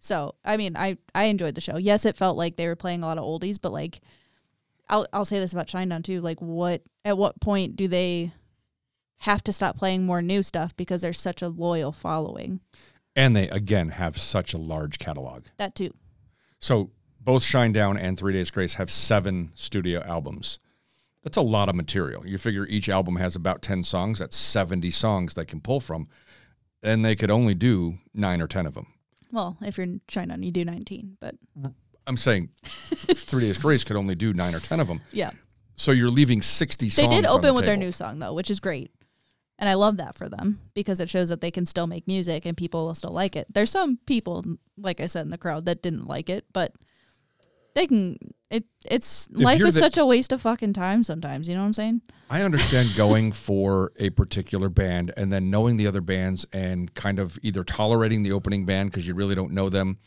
so 0.00 0.34
I 0.44 0.56
mean, 0.56 0.76
I 0.76 0.98
I 1.14 1.24
enjoyed 1.24 1.54
the 1.54 1.60
show. 1.60 1.76
Yes, 1.76 2.04
it 2.04 2.16
felt 2.16 2.36
like 2.36 2.56
they 2.56 2.66
were 2.66 2.76
playing 2.76 3.02
a 3.02 3.06
lot 3.06 3.18
of 3.18 3.24
oldies, 3.24 3.58
but 3.60 3.72
like, 3.72 4.00
I'll 4.88 5.06
I'll 5.12 5.24
say 5.24 5.38
this 5.38 5.52
about 5.52 5.66
Shinedown 5.68 6.04
too. 6.04 6.20
Like, 6.20 6.40
what 6.40 6.82
at 7.04 7.16
what 7.18 7.40
point 7.40 7.76
do 7.76 7.88
they 7.88 8.32
have 9.24 9.42
to 9.44 9.52
stop 9.52 9.76
playing 9.76 10.04
more 10.04 10.20
new 10.22 10.42
stuff 10.42 10.76
because 10.76 11.00
there's 11.00 11.20
such 11.20 11.40
a 11.42 11.48
loyal 11.48 11.92
following? 11.92 12.60
And 13.16 13.34
they 13.34 13.48
again 13.48 13.90
have 13.90 14.18
such 14.18 14.52
a 14.54 14.58
large 14.58 14.98
catalog. 14.98 15.44
That 15.56 15.74
too. 15.74 15.94
So 16.60 16.90
both 17.20 17.42
Shinedown 17.42 17.98
and 17.98 18.18
Three 18.18 18.32
Days 18.34 18.50
Grace 18.50 18.74
have 18.74 18.90
seven 18.90 19.50
studio 19.54 20.02
albums. 20.04 20.58
That's 21.22 21.38
a 21.38 21.42
lot 21.42 21.70
of 21.70 21.74
material. 21.74 22.26
You 22.26 22.36
figure 22.36 22.66
each 22.66 22.90
album 22.90 23.16
has 23.16 23.34
about 23.34 23.62
10 23.62 23.82
songs. 23.82 24.18
That's 24.18 24.36
70 24.36 24.90
songs 24.90 25.32
they 25.34 25.46
can 25.46 25.60
pull 25.60 25.80
from. 25.80 26.08
And 26.82 27.02
they 27.02 27.16
could 27.16 27.30
only 27.30 27.54
do 27.54 27.98
nine 28.12 28.42
or 28.42 28.46
10 28.46 28.66
of 28.66 28.74
them. 28.74 28.88
Well, 29.32 29.56
if 29.62 29.78
you're 29.78 29.86
Shinedown, 30.08 30.44
you 30.44 30.50
do 30.50 30.66
19, 30.66 31.16
but 31.18 31.34
I'm 32.06 32.18
saying 32.18 32.50
Three 32.64 33.44
Days 33.44 33.56
Grace 33.56 33.84
could 33.84 33.96
only 33.96 34.14
do 34.14 34.34
nine 34.34 34.54
or 34.54 34.60
10 34.60 34.80
of 34.80 34.88
them. 34.88 35.00
yeah, 35.12 35.30
So 35.76 35.92
you're 35.92 36.10
leaving 36.10 36.42
60 36.42 36.86
they 36.86 36.90
songs. 36.90 37.08
did 37.14 37.24
open 37.26 37.46
the 37.46 37.54
with 37.54 37.64
their 37.64 37.76
new 37.78 37.90
song 37.90 38.18
though, 38.18 38.34
which 38.34 38.50
is 38.50 38.60
great. 38.60 38.90
And 39.58 39.68
I 39.68 39.74
love 39.74 39.98
that 39.98 40.16
for 40.16 40.28
them 40.28 40.60
because 40.74 41.00
it 41.00 41.08
shows 41.08 41.28
that 41.28 41.40
they 41.40 41.50
can 41.50 41.64
still 41.64 41.86
make 41.86 42.06
music 42.08 42.44
and 42.44 42.56
people 42.56 42.86
will 42.86 42.94
still 42.94 43.12
like 43.12 43.36
it. 43.36 43.46
There's 43.52 43.70
some 43.70 43.98
people, 44.04 44.44
like 44.76 45.00
I 45.00 45.06
said 45.06 45.22
in 45.22 45.30
the 45.30 45.38
crowd, 45.38 45.66
that 45.66 45.82
didn't 45.82 46.08
like 46.08 46.28
it, 46.28 46.44
but 46.52 46.74
they 47.74 47.86
can. 47.86 48.18
It 48.50 48.64
it's 48.84 49.28
life 49.30 49.60
is 49.60 49.74
the- 49.74 49.80
such 49.80 49.96
a 49.98 50.06
waste 50.06 50.32
of 50.32 50.42
fucking 50.42 50.72
time 50.72 51.02
sometimes. 51.02 51.48
You 51.48 51.54
know 51.54 51.60
what 51.60 51.66
I'm 51.66 51.72
saying? 51.72 52.02
I 52.30 52.42
understand 52.42 52.90
going 52.96 53.32
for 53.32 53.92
a 53.98 54.10
particular 54.10 54.68
band 54.68 55.12
and 55.16 55.32
then 55.32 55.50
knowing 55.50 55.76
the 55.76 55.86
other 55.86 56.00
bands 56.00 56.46
and 56.52 56.92
kind 56.94 57.18
of 57.18 57.38
either 57.42 57.62
tolerating 57.64 58.22
the 58.22 58.32
opening 58.32 58.64
band 58.64 58.90
because 58.90 59.06
you 59.06 59.14
really 59.14 59.34
don't 59.34 59.52
know 59.52 59.68
them. 59.68 59.98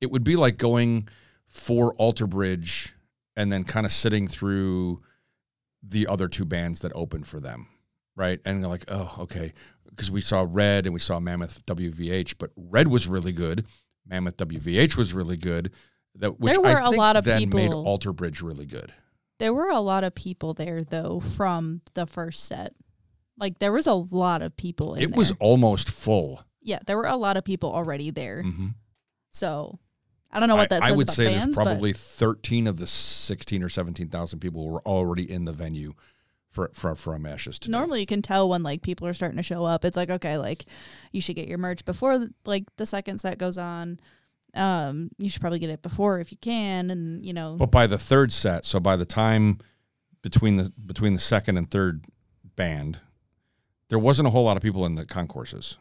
It 0.00 0.10
would 0.10 0.24
be 0.24 0.36
like 0.36 0.56
going 0.56 1.08
for 1.46 1.94
Alter 1.94 2.26
Bridge 2.26 2.94
and 3.36 3.50
then 3.50 3.64
kind 3.64 3.86
of 3.86 3.92
sitting 3.92 4.26
through 4.28 5.02
the 5.82 6.06
other 6.06 6.28
two 6.28 6.44
bands 6.44 6.80
that 6.80 6.92
opened 6.94 7.26
for 7.26 7.40
them, 7.40 7.68
right? 8.16 8.40
And 8.44 8.66
like, 8.66 8.84
oh, 8.88 9.14
okay, 9.20 9.52
because 9.88 10.10
we 10.10 10.20
saw 10.20 10.46
Red 10.48 10.86
and 10.86 10.92
we 10.94 11.00
saw 11.00 11.20
Mammoth 11.20 11.64
WVH, 11.66 12.34
but 12.38 12.50
Red 12.56 12.88
was 12.88 13.06
really 13.06 13.32
good. 13.32 13.66
Mammoth 14.06 14.36
WVH 14.38 14.96
was 14.96 15.12
really 15.14 15.36
good. 15.36 15.72
That 16.16 16.40
which 16.40 16.52
There 16.54 16.60
were 16.60 16.80
I 16.80 16.86
a 16.86 16.90
lot 16.90 17.16
of 17.16 17.24
then 17.24 17.48
made 17.50 17.68
people- 17.68 17.86
Alter 17.86 18.12
Bridge 18.12 18.40
really 18.42 18.66
good. 18.66 18.92
There 19.38 19.54
were 19.54 19.70
a 19.70 19.80
lot 19.80 20.04
of 20.04 20.14
people 20.14 20.52
there 20.54 20.82
though 20.82 21.20
from 21.20 21.80
the 21.94 22.06
first 22.06 22.44
set. 22.44 22.74
Like 23.38 23.58
there 23.58 23.72
was 23.72 23.86
a 23.86 23.94
lot 23.94 24.42
of 24.42 24.54
people. 24.56 24.94
In 24.96 25.02
It 25.02 25.16
was 25.16 25.28
there. 25.30 25.36
almost 25.40 25.88
full. 25.88 26.42
yeah. 26.60 26.80
There 26.86 26.96
were 26.98 27.06
a 27.06 27.16
lot 27.16 27.36
of 27.38 27.44
people 27.44 27.72
already 27.72 28.10
there. 28.10 28.42
Mm-hmm. 28.42 28.66
So 29.30 29.78
I 30.30 30.40
don't 30.40 30.48
know 30.48 30.56
what 30.56 30.68
that 30.70 30.82
I, 30.82 30.86
says 30.86 30.92
I 30.92 30.96
would 30.96 31.06
about 31.06 31.14
say 31.14 31.24
bands, 31.26 31.44
there's 31.46 31.56
but- 31.56 31.64
probably 31.64 31.92
13 31.92 32.66
of 32.66 32.76
the 32.76 32.86
16 32.86 33.62
or 33.62 33.68
17,000 33.68 34.40
people 34.40 34.68
were 34.68 34.82
already 34.82 35.30
in 35.30 35.44
the 35.44 35.52
venue 35.52 35.94
for 36.50 36.70
for 36.74 36.94
for 36.96 37.14
a 37.14 37.28
Ashes 37.28 37.58
to 37.60 37.68
do. 37.68 37.72
normally 37.72 38.00
you 38.00 38.06
can 38.06 38.22
tell 38.22 38.48
when 38.48 38.62
like 38.62 38.82
people 38.82 39.06
are 39.06 39.14
starting 39.14 39.36
to 39.36 39.42
show 39.42 39.64
up 39.64 39.84
it's 39.84 39.96
like 39.96 40.10
okay 40.10 40.36
like 40.38 40.66
you 41.12 41.20
should 41.20 41.36
get 41.36 41.46
your 41.48 41.58
merch 41.58 41.84
before 41.84 42.26
like 42.44 42.64
the 42.76 42.86
second 42.86 43.18
set 43.18 43.38
goes 43.38 43.56
on 43.58 44.00
um 44.54 45.10
you 45.18 45.28
should 45.28 45.40
probably 45.40 45.60
get 45.60 45.70
it 45.70 45.80
before 45.82 46.18
if 46.18 46.32
you 46.32 46.38
can 46.40 46.90
and 46.90 47.24
you 47.24 47.32
know 47.32 47.54
But 47.56 47.70
by 47.70 47.86
the 47.86 47.98
third 47.98 48.32
set, 48.32 48.64
so 48.66 48.80
by 48.80 48.96
the 48.96 49.04
time 49.04 49.58
between 50.22 50.56
the 50.56 50.72
between 50.86 51.12
the 51.12 51.20
second 51.20 51.56
and 51.56 51.70
third 51.70 52.04
band, 52.56 52.98
there 53.88 53.98
wasn't 53.98 54.26
a 54.26 54.30
whole 54.30 54.44
lot 54.44 54.56
of 54.56 54.62
people 54.62 54.84
in 54.86 54.96
the 54.96 55.06
concourses. 55.06 55.78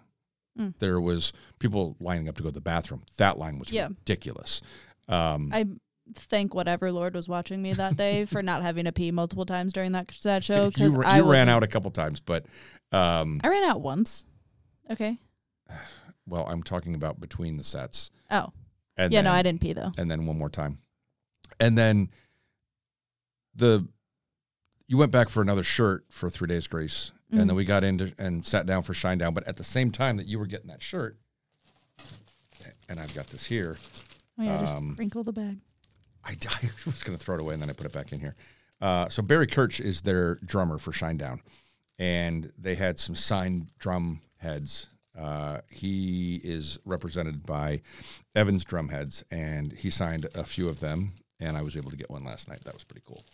Mm. 0.57 0.75
There 0.79 1.01
was 1.01 1.33
people 1.57 1.95
lining 1.99 2.29
up 2.29 2.35
to 2.37 2.43
go 2.43 2.49
to 2.49 2.53
the 2.53 2.61
bathroom. 2.61 3.03
That 3.17 3.37
line 3.39 3.57
was 3.57 3.71
Yeah. 3.71 3.87
ridiculous. 3.87 4.61
Um, 5.07 5.49
i 5.51 5.65
thank 6.15 6.53
whatever 6.53 6.91
lord 6.91 7.13
was 7.13 7.27
watching 7.27 7.61
me 7.61 7.73
that 7.73 7.95
day 7.97 8.25
for 8.25 8.41
not 8.43 8.61
having 8.61 8.85
to 8.85 8.91
pee 8.91 9.11
multiple 9.11 9.45
times 9.45 9.73
during 9.73 9.91
that 9.91 10.07
that 10.23 10.43
show 10.43 10.63
you 10.65 10.69
because 10.71 10.95
i 11.05 11.17
you 11.17 11.29
ran 11.29 11.49
out 11.49 11.63
a 11.63 11.67
couple 11.67 11.91
times, 11.91 12.19
but 12.19 12.45
um, 12.91 13.39
i 13.43 13.47
ran 13.47 13.63
out 13.63 13.81
once 13.81 14.25
okay 14.91 15.17
well, 16.25 16.45
I'm 16.47 16.63
talking 16.63 16.95
about 16.95 17.19
between 17.19 17.57
the 17.57 17.63
sets. 17.63 18.11
oh 18.31 18.51
And 18.97 19.13
yeah 19.13 19.21
no 19.21 19.31
i 19.31 19.41
didn't 19.41 19.61
pee 19.61 19.73
though 19.73 19.91
and 19.97 20.09
then 20.09 20.25
one 20.25 20.37
more 20.37 20.49
time. 20.49 20.79
And 21.59 21.77
then 21.77 22.09
the 23.55 23.87
you 24.87 24.97
went 24.97 25.11
back 25.11 25.29
for 25.29 25.41
another 25.41 25.63
shirt 25.63 26.05
for 26.09 26.29
three 26.29 26.47
days 26.47 26.67
grace. 26.67 27.11
And 27.31 27.41
then 27.41 27.49
Mhm. 27.49 27.55
we 27.57 27.65
got 27.65 27.83
into 27.83 28.11
and 28.17 28.43
sat 28.43 28.65
down 28.65 28.81
for 28.81 28.93
Shinedown. 28.93 29.35
But 29.35 29.47
at 29.47 29.55
the 29.57 29.63
same 29.63 29.91
time 29.91 30.17
that 30.17 30.25
you 30.25 30.39
were 30.39 30.47
getting 30.47 30.67
that 30.69 30.81
shirt, 30.81 31.19
and 32.87 32.99
I've 32.99 33.13
got 33.13 33.27
this 33.27 33.45
here. 33.45 33.77
Oh 34.39 34.43
yeah, 34.43 34.57
just 34.57 34.75
Um, 34.75 34.95
wrinkle 34.97 35.23
the 35.23 35.31
bag. 35.33 35.59
I, 36.25 36.31
I 36.63 36.69
was 36.85 37.03
going 37.03 37.17
to 37.17 37.23
throw 37.23 37.35
it 37.35 37.41
away 37.41 37.53
and 37.53 37.61
then 37.61 37.69
I 37.69 37.73
put 37.73 37.85
it 37.85 37.93
back 37.93 38.11
in 38.11 38.19
here. 38.19 38.35
Uh, 38.81 39.09
so 39.09 39.21
Barry 39.21 39.47
Kerch 39.47 39.79
is 39.79 40.01
their 40.01 40.35
drummer 40.35 40.77
for 40.77 40.91
Shinedown, 40.91 41.39
and 41.97 42.51
they 42.57 42.75
had 42.75 42.97
some 42.97 43.15
signed 43.15 43.73
drum 43.77 44.21
heads. 44.37 44.87
Uh, 45.19 45.59
he 45.69 46.39
is 46.43 46.79
represented 46.85 47.45
by 47.45 47.81
Evans 48.35 48.63
Drum 48.63 48.87
Heads, 48.87 49.23
and 49.31 49.73
he 49.73 49.89
signed 49.89 50.27
a 50.33 50.45
few 50.45 50.69
of 50.69 50.79
them, 50.79 51.13
and 51.41 51.57
I 51.57 51.61
was 51.61 51.75
able 51.75 51.91
to 51.91 51.97
get 51.97 52.09
one 52.09 52.23
last 52.23 52.47
night. 52.47 52.63
That 52.63 52.73
was 52.73 52.85
pretty 52.85 53.03
cool. 53.05 53.25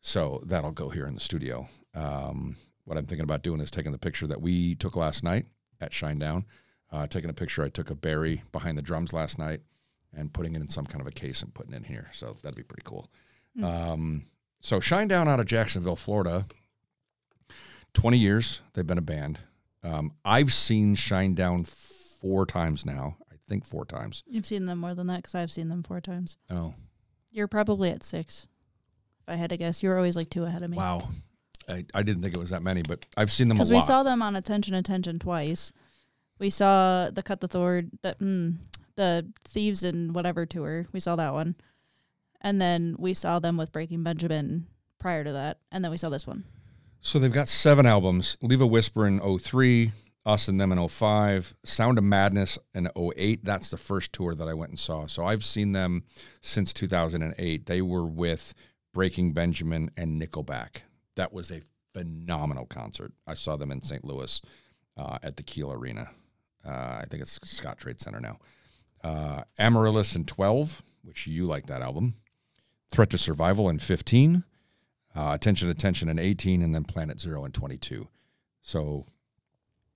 So 0.00 0.42
that'll 0.46 0.72
go 0.72 0.88
here 0.88 1.06
in 1.06 1.14
the 1.14 1.20
studio. 1.20 1.68
Um, 1.94 2.56
what 2.84 2.96
I'm 2.96 3.06
thinking 3.06 3.24
about 3.24 3.42
doing 3.42 3.60
is 3.60 3.70
taking 3.70 3.92
the 3.92 3.98
picture 3.98 4.26
that 4.26 4.40
we 4.40 4.74
took 4.74 4.96
last 4.96 5.22
night 5.22 5.46
at 5.80 5.92
Shinedown, 5.92 6.44
uh, 6.90 7.06
taking 7.06 7.30
a 7.30 7.34
picture 7.34 7.62
I 7.62 7.68
took 7.68 7.90
of 7.90 8.00
Barry 8.00 8.42
behind 8.50 8.78
the 8.78 8.82
drums 8.82 9.12
last 9.12 9.38
night, 9.38 9.60
and 10.14 10.32
putting 10.32 10.54
it 10.54 10.60
in 10.60 10.68
some 10.68 10.84
kind 10.86 11.00
of 11.00 11.06
a 11.06 11.10
case 11.12 11.42
and 11.42 11.52
putting 11.54 11.72
it 11.72 11.76
in 11.78 11.84
here. 11.84 12.08
So 12.12 12.36
that'd 12.42 12.56
be 12.56 12.62
pretty 12.62 12.82
cool. 12.84 13.10
Um, 13.62 14.26
so 14.60 14.80
Shinedown 14.80 15.28
out 15.28 15.40
of 15.40 15.46
Jacksonville, 15.46 15.96
Florida. 15.96 16.46
20 17.94 18.18
years 18.18 18.60
they've 18.74 18.86
been 18.86 18.98
a 18.98 19.02
band. 19.02 19.38
Um, 19.82 20.12
I've 20.24 20.52
seen 20.52 20.96
Shinedown 20.96 21.66
four 21.66 22.44
times 22.46 22.84
now. 22.84 23.16
I 23.32 23.36
think 23.48 23.64
four 23.64 23.84
times. 23.84 24.22
You've 24.26 24.46
seen 24.46 24.66
them 24.66 24.78
more 24.78 24.94
than 24.94 25.06
that 25.06 25.16
because 25.18 25.34
I've 25.34 25.52
seen 25.52 25.68
them 25.68 25.82
four 25.82 26.00
times. 26.00 26.36
Oh, 26.50 26.74
You're 27.30 27.46
probably 27.48 27.90
at 27.90 28.02
six. 28.04 28.46
If 29.22 29.32
I 29.32 29.36
had 29.36 29.50
to 29.50 29.56
guess, 29.56 29.82
you 29.82 29.88
were 29.88 29.96
always 29.96 30.16
like 30.16 30.30
two 30.30 30.44
ahead 30.44 30.62
of 30.62 30.70
me. 30.70 30.76
wow. 30.76 31.08
I, 31.68 31.84
I 31.94 32.02
didn't 32.04 32.22
think 32.22 32.34
it 32.34 32.38
was 32.38 32.50
that 32.50 32.62
many, 32.62 32.82
but 32.82 33.04
I've 33.16 33.32
seen 33.32 33.48
them 33.48 33.56
a 33.56 33.58
Because 33.58 33.70
lot. 33.72 33.76
we 33.78 33.82
saw 33.82 34.02
them 34.04 34.22
on 34.22 34.36
Attention 34.36 34.74
Attention 34.74 35.18
twice. 35.18 35.72
We 36.38 36.48
saw 36.50 37.10
the 37.10 37.22
Cut 37.24 37.40
the 37.40 37.48
Thord, 37.48 37.90
the 38.02 38.14
mm, 38.20 38.56
the 38.96 39.26
Thieves 39.44 39.82
and 39.82 40.14
whatever 40.14 40.46
tour. 40.46 40.86
We 40.92 41.00
saw 41.00 41.16
that 41.16 41.32
one, 41.32 41.54
and 42.40 42.60
then 42.60 42.96
we 42.98 43.14
saw 43.14 43.38
them 43.38 43.56
with 43.56 43.72
Breaking 43.72 44.02
Benjamin 44.02 44.66
prior 44.98 45.24
to 45.24 45.32
that, 45.32 45.58
and 45.70 45.84
then 45.84 45.90
we 45.90 45.96
saw 45.96 46.08
this 46.08 46.26
one. 46.26 46.44
So 47.00 47.18
they've 47.18 47.32
got 47.32 47.48
seven 47.48 47.86
albums. 47.86 48.36
Leave 48.42 48.60
a 48.60 48.66
Whisper 48.66 49.06
in 49.06 49.20
03, 49.20 49.92
Us 50.24 50.48
and 50.48 50.60
Them 50.60 50.72
in 50.72 50.88
05, 50.88 51.54
Sound 51.64 51.98
of 51.98 52.04
Madness 52.04 52.58
in 52.74 52.88
08. 52.96 53.44
That's 53.44 53.70
the 53.70 53.76
first 53.76 54.12
tour 54.12 54.34
that 54.34 54.48
I 54.48 54.54
went 54.54 54.70
and 54.70 54.78
saw. 54.78 55.06
So 55.06 55.24
I've 55.24 55.44
seen 55.44 55.72
them 55.72 56.02
since 56.40 56.72
2008. 56.72 57.66
They 57.66 57.80
were 57.82 58.06
with 58.06 58.54
Breaking 58.92 59.32
Benjamin 59.32 59.90
and 59.96 60.20
Nickelback. 60.20 60.82
That 61.14 61.32
was 61.32 61.52
a 61.52 61.62
phenomenal 61.94 62.66
concert. 62.66 63.12
I 63.26 63.34
saw 63.34 63.56
them 63.56 63.70
in 63.70 63.82
St. 63.82 64.04
Louis 64.04 64.42
uh, 64.96 65.18
at 65.22 65.36
the 65.36 65.42
Kiel 65.42 65.72
Arena. 65.72 66.10
Uh, 66.66 66.98
I 67.00 67.04
think 67.08 67.22
it's 67.22 67.38
Scottrade 67.40 68.00
Center 68.00 68.20
now. 68.20 68.38
Uh, 69.06 69.44
Amaryllis 69.56 70.16
in 70.16 70.24
12, 70.24 70.82
which 71.04 71.28
you 71.28 71.46
like 71.46 71.66
that 71.66 71.80
album. 71.80 72.14
Threat 72.90 73.10
to 73.10 73.18
Survival 73.18 73.68
in 73.68 73.78
15 73.78 74.42
uh, 75.14 75.30
Attention 75.32 75.70
Attention 75.70 76.08
in 76.08 76.18
18, 76.18 76.60
and 76.60 76.74
then 76.74 76.84
Planet 76.84 77.20
Zero 77.20 77.44
in 77.44 77.52
22. 77.52 78.08
So, 78.62 79.06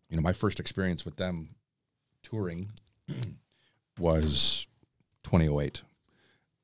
you 0.08 0.16
know, 0.16 0.22
my 0.22 0.32
first 0.32 0.60
experience 0.60 1.04
with 1.04 1.16
them 1.16 1.48
touring 2.22 2.70
was 3.98 4.68
2008. 5.24 5.82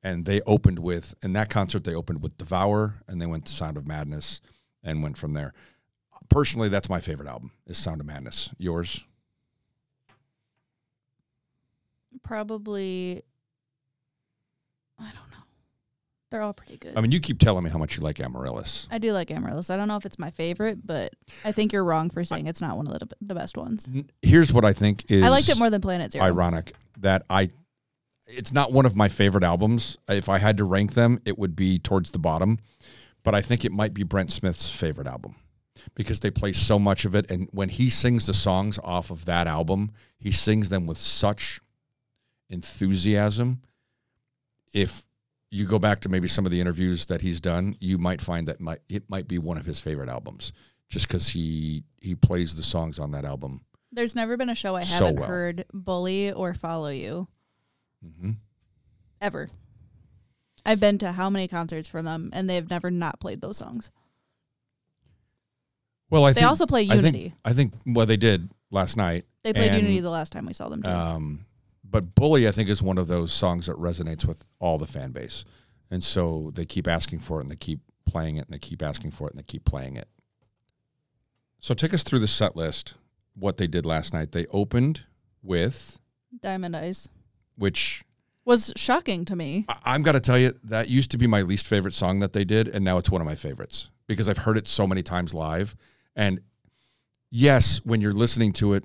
And 0.01 0.25
they 0.25 0.39
opened 0.41 0.79
with, 0.79 1.15
in 1.21 1.33
that 1.33 1.49
concert, 1.49 1.83
they 1.83 1.95
opened 1.95 2.23
with 2.23 2.37
Devour, 2.37 2.95
and 3.09 3.21
they 3.21 3.25
went 3.25 3.45
to 3.45 3.51
Sound 3.51 3.75
of 3.75 3.85
Madness 3.85 4.41
and 4.83 5.03
went 5.03 5.17
from 5.17 5.33
there. 5.33 5.53
Personally, 6.29 6.69
that's 6.69 6.89
my 6.89 7.01
favorite 7.01 7.27
album, 7.27 7.51
is 7.65 7.77
Sound 7.77 7.99
of 7.99 8.07
Madness. 8.07 8.51
Yours? 8.57 9.03
Probably, 12.23 13.23
I 14.99 15.03
don't 15.03 15.13
know. 15.31 15.37
They're 16.29 16.41
all 16.41 16.53
pretty 16.53 16.77
good. 16.77 16.93
I 16.97 17.01
mean, 17.01 17.11
you 17.11 17.19
keep 17.21 17.39
telling 17.39 17.63
me 17.63 17.69
how 17.69 17.77
much 17.79 17.95
you 17.95 18.03
like 18.03 18.19
Amaryllis. 18.19 18.87
I 18.91 18.97
do 18.97 19.13
like 19.13 19.31
Amaryllis. 19.31 19.69
I 19.69 19.77
don't 19.77 19.87
know 19.87 19.95
if 19.95 20.05
it's 20.05 20.19
my 20.19 20.29
favorite, 20.29 20.85
but 20.85 21.13
I 21.45 21.53
think 21.53 21.71
you're 21.71 21.85
wrong 21.85 22.09
for 22.09 22.23
saying 22.23 22.47
it's 22.47 22.59
not 22.59 22.75
one 22.75 22.87
of 22.87 22.99
the 22.99 23.15
the 23.21 23.33
best 23.35 23.55
ones. 23.57 23.87
Here's 24.21 24.51
what 24.51 24.65
I 24.65 24.73
think 24.73 25.09
is 25.09 25.23
I 25.23 25.29
liked 25.29 25.47
it 25.47 25.57
more 25.57 25.69
than 25.69 25.79
Planet 25.79 26.11
Zero. 26.11 26.25
ironic 26.25 26.73
that 26.99 27.23
I 27.29 27.49
it's 28.25 28.51
not 28.51 28.73
one 28.73 28.85
of 28.85 28.93
my 28.93 29.07
favorite 29.07 29.45
albums. 29.45 29.97
If 30.09 30.27
I 30.27 30.37
had 30.37 30.57
to 30.57 30.65
rank 30.65 30.95
them, 30.95 31.21
it 31.23 31.39
would 31.39 31.55
be 31.55 31.79
towards 31.79 32.11
the 32.11 32.19
bottom, 32.19 32.59
but 33.23 33.33
I 33.33 33.41
think 33.41 33.63
it 33.63 33.71
might 33.71 33.93
be 33.93 34.03
Brent 34.03 34.31
Smith's 34.33 34.69
favorite 34.69 35.07
album 35.07 35.35
because 35.95 36.19
they 36.19 36.29
play 36.31 36.51
so 36.51 36.77
much 36.77 37.05
of 37.05 37.15
it 37.15 37.31
and 37.31 37.47
when 37.51 37.69
he 37.69 37.89
sings 37.89 38.25
the 38.25 38.33
songs 38.33 38.77
off 38.83 39.11
of 39.11 39.23
that 39.25 39.47
album, 39.47 39.91
he 40.17 40.33
sings 40.33 40.67
them 40.67 40.85
with 40.87 40.97
such 40.97 41.61
enthusiasm. 42.49 43.61
If 44.73 45.03
you 45.49 45.65
go 45.65 45.79
back 45.79 46.01
to 46.01 46.09
maybe 46.09 46.27
some 46.27 46.45
of 46.45 46.51
the 46.51 46.59
interviews 46.59 47.05
that 47.07 47.21
he's 47.21 47.39
done, 47.39 47.75
you 47.79 47.97
might 47.97 48.21
find 48.21 48.47
that 48.47 48.59
might 48.59 48.79
it 48.89 49.09
might 49.09 49.27
be 49.27 49.39
one 49.39 49.57
of 49.57 49.65
his 49.65 49.79
favorite 49.79 50.09
albums 50.09 50.51
just 50.89 51.07
cuz 51.09 51.27
he 51.29 51.83
he 52.01 52.15
plays 52.15 52.55
the 52.55 52.63
songs 52.63 52.99
on 52.99 53.11
that 53.11 53.25
album. 53.25 53.61
There's 53.91 54.15
never 54.15 54.35
been 54.37 54.49
a 54.49 54.55
show 54.55 54.75
I 54.75 54.83
So 54.83 55.05
haven't 55.05 55.19
well. 55.21 55.29
heard 55.29 55.65
Bully 55.73 56.31
or 56.31 56.53
Follow 56.53 56.89
You 56.89 57.27
Mhm. 58.05 58.35
ever. 59.21 59.49
I've 60.65 60.79
been 60.81 60.97
to 60.99 61.13
how 61.13 61.29
many 61.29 61.47
concerts 61.47 61.87
from 61.87 62.03
them, 62.05 62.29
and 62.33 62.49
they've 62.49 62.69
never 62.69 62.91
not 62.91 63.21
played 63.21 63.39
those 63.39 63.55
songs. 63.57 63.89
Well, 66.09 66.25
I 66.25 66.31
They 66.31 66.41
think 66.41 66.47
also 66.49 66.65
play 66.65 66.81
I 66.89 66.95
Unity. 66.95 67.29
think 67.29 67.33
I 67.45 67.53
think 67.53 67.73
well 67.85 68.05
they 68.05 68.17
did 68.17 68.49
last 68.71 68.95
night. 68.97 69.25
They 69.43 69.53
played 69.53 69.71
and, 69.71 69.81
Unity 69.81 69.99
the 70.01 70.09
last 70.09 70.31
time 70.31 70.45
we 70.45 70.53
saw 70.53 70.69
them 70.69 70.83
too. 70.83 70.89
Um, 70.89 71.45
but 71.89 72.15
Bully, 72.15 72.47
I 72.47 72.51
think, 72.51 72.69
is 72.69 72.81
one 72.81 72.97
of 72.97 73.07
those 73.07 73.31
songs 73.31 73.67
that 73.67 73.77
resonates 73.77 74.25
with 74.25 74.45
all 74.59 74.77
the 74.77 74.87
fan 74.87 75.11
base, 75.11 75.45
and 75.89 76.03
so 76.03 76.51
they 76.55 76.65
keep 76.65 76.87
asking 76.87 77.19
for 77.19 77.39
it, 77.39 77.43
and 77.43 77.51
they 77.51 77.55
keep 77.55 77.79
playing 78.05 78.37
it, 78.37 78.45
and 78.45 78.53
they 78.53 78.59
keep 78.59 78.81
asking 78.81 79.11
for 79.11 79.27
it, 79.27 79.31
and 79.33 79.39
they 79.39 79.43
keep 79.45 79.65
playing 79.65 79.95
it. 79.95 80.07
So 81.59 81.73
take 81.73 81.93
us 81.93 82.03
through 82.03 82.19
the 82.19 82.27
set 82.27 82.55
list. 82.55 82.93
What 83.35 83.57
they 83.57 83.67
did 83.67 83.85
last 83.85 84.13
night? 84.13 84.31
They 84.31 84.45
opened 84.47 85.03
with 85.41 85.99
Diamond 86.41 86.75
Eyes 86.75 87.09
which 87.57 88.03
was 88.45 88.71
shocking 88.75 89.25
to 89.25 89.35
me. 89.35 89.65
I- 89.67 89.77
I'm 89.85 90.03
got 90.03 90.11
to 90.13 90.19
tell 90.19 90.37
you 90.37 90.57
that 90.65 90.89
used 90.89 91.11
to 91.11 91.17
be 91.17 91.25
my 91.27 91.41
least 91.41 91.67
favorite 91.67 91.93
song 91.93 92.19
that 92.19 92.33
they 92.33 92.45
did, 92.45 92.67
and 92.67 92.85
now 92.85 92.97
it's 92.97 93.09
one 93.09 93.19
of 93.21 93.25
my 93.25 93.35
favorites 93.35 93.89
because 94.07 94.29
I've 94.29 94.37
heard 94.37 94.57
it 94.57 94.67
so 94.67 94.85
many 94.87 95.01
times 95.01 95.33
live. 95.33 95.75
And 96.15 96.39
yes, 97.31 97.81
when 97.83 97.99
you're 97.99 98.13
listening 98.13 98.53
to 98.53 98.73
it 98.73 98.83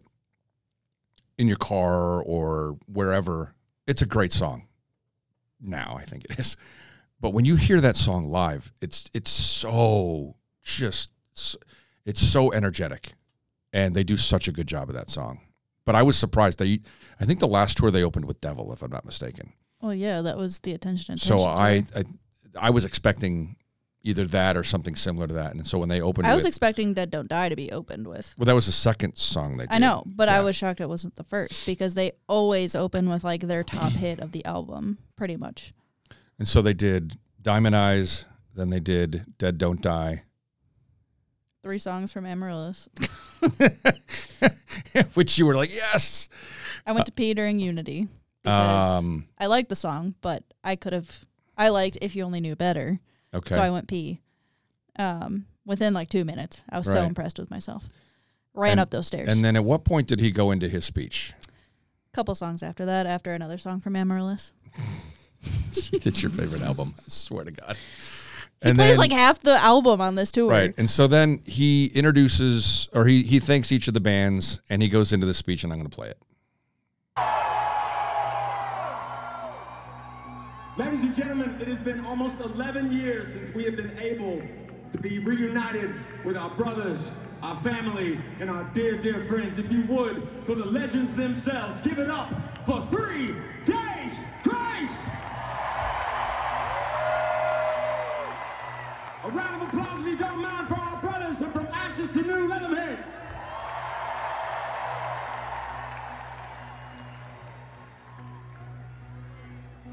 in 1.38 1.48
your 1.48 1.56
car 1.56 2.22
or 2.22 2.78
wherever, 2.86 3.54
it's 3.86 4.02
a 4.02 4.06
great 4.06 4.32
song. 4.32 4.66
Now 5.60 5.96
I 5.98 6.04
think 6.04 6.24
it 6.24 6.38
is, 6.38 6.56
but 7.20 7.30
when 7.32 7.44
you 7.44 7.56
hear 7.56 7.80
that 7.80 7.96
song 7.96 8.30
live, 8.30 8.72
it's 8.80 9.08
it's 9.14 9.30
so 9.30 10.36
just 10.62 11.10
it's 12.04 12.20
so 12.20 12.52
energetic, 12.52 13.12
and 13.72 13.94
they 13.94 14.02
do 14.02 14.16
such 14.16 14.48
a 14.48 14.52
good 14.52 14.66
job 14.66 14.88
of 14.88 14.94
that 14.96 15.10
song. 15.10 15.40
But 15.84 15.94
I 15.94 16.02
was 16.02 16.16
surprised 16.16 16.58
they. 16.58 16.80
I 17.20 17.24
think 17.24 17.40
the 17.40 17.48
last 17.48 17.76
tour 17.76 17.90
they 17.90 18.02
opened 18.02 18.24
with 18.24 18.40
Devil, 18.40 18.72
if 18.72 18.82
I'm 18.82 18.90
not 18.90 19.04
mistaken. 19.04 19.52
Well, 19.80 19.94
yeah, 19.94 20.20
that 20.22 20.36
was 20.36 20.58
the 20.60 20.72
attention. 20.72 21.18
So 21.18 21.40
attention 21.48 21.94
I. 21.96 22.00
I 22.00 22.04
I 22.58 22.70
was 22.70 22.84
expecting 22.84 23.56
either 24.04 24.26
that 24.26 24.56
or 24.56 24.64
something 24.64 24.96
similar 24.96 25.26
to 25.26 25.34
that. 25.34 25.52
And 25.54 25.66
so 25.66 25.78
when 25.78 25.88
they 25.88 26.00
opened, 26.00 26.26
I 26.26 26.34
was 26.34 26.42
with, 26.44 26.48
expecting 26.50 26.94
Dead 26.94 27.10
Don't 27.10 27.28
Die 27.28 27.48
to 27.48 27.56
be 27.56 27.70
opened 27.70 28.06
with. 28.06 28.34
well, 28.36 28.46
that 28.46 28.54
was 28.54 28.66
the 28.66 28.72
second 28.72 29.16
song 29.16 29.56
they 29.56 29.64
did. 29.66 29.72
I 29.74 29.78
know, 29.78 30.02
but 30.06 30.28
I 30.28 30.40
was 30.40 30.56
shocked 30.56 30.80
it 30.80 30.88
wasn't 30.88 31.16
the 31.16 31.24
first 31.24 31.64
because 31.66 31.94
they 31.94 32.12
always 32.28 32.74
open 32.74 33.08
with 33.08 33.22
like 33.24 33.42
their 33.42 33.62
top 33.64 33.92
hit 33.92 34.18
of 34.20 34.32
the 34.32 34.44
album, 34.44 34.98
pretty 35.16 35.36
much. 35.36 35.72
And 36.38 36.48
so 36.48 36.62
they 36.62 36.74
did 36.74 37.18
Diamond 37.40 37.76
Eyes, 37.76 38.24
then 38.54 38.70
they 38.70 38.80
did 38.80 39.24
Dead 39.38 39.58
Don't 39.58 39.80
Die, 39.80 40.22
Three 41.62 41.78
songs 41.78 42.10
from 42.10 42.26
Amaryllis. 42.26 42.88
which 45.14 45.38
you 45.38 45.46
were 45.46 45.54
like, 45.54 45.72
yes. 45.72 46.28
I 46.86 46.92
went 46.92 47.06
to 47.06 47.12
pee 47.12 47.34
during 47.34 47.60
Unity 47.60 48.08
because 48.42 48.98
Um, 48.98 49.26
I 49.38 49.46
liked 49.46 49.68
the 49.68 49.76
song, 49.76 50.14
but 50.20 50.42
I 50.64 50.76
could 50.76 50.92
have. 50.92 51.24
I 51.56 51.68
liked 51.68 51.98
If 52.00 52.16
You 52.16 52.24
Only 52.24 52.40
Knew 52.40 52.56
Better, 52.56 52.98
okay. 53.34 53.54
so 53.54 53.60
I 53.60 53.70
went 53.70 53.88
pee. 53.88 54.20
Um, 54.98 55.46
within 55.64 55.94
like 55.94 56.08
two 56.10 56.24
minutes, 56.24 56.62
I 56.68 56.78
was 56.78 56.90
so 56.90 57.02
impressed 57.04 57.38
with 57.38 57.50
myself. 57.50 57.88
Ran 58.54 58.72
And- 58.72 58.80
up 58.80 58.90
those 58.90 59.06
stairs. 59.06 59.28
and 59.28 59.44
then 59.44 59.56
at 59.56 59.64
what 59.64 59.84
point 59.84 60.08
did 60.08 60.20
he 60.20 60.30
go 60.30 60.50
into 60.50 60.68
his 60.68 60.84
speech? 60.84 61.32
A 62.12 62.14
couple 62.14 62.34
songs 62.34 62.62
after 62.62 62.84
that, 62.84 63.06
after 63.06 63.32
another 63.32 63.56
song 63.58 63.80
from 63.80 63.96
Amaryllis. 63.96 64.52
It's 65.92 66.22
your 66.22 66.30
favorite 66.30 66.62
album. 66.62 66.92
I 66.96 67.02
swear 67.08 67.44
to 67.44 67.50
God. 67.50 67.76
He 68.62 68.68
and 68.68 68.76
plays 68.78 68.90
then, 68.90 68.98
like 68.98 69.10
half 69.10 69.40
the 69.40 69.56
album 69.56 70.00
on 70.00 70.14
this 70.14 70.30
tour. 70.30 70.48
Right. 70.48 70.72
And 70.78 70.88
so 70.88 71.08
then 71.08 71.40
he 71.46 71.86
introduces 71.86 72.88
or 72.92 73.06
he, 73.06 73.22
he 73.24 73.40
thanks 73.40 73.72
each 73.72 73.88
of 73.88 73.94
the 73.94 74.00
bands 74.00 74.60
and 74.70 74.80
he 74.80 74.88
goes 74.88 75.12
into 75.12 75.26
the 75.26 75.34
speech 75.34 75.64
and 75.64 75.72
I'm 75.72 75.78
going 75.80 75.90
to 75.90 75.94
play 75.94 76.08
it. 76.10 76.18
Ladies 80.78 81.02
and 81.02 81.14
gentlemen, 81.14 81.60
it 81.60 81.68
has 81.68 81.78
been 81.78 82.02
almost 82.06 82.40
11 82.40 82.92
years 82.92 83.30
since 83.30 83.54
we 83.54 83.64
have 83.64 83.76
been 83.76 83.94
able 83.98 84.40
to 84.90 84.96
be 84.96 85.18
reunited 85.18 85.94
with 86.24 86.34
our 86.34 86.48
brothers, 86.48 87.10
our 87.42 87.56
family, 87.56 88.18
and 88.40 88.48
our 88.48 88.64
dear, 88.72 88.96
dear 88.96 89.20
friends. 89.20 89.58
If 89.58 89.70
you 89.70 89.84
would, 89.84 90.26
for 90.46 90.54
the 90.54 90.64
legends 90.64 91.14
themselves, 91.14 91.82
give 91.82 91.98
it 91.98 92.08
up 92.08 92.32
for 92.64 92.80
Three 92.86 93.34
Days 93.66 94.18
Grace! 94.42 95.10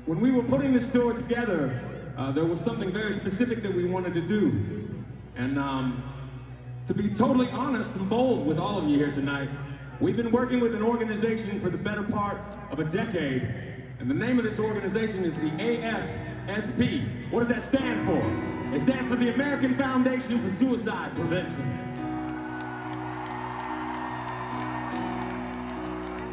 When 0.09 0.19
we 0.21 0.31
were 0.31 0.41
putting 0.41 0.73
this 0.73 0.91
tour 0.91 1.13
together, 1.13 1.79
uh, 2.17 2.31
there 2.31 2.43
was 2.43 2.61
something 2.61 2.91
very 2.91 3.13
specific 3.13 3.61
that 3.61 3.71
we 3.71 3.85
wanted 3.85 4.15
to 4.15 4.21
do. 4.21 5.05
And 5.35 5.59
um, 5.59 6.03
to 6.87 6.95
be 6.95 7.09
totally 7.09 7.47
honest 7.51 7.93
and 7.93 8.09
bold 8.09 8.47
with 8.47 8.57
all 8.57 8.79
of 8.79 8.85
you 8.85 8.97
here 8.97 9.11
tonight, 9.11 9.51
we've 9.99 10.17
been 10.17 10.31
working 10.31 10.61
with 10.61 10.73
an 10.73 10.81
organization 10.81 11.59
for 11.59 11.69
the 11.69 11.77
better 11.77 12.01
part 12.01 12.41
of 12.71 12.79
a 12.79 12.85
decade. 12.85 13.43
And 13.99 14.09
the 14.09 14.15
name 14.15 14.39
of 14.39 14.45
this 14.45 14.57
organization 14.57 15.25
is 15.25 15.35
the 15.35 15.51
AFSP. 15.51 17.29
What 17.29 17.41
does 17.41 17.49
that 17.49 17.61
stand 17.61 18.01
for? 18.01 18.73
It 18.75 18.79
stands 18.79 19.07
for 19.07 19.15
the 19.15 19.31
American 19.31 19.77
Foundation 19.77 20.41
for 20.41 20.49
Suicide 20.49 21.13
Prevention. 21.13 21.85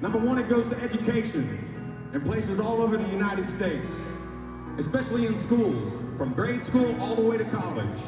Number 0.00 0.16
one, 0.16 0.38
it 0.38 0.48
goes 0.48 0.66
to 0.68 0.76
education 0.78 2.08
in 2.14 2.22
places 2.22 2.58
all 2.58 2.80
over 2.80 2.96
the 2.96 3.08
United 3.10 3.46
States, 3.46 4.02
especially 4.78 5.26
in 5.26 5.36
schools, 5.36 5.98
from 6.16 6.32
grade 6.32 6.64
school 6.64 6.98
all 6.98 7.14
the 7.14 7.20
way 7.20 7.36
to 7.36 7.44
college, 7.44 7.98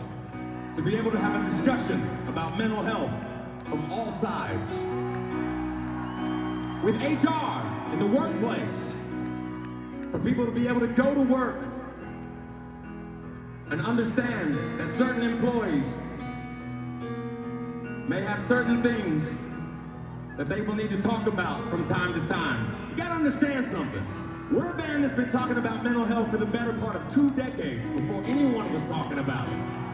to 0.75 0.81
be 0.81 0.97
able 0.97 1.11
to 1.11 1.19
have 1.19 1.39
a 1.39 1.45
discussion 1.47 2.01
about 2.29 2.57
mental 2.57 2.83
health 2.83 3.13
from 3.69 3.93
all 3.93 4.11
sides. 4.11 4.79
With 6.83 6.97
HR 6.97 7.93
in 7.93 7.99
the 7.99 8.07
workplace, 8.07 8.95
for 10.11 10.19
people 10.19 10.47
to 10.47 10.51
be 10.51 10.67
able 10.67 10.81
to 10.81 10.89
go 10.89 11.13
to 11.13 11.21
work 11.21 11.63
and 13.69 13.83
understand 13.83 14.55
that 14.81 14.95
certain 14.95 15.21
employees 15.21 16.03
may 18.09 18.23
have 18.23 18.43
certain 18.43 18.83
things 18.83 19.35
that 20.39 20.49
they 20.49 20.63
will 20.63 20.75
need 20.75 20.89
to 20.89 21.01
talk 21.01 21.27
about 21.27 21.69
from 21.69 21.87
time 21.87 22.15
to 22.19 22.27
time. 22.27 22.89
You 22.91 22.97
gotta 22.97 23.15
understand 23.15 23.67
something. 23.67 24.03
We're 24.51 24.71
a 24.71 24.75
band 24.75 25.05
that's 25.05 25.15
been 25.15 25.29
talking 25.29 25.59
about 25.59 25.85
mental 25.85 26.07
health 26.07 26.31
for 26.31 26.39
the 26.39 26.47
better 26.47 26.73
part 26.73 26.97
of 26.97 27.07
two 27.13 27.29
decades 27.31 27.87
before 27.91 28.25
anyone 28.25 28.73
was 28.73 28.83
talking 28.87 29.19
about 29.19 29.47
it. 29.47 29.89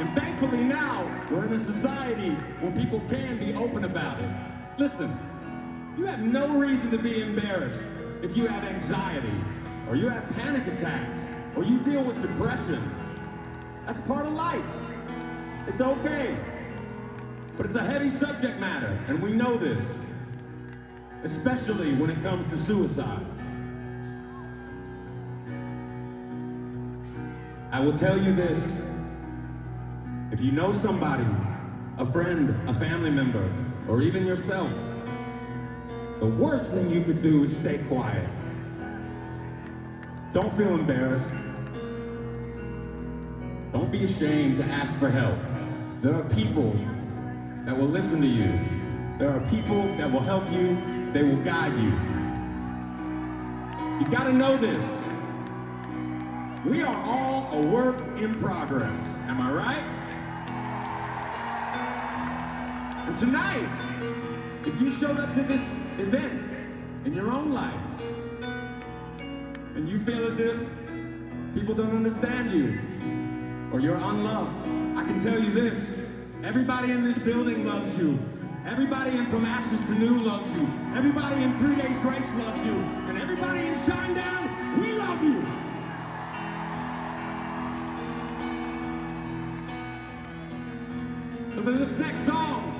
And 0.00 0.16
thankfully 0.16 0.64
now, 0.64 1.04
we're 1.30 1.44
in 1.44 1.52
a 1.52 1.58
society 1.58 2.30
where 2.60 2.72
people 2.72 3.00
can 3.10 3.36
be 3.38 3.52
open 3.52 3.84
about 3.84 4.20
it. 4.20 4.30
Listen, 4.78 5.14
you 5.98 6.06
have 6.06 6.20
no 6.20 6.56
reason 6.56 6.90
to 6.92 6.98
be 6.98 7.20
embarrassed 7.20 7.88
if 8.22 8.36
you 8.36 8.46
have 8.46 8.64
anxiety, 8.64 9.34
or 9.86 9.96
you 9.96 10.08
have 10.08 10.26
panic 10.30 10.66
attacks, 10.68 11.30
or 11.56 11.64
you 11.64 11.78
deal 11.80 12.02
with 12.02 12.22
depression. 12.22 12.90
That's 13.88 14.02
part 14.02 14.26
of 14.26 14.34
life. 14.34 14.66
It's 15.66 15.80
okay. 15.80 16.36
But 17.56 17.64
it's 17.64 17.74
a 17.74 17.82
heavy 17.82 18.10
subject 18.10 18.60
matter, 18.60 19.02
and 19.08 19.22
we 19.22 19.32
know 19.32 19.56
this, 19.56 20.04
especially 21.24 21.94
when 21.94 22.10
it 22.10 22.22
comes 22.22 22.44
to 22.48 22.58
suicide. 22.58 23.24
I 27.72 27.80
will 27.80 27.96
tell 27.96 28.22
you 28.22 28.34
this. 28.34 28.82
If 30.32 30.42
you 30.42 30.52
know 30.52 30.70
somebody, 30.70 31.26
a 31.96 32.04
friend, 32.04 32.68
a 32.68 32.74
family 32.74 33.10
member, 33.10 33.50
or 33.88 34.02
even 34.02 34.26
yourself, 34.26 34.70
the 36.20 36.26
worst 36.26 36.74
thing 36.74 36.90
you 36.90 37.02
could 37.04 37.22
do 37.22 37.44
is 37.44 37.56
stay 37.56 37.78
quiet. 37.88 38.28
Don't 40.34 40.54
feel 40.58 40.74
embarrassed. 40.74 41.32
Don't 43.72 43.92
be 43.92 44.04
ashamed 44.04 44.56
to 44.56 44.64
ask 44.64 44.98
for 44.98 45.10
help. 45.10 45.38
There 46.00 46.14
are 46.14 46.24
people 46.30 46.72
that 47.66 47.76
will 47.76 47.88
listen 47.88 48.20
to 48.22 48.26
you. 48.26 48.58
There 49.18 49.30
are 49.30 49.40
people 49.50 49.82
that 49.96 50.10
will 50.10 50.20
help 50.20 50.50
you. 50.50 50.78
They 51.12 51.22
will 51.22 51.36
guide 51.44 51.74
you. 51.74 51.92
You 54.00 54.06
gotta 54.10 54.32
know 54.32 54.56
this. 54.56 55.02
We 56.64 56.82
are 56.82 56.96
all 57.04 57.48
a 57.52 57.66
work 57.66 57.98
in 58.18 58.34
progress. 58.34 59.14
Am 59.26 59.40
I 59.42 59.52
right? 59.52 59.98
And 63.06 63.16
tonight, 63.16 63.68
if 64.66 64.80
you 64.80 64.90
showed 64.90 65.18
up 65.18 65.34
to 65.34 65.42
this 65.42 65.76
event 65.98 66.50
in 67.04 67.12
your 67.12 67.30
own 67.30 67.52
life 67.52 67.74
and 69.74 69.88
you 69.88 69.98
feel 69.98 70.26
as 70.26 70.38
if 70.38 70.58
people 71.54 71.74
don't 71.74 71.94
understand 71.94 72.50
you 72.50 72.78
or 73.72 73.80
you're 73.80 73.96
unloved, 73.96 74.60
I 74.96 75.04
can 75.04 75.18
tell 75.20 75.38
you 75.38 75.50
this. 75.50 75.96
Everybody 76.42 76.92
in 76.92 77.02
this 77.02 77.18
building 77.18 77.66
loves 77.66 77.96
you. 77.98 78.18
Everybody 78.66 79.16
in 79.16 79.26
From 79.26 79.44
Ashes 79.44 79.80
to 79.86 79.92
New 79.92 80.18
loves 80.18 80.50
you. 80.52 80.68
Everybody 80.94 81.42
in 81.42 81.58
Three 81.58 81.76
Days 81.76 81.98
Grace 82.00 82.34
loves 82.34 82.64
you. 82.64 82.72
And 82.72 83.18
everybody 83.18 83.60
in 83.60 83.74
Shinedown, 83.74 84.78
we 84.80 84.92
love 84.92 85.22
you. 85.22 85.42
So 91.54 91.62
for 91.62 91.72
this 91.72 91.96
next 91.98 92.24
song, 92.24 92.74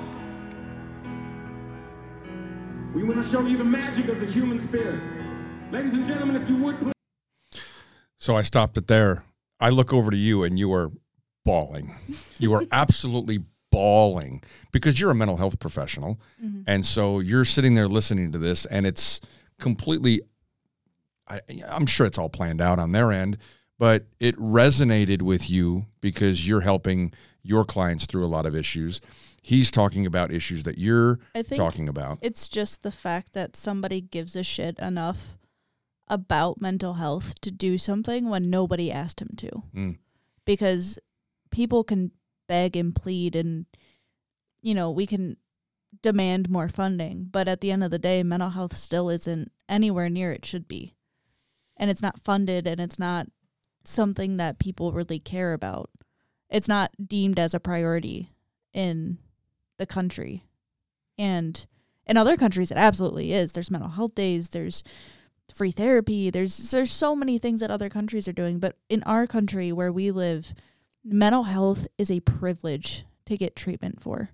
we 2.93 3.03
want 3.03 3.23
to 3.23 3.29
show 3.29 3.45
you 3.45 3.57
the 3.57 3.65
magic 3.65 4.07
of 4.07 4.19
the 4.19 4.25
human 4.25 4.59
spirit. 4.59 4.99
Ladies 5.71 5.93
and 5.93 6.05
gentlemen, 6.05 6.41
if 6.41 6.47
you 6.49 6.57
would 6.57 6.79
please. 6.79 6.93
So 8.17 8.35
I 8.35 8.41
stopped 8.41 8.77
it 8.77 8.87
there. 8.87 9.23
I 9.59 9.69
look 9.69 9.93
over 9.93 10.11
to 10.11 10.17
you 10.17 10.43
and 10.43 10.57
you 10.57 10.73
are 10.73 10.91
bawling. 11.45 11.95
You 12.37 12.53
are 12.53 12.63
absolutely 12.71 13.39
bawling 13.71 14.43
because 14.71 14.99
you're 14.99 15.11
a 15.11 15.15
mental 15.15 15.37
health 15.37 15.59
professional. 15.59 16.19
Mm-hmm. 16.43 16.61
And 16.67 16.85
so 16.85 17.19
you're 17.19 17.45
sitting 17.45 17.75
there 17.75 17.87
listening 17.87 18.31
to 18.31 18.37
this 18.37 18.65
and 18.65 18.85
it's 18.85 19.19
completely 19.59 20.21
I, 21.27 21.41
I'm 21.69 21.85
sure 21.85 22.07
it's 22.07 22.17
all 22.17 22.29
planned 22.29 22.61
out 22.61 22.79
on 22.79 22.91
their 22.91 23.11
end, 23.11 23.37
but 23.77 24.05
it 24.19 24.35
resonated 24.37 25.21
with 25.21 25.49
you 25.49 25.85
because 26.01 26.47
you're 26.47 26.61
helping 26.61 27.13
your 27.43 27.63
clients 27.65 28.05
through 28.05 28.25
a 28.25 28.27
lot 28.27 28.45
of 28.45 28.55
issues. 28.55 28.99
He's 29.41 29.71
talking 29.71 30.05
about 30.05 30.31
issues 30.31 30.63
that 30.63 30.77
you're 30.77 31.19
I 31.33 31.43
think 31.43 31.59
talking 31.59 31.87
about. 31.87 32.19
it's 32.21 32.47
just 32.47 32.83
the 32.83 32.91
fact 32.91 33.33
that 33.33 33.55
somebody 33.55 34.01
gives 34.01 34.35
a 34.35 34.43
shit 34.43 34.77
enough 34.79 35.37
about 36.09 36.61
mental 36.61 36.95
health 36.95 37.39
to 37.41 37.51
do 37.51 37.77
something 37.77 38.29
when 38.29 38.49
nobody 38.49 38.91
asked 38.91 39.21
him 39.21 39.33
to. 39.37 39.49
Mm. 39.75 39.97
Because 40.45 40.97
people 41.51 41.83
can 41.83 42.11
beg 42.47 42.75
and 42.75 42.95
plead 42.95 43.35
and 43.35 43.65
you 44.61 44.73
know, 44.73 44.91
we 44.91 45.05
can 45.05 45.37
demand 46.01 46.49
more 46.49 46.69
funding, 46.69 47.27
but 47.31 47.47
at 47.47 47.61
the 47.61 47.71
end 47.71 47.83
of 47.83 47.91
the 47.91 47.99
day 47.99 48.23
mental 48.23 48.49
health 48.49 48.75
still 48.75 49.09
isn't 49.09 49.51
anywhere 49.67 50.09
near 50.09 50.31
it 50.31 50.45
should 50.45 50.67
be. 50.67 50.95
And 51.77 51.89
it's 51.89 52.01
not 52.01 52.19
funded 52.19 52.67
and 52.67 52.79
it's 52.79 52.99
not 52.99 53.27
something 53.85 54.37
that 54.37 54.59
people 54.59 54.91
really 54.91 55.19
care 55.19 55.53
about. 55.53 55.89
It's 56.49 56.67
not 56.67 56.91
deemed 57.07 57.39
as 57.39 57.53
a 57.53 57.59
priority 57.59 58.31
in 58.73 59.17
the 59.77 59.85
country. 59.85 60.43
And 61.17 61.65
in 62.05 62.17
other 62.17 62.37
countries 62.37 62.71
it 62.71 62.77
absolutely 62.77 63.31
is. 63.31 63.53
There's 63.53 63.71
mental 63.71 63.91
health 63.91 64.15
days, 64.15 64.49
there's 64.49 64.83
free 65.51 65.71
therapy, 65.71 66.29
there's 66.29 66.71
there's 66.71 66.91
so 66.91 67.15
many 67.15 67.37
things 67.37 67.59
that 67.59 67.71
other 67.71 67.89
countries 67.89 68.27
are 68.27 68.33
doing, 68.33 68.59
but 68.59 68.75
in 68.89 69.03
our 69.03 69.27
country 69.27 69.71
where 69.71 69.91
we 69.91 70.11
live, 70.11 70.53
mental 71.03 71.43
health 71.43 71.87
is 71.97 72.11
a 72.11 72.19
privilege 72.21 73.05
to 73.25 73.37
get 73.37 73.55
treatment 73.55 74.01
for. 74.01 74.29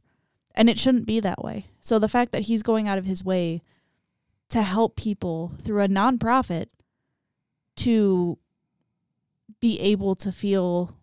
And 0.53 0.69
it 0.69 0.79
shouldn't 0.79 1.05
be 1.05 1.19
that 1.19 1.43
way. 1.43 1.67
So 1.81 1.99
the 1.99 2.07
fact 2.07 2.31
that 2.31 2.43
he's 2.43 2.63
going 2.63 2.87
out 2.87 2.97
of 2.97 3.05
his 3.05 3.23
way 3.23 3.61
to 4.49 4.61
help 4.61 4.95
people 4.95 5.53
through 5.63 5.83
a 5.83 5.87
nonprofit 5.87 6.67
to 7.77 8.37
be 9.59 9.79
able 9.79 10.15
to 10.15 10.31
feel 10.31 10.95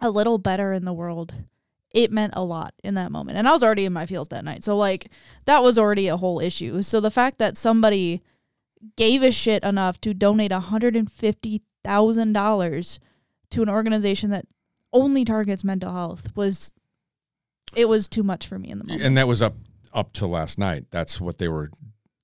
a 0.00 0.10
little 0.10 0.38
better 0.38 0.72
in 0.72 0.84
the 0.84 0.92
world 0.92 1.34
it 1.90 2.12
meant 2.12 2.32
a 2.36 2.44
lot 2.44 2.72
in 2.84 2.94
that 2.94 3.10
moment 3.10 3.36
and 3.36 3.48
i 3.48 3.52
was 3.52 3.62
already 3.62 3.84
in 3.84 3.92
my 3.92 4.06
feels 4.06 4.28
that 4.28 4.44
night 4.44 4.64
so 4.64 4.76
like 4.76 5.10
that 5.44 5.62
was 5.62 5.76
already 5.76 6.08
a 6.08 6.16
whole 6.16 6.40
issue 6.40 6.82
so 6.82 7.00
the 7.00 7.10
fact 7.10 7.38
that 7.38 7.56
somebody 7.56 8.22
gave 8.96 9.22
a 9.22 9.30
shit 9.30 9.62
enough 9.62 10.00
to 10.00 10.14
donate 10.14 10.50
$150000 10.50 12.98
to 13.50 13.62
an 13.62 13.68
organization 13.68 14.30
that 14.30 14.46
only 14.92 15.24
targets 15.24 15.62
mental 15.64 15.92
health 15.92 16.34
was 16.34 16.72
it 17.76 17.88
was 17.88 18.08
too 18.08 18.24
much 18.24 18.46
for 18.46 18.58
me 18.58 18.70
in 18.70 18.78
the 18.78 18.84
moment 18.84 19.02
and 19.02 19.16
that 19.16 19.28
was 19.28 19.42
up 19.42 19.54
up 19.92 20.12
to 20.14 20.26
last 20.26 20.58
night. 20.58 20.86
That's 20.90 21.20
what 21.20 21.38
they 21.38 21.48
were, 21.48 21.70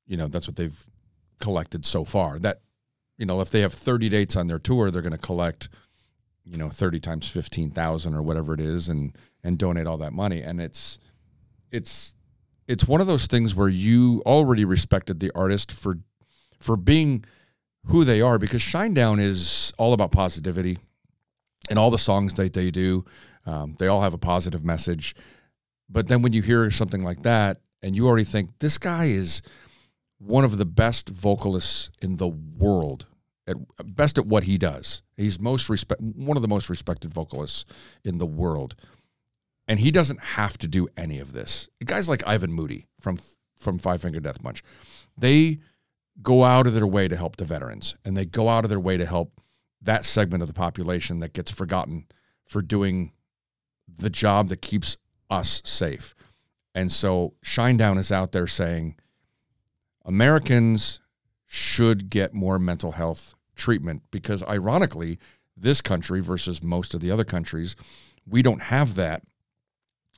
you 0.07 0.16
know, 0.16 0.28
that's 0.28 0.46
what 0.46 0.57
they've 0.57 0.78
collected 1.40 1.84
so 1.84 2.04
far. 2.04 2.38
That, 2.38 2.61
you 3.18 3.26
know, 3.26 3.40
if 3.40 3.50
they 3.50 3.61
have 3.61 3.72
30 3.72 4.09
dates 4.09 4.36
on 4.36 4.46
their 4.46 4.59
tour, 4.59 4.90
they're 4.90 5.02
going 5.02 5.12
to 5.12 5.18
collect, 5.18 5.68
you 6.44 6.57
know, 6.57 6.68
30 6.68 7.00
times 7.00 7.28
15,000 7.28 8.14
or 8.14 8.22
whatever 8.22 8.54
it 8.54 8.61
is 8.61 8.88
and 8.88 9.16
and 9.42 9.59
donate 9.59 9.86
all 9.86 9.98
that 9.98 10.12
money 10.12 10.42
and 10.42 10.61
it's 10.61 10.98
it's 11.70 12.16
it's 12.66 12.88
one 12.88 13.00
of 13.00 13.07
those 13.07 13.26
things 13.26 13.54
where 13.54 13.68
you 13.68 14.20
already 14.26 14.64
respected 14.64 15.20
the 15.20 15.30
artist 15.36 15.70
for 15.70 15.98
for 16.66 16.76
being 16.76 17.24
who 17.86 18.04
they 18.04 18.20
are 18.20 18.38
because 18.38 18.60
Shinedown 18.60 19.20
is 19.20 19.72
all 19.78 19.92
about 19.92 20.10
positivity 20.10 20.78
and 21.70 21.78
all 21.78 21.90
the 21.90 21.98
songs 21.98 22.34
that 22.34 22.52
they 22.52 22.70
do 22.70 23.04
um, 23.46 23.76
they 23.78 23.86
all 23.86 24.02
have 24.02 24.14
a 24.14 24.18
positive 24.18 24.64
message 24.64 25.14
but 25.88 26.08
then 26.08 26.22
when 26.22 26.32
you 26.32 26.42
hear 26.42 26.70
something 26.70 27.02
like 27.02 27.20
that 27.22 27.60
and 27.82 27.94
you 27.94 28.06
already 28.06 28.24
think 28.24 28.50
this 28.58 28.78
guy 28.78 29.04
is 29.04 29.42
one 30.18 30.44
of 30.44 30.58
the 30.58 30.64
best 30.64 31.08
vocalists 31.08 31.90
in 32.02 32.16
the 32.16 32.28
world 32.28 33.06
at 33.46 33.56
best 33.94 34.18
at 34.18 34.26
what 34.26 34.44
he 34.44 34.58
does. 34.58 35.02
He's 35.16 35.40
most 35.40 35.68
respect 35.68 36.00
one 36.00 36.36
of 36.36 36.42
the 36.42 36.48
most 36.48 36.68
respected 36.68 37.12
vocalists 37.12 37.64
in 38.04 38.18
the 38.18 38.26
world. 38.26 38.74
And 39.68 39.80
he 39.80 39.90
doesn't 39.90 40.20
have 40.20 40.58
to 40.58 40.68
do 40.68 40.88
any 40.96 41.18
of 41.18 41.32
this. 41.32 41.68
Guys 41.84 42.08
like 42.08 42.26
Ivan 42.26 42.52
Moody 42.52 42.86
from 43.00 43.18
from 43.56 43.78
Five 43.78 44.02
Finger 44.02 44.20
Death 44.20 44.42
Punch, 44.42 44.62
they 45.16 45.58
go 46.22 46.44
out 46.44 46.66
of 46.66 46.74
their 46.74 46.86
way 46.86 47.08
to 47.08 47.16
help 47.16 47.36
the 47.36 47.44
veterans 47.44 47.94
and 48.04 48.16
they 48.16 48.24
go 48.24 48.48
out 48.48 48.64
of 48.64 48.70
their 48.70 48.80
way 48.80 48.96
to 48.96 49.06
help 49.06 49.40
that 49.82 50.04
segment 50.04 50.42
of 50.42 50.48
the 50.48 50.54
population 50.54 51.20
that 51.20 51.32
gets 51.32 51.50
forgotten 51.50 52.06
for 52.44 52.62
doing 52.62 53.12
the 53.98 54.10
job 54.10 54.48
that 54.48 54.62
keeps 54.62 54.96
us 55.30 55.62
safe. 55.64 56.14
And 56.74 56.92
so 56.92 57.34
Shinedown 57.44 57.98
is 57.98 58.12
out 58.12 58.32
there 58.32 58.46
saying 58.46 58.96
Americans 60.04 61.00
should 61.46 62.10
get 62.10 62.34
more 62.34 62.58
mental 62.58 62.92
health 62.92 63.34
treatment 63.54 64.02
because, 64.10 64.42
ironically, 64.44 65.18
this 65.56 65.80
country 65.80 66.20
versus 66.20 66.62
most 66.62 66.94
of 66.94 67.00
the 67.00 67.10
other 67.10 67.24
countries, 67.24 67.76
we 68.26 68.42
don't 68.42 68.62
have 68.62 68.94
that. 68.96 69.22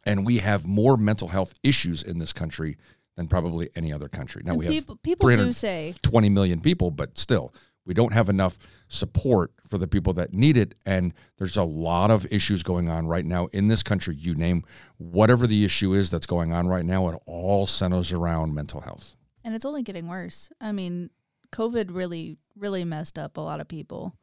And 0.04 0.24
we 0.24 0.38
have 0.38 0.66
more 0.66 0.96
mental 0.96 1.28
health 1.28 1.54
issues 1.62 2.02
in 2.02 2.18
this 2.18 2.32
country 2.32 2.76
than 3.18 3.26
probably 3.26 3.68
any 3.74 3.92
other 3.92 4.08
country. 4.08 4.42
Now 4.44 4.52
And 4.52 4.60
we 4.60 4.64
have 4.66 4.74
people, 4.74 4.96
people 4.96 5.28
do 5.28 5.52
say 5.52 5.92
20 6.02 6.28
million 6.28 6.60
people, 6.60 6.92
but 6.92 7.18
still, 7.18 7.52
we 7.84 7.92
don't 7.92 8.12
have 8.12 8.28
enough 8.28 8.58
support 8.86 9.50
for 9.66 9.76
the 9.76 9.88
people 9.88 10.12
that 10.12 10.32
need 10.32 10.56
it. 10.56 10.76
And 10.86 11.12
there's 11.36 11.56
a 11.56 11.64
lot 11.64 12.12
of 12.12 12.32
issues 12.32 12.62
going 12.62 12.88
on 12.88 13.08
right 13.08 13.24
now 13.24 13.46
in 13.46 13.66
this 13.66 13.82
country. 13.82 14.14
You 14.14 14.36
name 14.36 14.62
whatever 14.98 15.48
the 15.48 15.64
issue 15.64 15.94
is 15.94 16.12
that's 16.12 16.26
going 16.26 16.52
on 16.52 16.68
right 16.68 16.84
now, 16.84 17.08
it 17.08 17.20
all 17.26 17.66
centers 17.66 18.12
around 18.12 18.54
mental 18.54 18.82
health. 18.82 19.16
and 19.42 19.54
it's 19.54 19.64
only 19.64 19.82
getting 19.82 20.06
worse. 20.06 20.50
I 20.60 20.70
mean, 20.70 21.10
COVID 21.50 21.88
really, 21.90 22.36
really 22.56 22.84
messed 22.84 23.18
up 23.18 23.36
a 23.36 23.40
lot 23.40 23.60
of 23.60 23.66
people. 23.66 24.14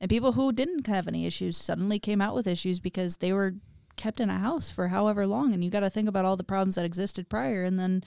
And 0.00 0.08
people 0.08 0.32
who 0.32 0.52
didn't 0.52 0.86
have 0.86 1.08
any 1.08 1.26
issues 1.26 1.56
suddenly 1.56 1.98
came 1.98 2.20
out 2.20 2.34
with 2.36 2.46
issues 2.46 2.78
because 2.78 3.16
they 3.16 3.32
were 3.32 3.54
kept 3.96 4.20
in 4.20 4.30
a 4.30 4.38
house 4.38 4.70
for 4.70 4.88
however 4.88 5.26
long. 5.26 5.52
And 5.52 5.64
you 5.64 5.70
got 5.70 5.80
to 5.80 5.90
think 5.90 6.08
about 6.08 6.24
all 6.24 6.36
the 6.36 6.44
problems 6.44 6.74
that 6.76 6.84
existed 6.84 7.28
prior. 7.28 7.64
And 7.64 7.78
then 7.78 8.04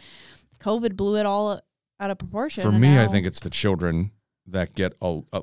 COVID 0.60 0.96
blew 0.96 1.18
it 1.18 1.26
all 1.26 1.60
out 2.00 2.12
of 2.12 2.18
proportion. 2.18 2.64
For 2.64 2.72
me, 2.72 3.00
I 3.00 3.08
think 3.08 3.26
it's 3.26 3.40
the 3.40 3.50
children 3.50 4.12
that 4.48 4.76
get 4.76 4.94
a, 5.02 5.22
a 5.34 5.42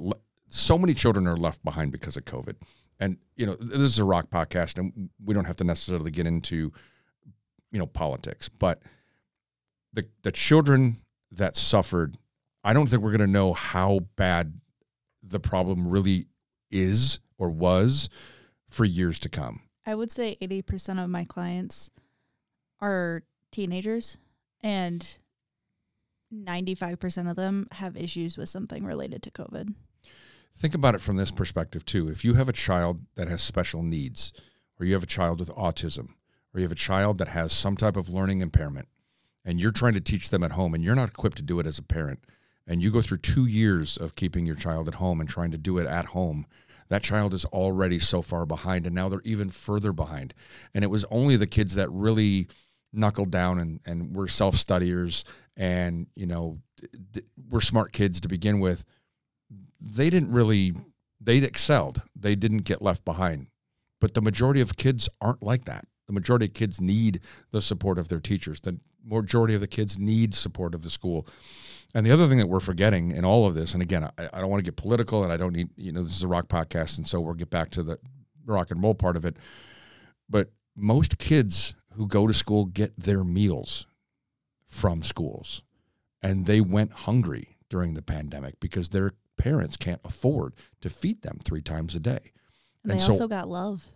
so 0.49 0.79
many 0.79 0.95
children 0.95 1.27
are 1.27 1.37
left 1.37 1.65
behind 1.65 1.93
because 1.93 2.17
of 2.17 2.25
COVID. 2.25 2.55
And 3.01 3.19
you 3.37 3.47
know, 3.47 3.57
this 3.57 3.79
is 3.79 3.99
a 3.99 4.05
rock 4.05 4.31
podcast, 4.31 4.79
and 4.79 5.11
we 5.23 5.35
don't 5.35 5.47
have 5.47 5.57
to 5.57 5.65
necessarily 5.65 6.11
get 6.11 6.27
into 6.27 6.73
you 7.73 7.79
know 7.79 7.87
politics, 7.87 8.49
but 8.49 8.83
the 9.93 10.05
the 10.23 10.31
children 10.33 10.99
that 11.33 11.57
suffered, 11.57 12.17
I 12.63 12.73
don't 12.73 12.89
think 12.89 13.03
we're 13.03 13.11
going 13.11 13.21
to 13.21 13.27
know 13.27 13.53
how 13.53 14.01
bad 14.17 14.61
the 15.23 15.41
problem 15.41 15.89
really 15.89 16.27
is 16.71 17.19
or 17.39 17.51
was 17.51 18.09
for 18.71 18.85
years 18.85 19.19
to 19.21 19.29
come. 19.29 19.61
I 19.87 19.95
would 19.95 20.11
say 20.11 20.37
80% 20.41 21.03
of 21.03 21.11
my 21.11 21.25
clients 21.25 21.91
are 22.81 23.23
teenagers 23.51 24.17
and 24.63 25.19
95% 26.35 27.31
of 27.31 27.37
them 27.37 27.67
have 27.73 27.97
issues 27.97 28.37
with 28.37 28.49
something 28.49 28.85
related 28.85 29.23
to 29.23 29.31
COVID. 29.31 29.75
think 30.57 30.75
about 30.75 30.95
it 30.95 31.01
from 31.01 31.17
this 31.17 31.31
perspective 31.31 31.85
too. 31.85 32.09
If 32.09 32.25
you 32.25 32.35
have 32.35 32.49
a 32.49 32.53
child 32.53 33.01
that 33.17 33.29
has 33.29 33.43
special 33.43 33.83
needs, 33.83 34.33
or 34.79 34.87
you 34.87 34.95
have 34.95 35.03
a 35.03 35.07
child 35.07 35.39
with 35.41 35.51
autism, 35.51 36.11
or 36.53 36.61
you 36.61 36.63
have 36.63 36.73
a 36.73 36.77
child 36.77 37.19
that 37.19 37.29
has 37.29 37.53
some 37.53 37.77
type 37.77 37.97
of 37.97 38.09
learning 38.09 38.41
impairment, 38.41 38.89
and 39.45 39.61
you're 39.61 39.73
trying 39.73 39.95
to 39.95 40.01
teach 40.01 40.31
them 40.31 40.43
at 40.43 40.53
home, 40.53 40.75
and 40.75 40.83
you're 40.83 40.95
not 40.95 41.11
equipped 41.11 41.37
to 41.37 41.43
do 41.43 41.59
it 41.59 41.67
as 41.67 41.79
a 41.79 41.83
parent, 41.83 42.21
and 42.67 42.83
you 42.83 42.91
go 42.91 43.03
through 43.03 43.19
two 43.19 43.47
years 43.47 43.97
of 43.97 44.15
keeping 44.15 44.47
your 44.47 44.57
child 44.57 44.89
at 44.89 44.95
home 44.95 45.21
and 45.21 45.29
trying 45.29 45.51
to 45.51 45.59
do 45.59 45.79
it 45.79 45.87
at 45.87 46.07
home, 46.07 46.47
that 46.89 47.03
child 47.03 47.35
is 47.35 47.45
already 47.47 47.99
so 47.99 48.23
far 48.23 48.47
behind, 48.47 48.87
and 48.87 48.95
now 48.95 49.09
they're 49.09 49.21
even 49.25 49.51
further 49.51 49.93
behind. 49.93 50.35
And 50.75 50.85
it 50.85 50.89
was 50.89 51.05
only 51.11 51.37
the 51.37 51.47
kids 51.47 51.75
that 51.75 51.91
really 51.91 52.49
knuckled 52.93 53.31
down 53.31 53.59
and, 53.59 53.81
and 53.85 54.15
were 54.15 54.29
self 54.29 54.57
studiers 54.57 55.25
and, 55.57 56.07
you 56.15 56.27
know, 56.27 56.59
d- 57.13 57.23
were 57.51 57.61
smart 57.61 57.93
kids 57.93 58.21
to 58.21 58.29
begin 58.29 58.61
with. 58.61 58.85
They 59.81 60.11
didn't 60.11 60.33
really 60.33 60.75
they 61.25 61.39
excelled. 61.39 62.03
They 62.15 62.35
didn't 62.35 62.65
get 62.65 62.83
left 62.83 63.05
behind. 63.05 63.47
But 64.01 64.15
the 64.15 64.21
majority 64.21 64.61
of 64.61 64.77
kids 64.77 65.09
aren't 65.21 65.43
like 65.43 65.65
that. 65.65 65.87
The 66.07 66.13
majority 66.13 66.47
of 66.47 66.55
kids 66.55 66.81
need 66.81 67.21
the 67.51 67.63
support 67.63 67.99
of 67.99 68.09
their 68.09 68.21
teachers. 68.21 68.61
The 68.61 68.79
majority 69.05 69.55
of 69.55 69.61
the 69.61 69.67
kids 69.67 69.99
need 69.99 70.35
support 70.35 70.75
of 70.75 70.83
the 70.83 70.91
school. 70.91 71.27
And 71.95 72.05
the 72.05 72.11
other 72.11 72.27
thing 72.27 72.39
that 72.39 72.49
we're 72.49 72.61
forgetting 72.61 73.13
in 73.13 73.25
all 73.25 73.47
of 73.47 73.55
this 73.55 73.73
and 73.75 73.81
again 73.83 74.03
i, 74.19 74.29
I 74.33 74.41
don't 74.41 74.51
want 74.51 74.59
to 74.65 74.69
get 74.69 74.75
political 74.77 75.23
and 75.23 75.33
i 75.33 75.37
don't 75.37 75.53
need 75.53 75.69
you 75.77 75.93
know 75.93 76.03
this 76.03 76.17
is 76.17 76.25
a 76.25 76.29
rock 76.29 76.49
podcast 76.49 76.99
and 76.99 77.07
so 77.07 77.21
we'll 77.21 77.35
get 77.35 77.51
back 77.51 77.71
to 77.71 77.85
the 77.85 77.99
rock 78.47 78.71
and 78.73 78.83
roll 78.83 78.95
part 78.95 79.17
of 79.17 79.25
it. 79.25 79.37
But 80.29 80.51
most 80.77 81.19
kids 81.19 81.75
who 81.93 82.07
go 82.09 82.27
to 82.27 82.35
school 82.35 82.65
get 82.67 82.99
their 82.99 83.23
meals 83.23 83.87
from 84.67 85.03
schools 85.03 85.63
and 86.23 86.47
they 86.47 86.61
went 86.61 86.93
hungry 86.93 87.57
during 87.69 87.95
the 87.95 88.03
pandemic 88.03 88.59
because 88.61 88.89
their 88.89 89.13
parents 89.37 89.77
can't 89.77 90.01
afford 90.05 90.55
to 90.81 90.89
feed 90.91 91.23
them 91.23 91.39
three 91.45 91.63
times 91.63 91.95
a 91.95 92.01
day. 92.01 92.33
And, 92.83 92.93
And 92.93 93.01
they 93.01 93.05
so- 93.05 93.13
also 93.13 93.29
got 93.29 93.49
love 93.49 93.87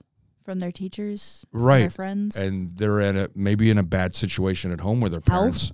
from 0.49 0.61
their 0.61 0.73
teachers, 0.73 1.45
Right. 1.53 1.81
their 1.81 1.91
friends. 1.91 2.35
And 2.35 2.75
they're 2.75 3.03
at 3.03 3.17
a 3.17 3.31
maybe 3.35 3.69
in 3.69 3.77
a 3.77 3.83
bad 3.83 4.15
situation 4.15 4.73
at 4.73 4.81
home 4.81 4.99
where 5.03 5.11
their 5.11 5.21
Health. 5.21 5.29
parents 5.29 5.73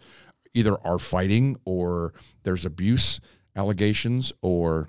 either 0.52 0.76
are 0.84 0.98
fighting 0.98 1.56
or 1.64 2.12
there's 2.42 2.66
abuse 2.66 3.20
allegations 3.54 4.32
or 4.42 4.88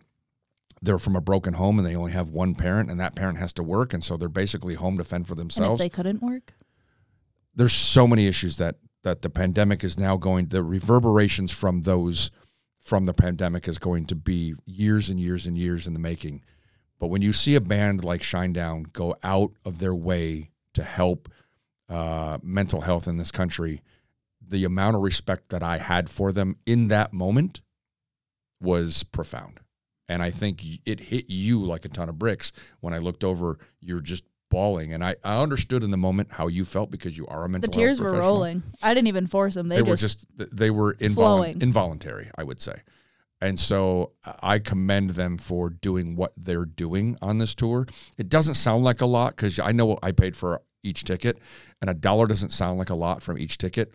they're 0.81 0.97
from 0.97 1.15
a 1.15 1.21
broken 1.21 1.53
home 1.53 1.77
and 1.77 1.87
they 1.87 1.95
only 1.95 2.13
have 2.13 2.31
one 2.31 2.55
parent 2.55 2.89
and 2.89 2.99
that 2.99 3.15
parent 3.15 3.37
has 3.37 3.53
to 3.53 3.61
work 3.61 3.93
and 3.93 4.03
so 4.03 4.17
they're 4.17 4.27
basically 4.27 4.73
home 4.73 4.97
to 4.97 5.03
fend 5.03 5.27
for 5.27 5.33
and 5.33 5.41
if 5.41 5.55
themselves. 5.55 5.79
they 5.79 5.87
couldn't 5.89 6.19
work, 6.19 6.55
there's 7.53 7.71
so 7.73 8.07
many 8.07 8.25
issues 8.25 8.57
that 8.57 8.77
that 9.03 9.21
the 9.21 9.29
pandemic 9.29 9.83
is 9.83 9.99
now 9.99 10.17
going 10.17 10.47
the 10.47 10.63
reverberations 10.63 11.51
from 11.51 11.83
those 11.83 12.31
from 12.79 13.05
the 13.05 13.13
pandemic 13.13 13.67
is 13.67 13.77
going 13.77 14.03
to 14.05 14.15
be 14.15 14.55
years 14.65 15.11
and 15.11 15.19
years 15.19 15.45
and 15.45 15.55
years 15.59 15.85
in 15.85 15.93
the 15.93 15.99
making 15.99 16.41
but 16.99 17.07
when 17.07 17.21
you 17.21 17.33
see 17.33 17.55
a 17.55 17.61
band 17.61 18.03
like 18.03 18.21
shinedown 18.21 18.91
go 18.93 19.15
out 19.23 19.51
of 19.63 19.79
their 19.79 19.95
way 19.95 20.51
to 20.73 20.83
help 20.83 21.29
uh, 21.89 22.37
mental 22.41 22.81
health 22.81 23.07
in 23.07 23.17
this 23.17 23.31
country 23.31 23.81
the 24.47 24.63
amount 24.65 24.95
of 24.95 25.01
respect 25.01 25.49
that 25.49 25.63
i 25.63 25.77
had 25.77 26.09
for 26.09 26.31
them 26.31 26.55
in 26.65 26.87
that 26.87 27.13
moment 27.13 27.61
was 28.61 29.03
profound 29.03 29.59
and 30.07 30.21
i 30.21 30.31
think 30.31 30.63
it 30.85 30.99
hit 30.99 31.25
you 31.29 31.63
like 31.63 31.85
a 31.85 31.89
ton 31.89 32.09
of 32.09 32.17
bricks 32.17 32.51
when 32.79 32.93
i 32.93 32.97
looked 32.97 33.23
over 33.23 33.57
you're 33.79 34.01
just 34.01 34.23
bawling 34.49 34.93
and 34.93 35.03
i, 35.03 35.15
I 35.23 35.41
understood 35.41 35.83
in 35.83 35.91
the 35.91 35.97
moment 35.97 36.31
how 36.31 36.47
you 36.47 36.65
felt 36.65 36.91
because 36.91 37.17
you 37.17 37.25
are 37.27 37.43
a 37.45 37.49
mental 37.49 37.71
the 37.71 37.77
tears 37.77 37.99
were 37.99 38.13
rolling. 38.13 38.63
I 38.81 38.93
didn't 38.93 39.07
even 39.07 39.27
force 39.27 39.55
them. 39.55 39.67
They, 39.67 39.77
they, 39.77 39.81
were 39.81 39.95
just, 39.95 40.25
just 40.37 40.55
they 40.55 40.69
were 40.69 40.95
flowing. 41.13 41.61
involuntary 41.61 42.29
i 42.37 42.43
would 42.43 42.61
say 42.61 42.75
and 43.45 43.59
so 43.59 44.11
i 44.41 44.59
commend 44.59 45.11
them 45.11 45.37
for 45.37 45.69
doing 45.69 46.15
what 46.15 46.31
they're 46.37 46.65
doing 46.65 47.17
on 47.21 47.37
this 47.37 47.55
tour 47.55 47.85
it 48.17 48.27
doesn't 48.29 48.55
sound 48.55 48.83
like 48.83 49.01
a 49.01 49.05
lot 49.05 49.35
because 49.35 49.59
i 49.59 49.71
know 49.71 49.97
i 50.03 50.11
paid 50.11 50.35
for 50.35 50.61
each 50.83 51.03
ticket 51.03 51.37
and 51.81 51.89
a 51.89 51.93
dollar 51.93 52.27
doesn't 52.27 52.51
sound 52.51 52.77
like 52.77 52.89
a 52.89 52.95
lot 52.95 53.21
from 53.23 53.37
each 53.37 53.57
ticket 53.57 53.93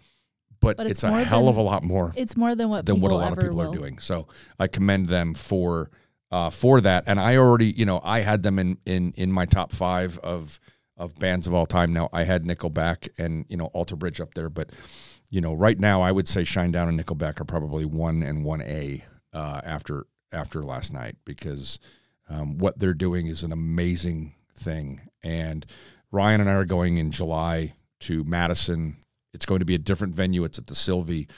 but, 0.60 0.76
But 0.76 0.86
it's, 0.86 1.02
it's 1.02 1.04
a 1.04 1.24
hell 1.24 1.40
than- 1.40 1.48
of 1.48 1.56
a 1.56 1.62
lot 1.62 1.82
more 1.82 2.12
It's 2.16 2.36
more 2.36 2.54
than 2.54 2.68
what 2.68 2.84
than 2.84 3.00
what 3.00 3.12
a 3.12 3.14
lot 3.14 3.32
of 3.32 3.38
people 3.38 3.56
will. 3.56 3.70
are 3.72 3.74
doing. 3.74 3.98
So 3.98 4.28
I 4.58 4.66
commend 4.66 5.08
them 5.08 5.32
for 5.32 5.90
uh, 6.30 6.50
for 6.50 6.82
that. 6.82 7.04
And 7.06 7.18
I 7.18 7.36
already, 7.38 7.72
you 7.72 7.86
know, 7.86 7.98
I 8.04 8.20
had 8.20 8.42
them 8.42 8.58
in 8.58 8.76
in 8.84 9.14
in 9.16 9.32
my 9.32 9.46
top 9.46 9.72
five 9.72 10.18
of 10.18 10.60
of 10.98 11.14
bands 11.14 11.46
of 11.46 11.54
all 11.54 11.64
time. 11.64 11.94
Now 11.94 12.10
I 12.12 12.24
had 12.24 12.44
Nickelback 12.44 13.08
and 13.18 13.46
you 13.48 13.56
know 13.56 13.70
Alter 13.72 13.96
Bridge 13.96 14.20
up 14.20 14.34
there, 14.34 14.50
but 14.50 14.68
you 15.30 15.40
know, 15.40 15.54
right 15.54 15.80
now 15.80 16.02
I 16.02 16.12
would 16.12 16.28
say 16.28 16.42
Shinedown 16.42 16.90
and 16.90 17.00
Nickelback 17.00 17.40
are 17.40 17.44
probably 17.46 17.86
one 17.86 18.22
and 18.22 18.44
one 18.44 18.60
A 18.60 19.02
uh, 19.32 19.60
after 19.64 20.06
after 20.32 20.62
last 20.62 20.92
night 20.92 21.16
because 21.24 21.80
um, 22.28 22.58
what 22.58 22.78
they're 22.78 22.94
doing 22.94 23.26
is 23.26 23.42
an 23.42 23.52
amazing 23.52 24.34
thing. 24.56 25.00
And 25.22 25.66
Ryan 26.12 26.40
and 26.40 26.50
I 26.50 26.54
are 26.54 26.64
going 26.64 26.98
in 26.98 27.10
July 27.10 27.74
to 28.00 28.24
Madison. 28.24 28.96
It's 29.32 29.46
going 29.46 29.58
to 29.60 29.64
be 29.64 29.74
a 29.74 29.78
different 29.78 30.14
venue. 30.14 30.44
It's 30.44 30.58
at 30.58 30.66
the 30.66 30.74
Sylvee, 30.74 31.28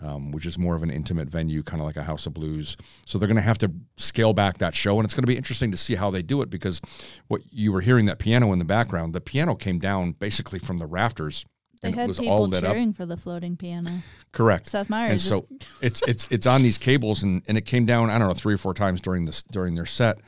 um, 0.00 0.32
which 0.32 0.46
is 0.46 0.58
more 0.58 0.74
of 0.74 0.82
an 0.82 0.90
intimate 0.90 1.28
venue, 1.28 1.62
kind 1.62 1.80
of 1.80 1.86
like 1.86 1.96
a 1.96 2.02
House 2.02 2.26
of 2.26 2.34
Blues. 2.34 2.76
So 3.06 3.18
they're 3.18 3.28
going 3.28 3.36
to 3.36 3.42
have 3.42 3.58
to 3.58 3.72
scale 3.96 4.32
back 4.32 4.58
that 4.58 4.74
show, 4.74 4.98
and 4.98 5.04
it's 5.04 5.14
going 5.14 5.22
to 5.22 5.28
be 5.28 5.36
interesting 5.36 5.70
to 5.70 5.76
see 5.76 5.94
how 5.94 6.10
they 6.10 6.22
do 6.22 6.42
it 6.42 6.50
because 6.50 6.80
what 7.28 7.42
you 7.50 7.72
were 7.72 7.80
hearing 7.80 8.06
that 8.06 8.18
piano 8.18 8.52
in 8.52 8.58
the 8.58 8.64
background, 8.64 9.14
the 9.14 9.20
piano 9.20 9.54
came 9.54 9.78
down 9.78 10.12
basically 10.12 10.58
from 10.58 10.78
the 10.78 10.86
rafters. 10.86 11.44
They 11.82 11.88
and 11.88 11.96
it 11.96 12.00
had 12.00 12.08
was 12.08 12.18
all 12.20 12.24
people 12.24 12.46
lit 12.48 12.64
up. 12.64 12.72
cheering 12.72 12.92
for 12.92 13.06
the 13.06 13.16
floating 13.16 13.56
piano. 13.56 13.90
Correct. 14.30 14.68
Seth 14.68 14.82
and 14.82 14.90
Meyers 14.90 15.22
so 15.22 15.44
it's 15.82 16.00
it's 16.02 16.30
it's 16.30 16.46
on 16.46 16.62
these 16.62 16.78
cables 16.78 17.22
and, 17.24 17.42
and 17.48 17.58
it 17.58 17.66
came 17.66 17.86
down 17.86 18.08
I 18.08 18.18
don't 18.18 18.28
know 18.28 18.34
three 18.34 18.54
or 18.54 18.58
four 18.58 18.72
times 18.72 19.00
during 19.00 19.24
this 19.24 19.42
during 19.42 19.74
their 19.74 19.86
set 19.86 20.18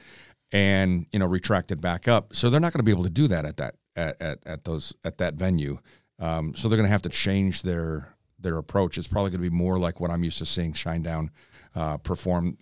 and 0.52 1.06
you 1.12 1.18
know 1.18 1.26
retracted 1.26 1.80
back 1.80 2.08
up 2.08 2.34
so 2.34 2.50
they're 2.50 2.60
not 2.60 2.72
going 2.72 2.80
to 2.80 2.84
be 2.84 2.90
able 2.90 3.04
to 3.04 3.10
do 3.10 3.28
that 3.28 3.44
at 3.44 3.56
that 3.58 3.76
at, 3.94 4.20
at, 4.20 4.38
at 4.44 4.64
those 4.64 4.92
at 5.04 5.18
that 5.18 5.34
venue 5.34 5.78
um, 6.18 6.54
so 6.54 6.68
they're 6.68 6.76
going 6.76 6.86
to 6.86 6.92
have 6.92 7.02
to 7.02 7.08
change 7.08 7.62
their 7.62 8.14
their 8.40 8.58
approach 8.58 8.98
it's 8.98 9.08
probably 9.08 9.30
going 9.30 9.42
to 9.42 9.50
be 9.50 9.54
more 9.54 9.78
like 9.78 10.00
what 10.00 10.10
I'm 10.10 10.24
used 10.24 10.38
to 10.38 10.46
seeing 10.46 10.72
Shinedown 10.72 11.28
uh, 11.76 11.96
perform 11.98 12.58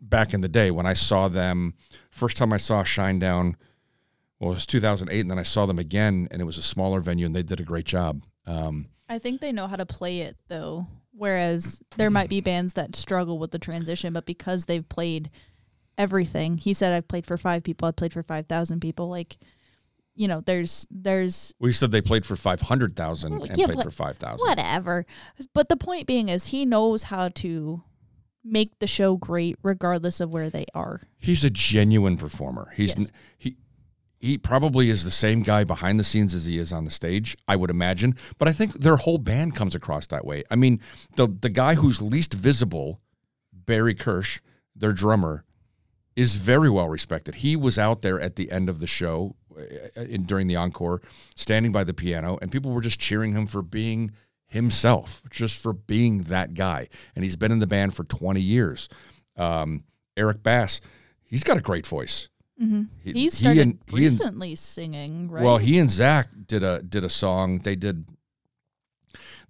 back 0.00 0.34
in 0.34 0.42
the 0.42 0.48
day 0.48 0.70
when 0.70 0.84
I 0.84 0.92
saw 0.94 1.28
them 1.28 1.72
first 2.10 2.36
time 2.36 2.52
I 2.52 2.58
saw 2.58 2.82
Shinedown 2.82 3.54
well 4.40 4.50
it 4.50 4.54
was 4.54 4.66
2008 4.66 5.20
and 5.20 5.30
then 5.30 5.38
I 5.38 5.42
saw 5.42 5.66
them 5.66 5.78
again 5.78 6.28
and 6.30 6.40
it 6.40 6.44
was 6.44 6.58
a 6.58 6.62
smaller 6.62 7.00
venue 7.00 7.26
and 7.26 7.34
they 7.34 7.42
did 7.42 7.60
a 7.60 7.64
great 7.64 7.86
job 7.86 8.22
um, 8.46 8.86
I 9.08 9.18
think 9.18 9.40
they 9.40 9.52
know 9.52 9.66
how 9.66 9.76
to 9.76 9.86
play 9.86 10.20
it 10.20 10.36
though. 10.48 10.86
Whereas 11.12 11.82
there 11.96 12.10
might 12.10 12.28
be 12.28 12.40
bands 12.40 12.74
that 12.74 12.94
struggle 12.94 13.38
with 13.38 13.50
the 13.50 13.58
transition, 13.58 14.12
but 14.12 14.24
because 14.24 14.66
they've 14.66 14.88
played 14.88 15.30
everything, 15.96 16.58
he 16.58 16.72
said 16.72 16.92
I've 16.92 17.08
played 17.08 17.26
for 17.26 17.36
five 17.36 17.62
people, 17.64 17.88
I've 17.88 17.96
played 17.96 18.12
for 18.12 18.22
five 18.22 18.46
thousand 18.46 18.80
people. 18.80 19.08
Like, 19.08 19.36
you 20.14 20.28
know, 20.28 20.40
there's 20.40 20.86
there's 20.90 21.52
We 21.58 21.72
said 21.72 21.90
they 21.90 22.02
played 22.02 22.24
for 22.24 22.36
five 22.36 22.60
hundred 22.60 22.94
thousand 22.94 23.32
and 23.32 23.56
yeah, 23.56 23.66
played 23.66 23.82
for 23.82 23.90
five 23.90 24.16
thousand. 24.16 24.46
whatever. 24.46 25.06
But 25.54 25.68
the 25.68 25.76
point 25.76 26.06
being 26.06 26.28
is 26.28 26.48
he 26.48 26.64
knows 26.64 27.04
how 27.04 27.28
to 27.30 27.82
make 28.44 28.78
the 28.78 28.86
show 28.86 29.16
great 29.16 29.56
regardless 29.62 30.20
of 30.20 30.30
where 30.30 30.48
they 30.48 30.66
are. 30.74 31.00
He's 31.18 31.44
a 31.44 31.50
genuine 31.50 32.16
performer. 32.16 32.72
He's 32.76 32.90
Yes. 32.90 32.98
n 32.98 33.06
he 33.38 33.56
he 34.18 34.36
probably 34.36 34.90
is 34.90 35.04
the 35.04 35.10
same 35.10 35.42
guy 35.42 35.64
behind 35.64 35.98
the 35.98 36.04
scenes 36.04 36.34
as 36.34 36.44
he 36.44 36.58
is 36.58 36.72
on 36.72 36.84
the 36.84 36.90
stage. 36.90 37.36
I 37.46 37.56
would 37.56 37.70
imagine, 37.70 38.16
but 38.38 38.48
I 38.48 38.52
think 38.52 38.74
their 38.74 38.96
whole 38.96 39.18
band 39.18 39.54
comes 39.54 39.74
across 39.74 40.06
that 40.08 40.24
way. 40.24 40.42
I 40.50 40.56
mean, 40.56 40.80
the 41.16 41.28
the 41.28 41.48
guy 41.48 41.74
who's 41.74 42.02
least 42.02 42.34
visible, 42.34 43.00
Barry 43.52 43.94
Kerch, 43.94 44.40
their 44.74 44.92
drummer, 44.92 45.44
is 46.16 46.36
very 46.36 46.68
well 46.68 46.88
respected. 46.88 47.36
He 47.36 47.54
was 47.54 47.78
out 47.78 48.02
there 48.02 48.20
at 48.20 48.36
the 48.36 48.50
end 48.50 48.68
of 48.68 48.80
the 48.80 48.86
show, 48.88 49.36
uh, 49.56 50.00
in, 50.00 50.24
during 50.24 50.48
the 50.48 50.56
encore, 50.56 51.00
standing 51.36 51.70
by 51.70 51.84
the 51.84 51.94
piano, 51.94 52.38
and 52.42 52.50
people 52.50 52.72
were 52.72 52.80
just 52.80 52.98
cheering 52.98 53.32
him 53.32 53.46
for 53.46 53.62
being 53.62 54.10
himself, 54.46 55.22
just 55.30 55.62
for 55.62 55.72
being 55.72 56.24
that 56.24 56.54
guy. 56.54 56.88
And 57.14 57.24
he's 57.24 57.36
been 57.36 57.52
in 57.52 57.58
the 57.60 57.66
band 57.66 57.94
for 57.94 58.02
20 58.02 58.40
years. 58.40 58.88
Um, 59.36 59.84
Eric 60.16 60.42
Bass, 60.42 60.80
he's 61.22 61.44
got 61.44 61.56
a 61.56 61.60
great 61.60 61.86
voice. 61.86 62.28
Mm-hmm. 62.60 62.82
He- 63.04 63.12
He's 63.12 63.38
he 63.38 63.44
started 63.44 63.60
and- 63.62 63.78
he 63.88 64.06
and- 64.06 64.12
recently 64.18 64.54
singing, 64.54 65.30
right? 65.30 65.44
Well, 65.44 65.58
he 65.58 65.78
and 65.78 65.88
Zach 65.88 66.28
did 66.46 66.62
a 66.62 66.82
did 66.82 67.04
a 67.04 67.08
song. 67.10 67.58
They 67.60 67.76
did 67.76 68.06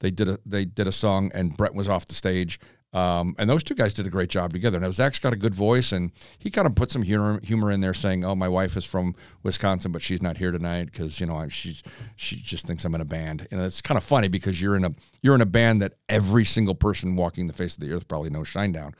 they 0.01 0.11
did 0.11 0.29
a 0.29 0.39
they 0.47 0.65
did 0.65 0.87
a 0.87 0.93
song, 0.93 1.31
and 1.35 1.57
Brett 1.57 1.75
was 1.75 1.89
off 1.89 2.07
the 2.07 2.15
stage. 2.15 2.61
Um, 2.95 3.35
and 3.39 3.51
those 3.51 3.63
two 3.63 3.75
guys 3.75 3.93
did 3.93 4.07
a 4.07 4.11
great 4.11 4.31
job 4.31 4.51
together. 4.53 4.81
Now 4.81 4.91
Zach's 4.91 5.19
got 5.19 5.35
a 5.35 5.37
good 5.37 5.55
voice, 5.55 5.93
and 5.93 6.11
he 6.39 6.49
kind 6.51 6.67
of 6.67 6.75
put 6.75 6.91
some 6.91 7.03
humor 7.03 7.39
humor 7.43 7.71
in 7.71 7.81
there, 7.83 7.93
saying, 7.93 8.25
"Oh, 8.25 8.35
my 8.35 8.49
wife 8.49 8.77
is 8.79 8.85
from 8.85 9.15
Wisconsin, 9.43 9.93
but 9.93 10.01
she's 10.01 10.23
not 10.23 10.39
here 10.39 10.51
tonight 10.53 10.87
because 10.87 11.21
you 11.21 11.27
know 11.27 11.37
I- 11.37 11.49
she's 11.49 11.83
she 12.17 12.37
just 12.37 12.67
thinks 12.67 12.85
I'm 12.87 12.95
in 12.95 13.01
a 13.03 13.05
band." 13.05 13.47
And 13.51 13.61
it's 13.61 13.83
kind 13.83 13.99
of 13.99 14.05
funny 14.05 14.29
because 14.29 14.61
you're 14.63 14.75
in 14.77 14.85
a 14.87 14.91
you're 15.21 15.35
in 15.35 15.43
a 15.43 15.47
band 15.47 15.83
that 15.83 15.95
every 16.09 16.47
single 16.47 16.75
person 16.75 17.15
walking 17.17 17.47
the 17.47 17.53
face 17.53 17.75
of 17.75 17.81
the 17.81 17.93
earth 17.93 18.09
probably 18.09 18.31
knows 18.31 18.49
Shinedown 18.49 18.95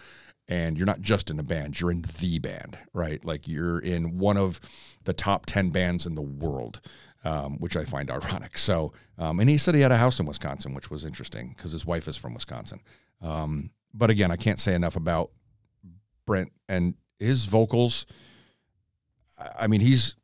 and 0.49 0.77
you're 0.79 0.87
not 0.87 1.01
just 1.01 1.31
in 1.31 1.39
a 1.39 1.43
band 1.43 1.79
you're 1.81 1.91
in 1.91 2.03
the 2.03 2.39
band 2.39 2.79
right? 2.93 3.25
Like 3.25 3.47
you're 3.47 3.79
in 3.79 4.19
one 4.19 4.37
of 4.37 4.61
the 5.05 5.13
top 5.13 5.47
10 5.47 5.71
bands 5.71 6.07
in 6.07 6.15
the 6.15 6.23
world 6.23 6.81
um, 7.25 7.59
which 7.59 7.77
i 7.77 7.85
find 7.85 8.11
ironic. 8.19 8.57
So 8.59 8.93
um, 9.19 9.41
and 9.41 9.51
he 9.51 9.59
said 9.59 9.75
he 9.75 9.81
had 9.81 9.93
a 9.93 9.97
house 9.99 10.21
in 10.21 10.27
wisconsin 10.27 10.75
which 10.75 10.91
was 10.91 11.05
interesting 11.05 11.55
because 11.57 11.73
his 11.73 11.85
wife 11.87 12.09
is 12.09 12.17
from 12.17 12.35
wisconsin. 12.35 12.81
Um, 13.21 13.71
but 13.93 14.11
again 14.11 14.31
i 14.31 14.37
can't 14.37 14.61
say 14.61 14.75
enough 14.75 14.97
about 14.97 15.31
brent 16.27 16.53
and 16.69 16.95
his 17.19 17.47
vocals. 17.47 18.07
I- 19.59 19.67
mean 19.67 19.81
he's 19.81 20.17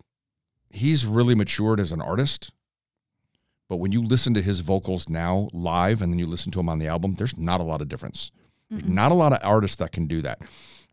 he's 0.70 1.06
really 1.06 1.34
matured 1.34 1.80
as 1.80 1.92
an 1.92 2.00
artist 2.00 2.52
but 3.68 3.76
when 3.76 3.92
you 3.92 4.02
listen 4.02 4.34
to 4.34 4.42
his 4.42 4.60
vocals 4.60 5.08
now 5.08 5.48
live 5.52 6.02
and 6.02 6.12
then 6.12 6.18
you 6.18 6.26
listen 6.26 6.52
to 6.52 6.60
him 6.60 6.68
on 6.68 6.78
the 6.78 6.86
album 6.88 7.14
there's 7.14 7.36
not 7.38 7.60
a 7.60 7.64
lot 7.64 7.80
of 7.80 7.88
difference 7.88 8.30
there's 8.78 8.88
not 8.88 9.12
a 9.12 9.14
lot 9.14 9.32
of 9.32 9.38
artists 9.42 9.76
that 9.76 9.92
can 9.92 10.06
do 10.06 10.22
that. 10.22 10.40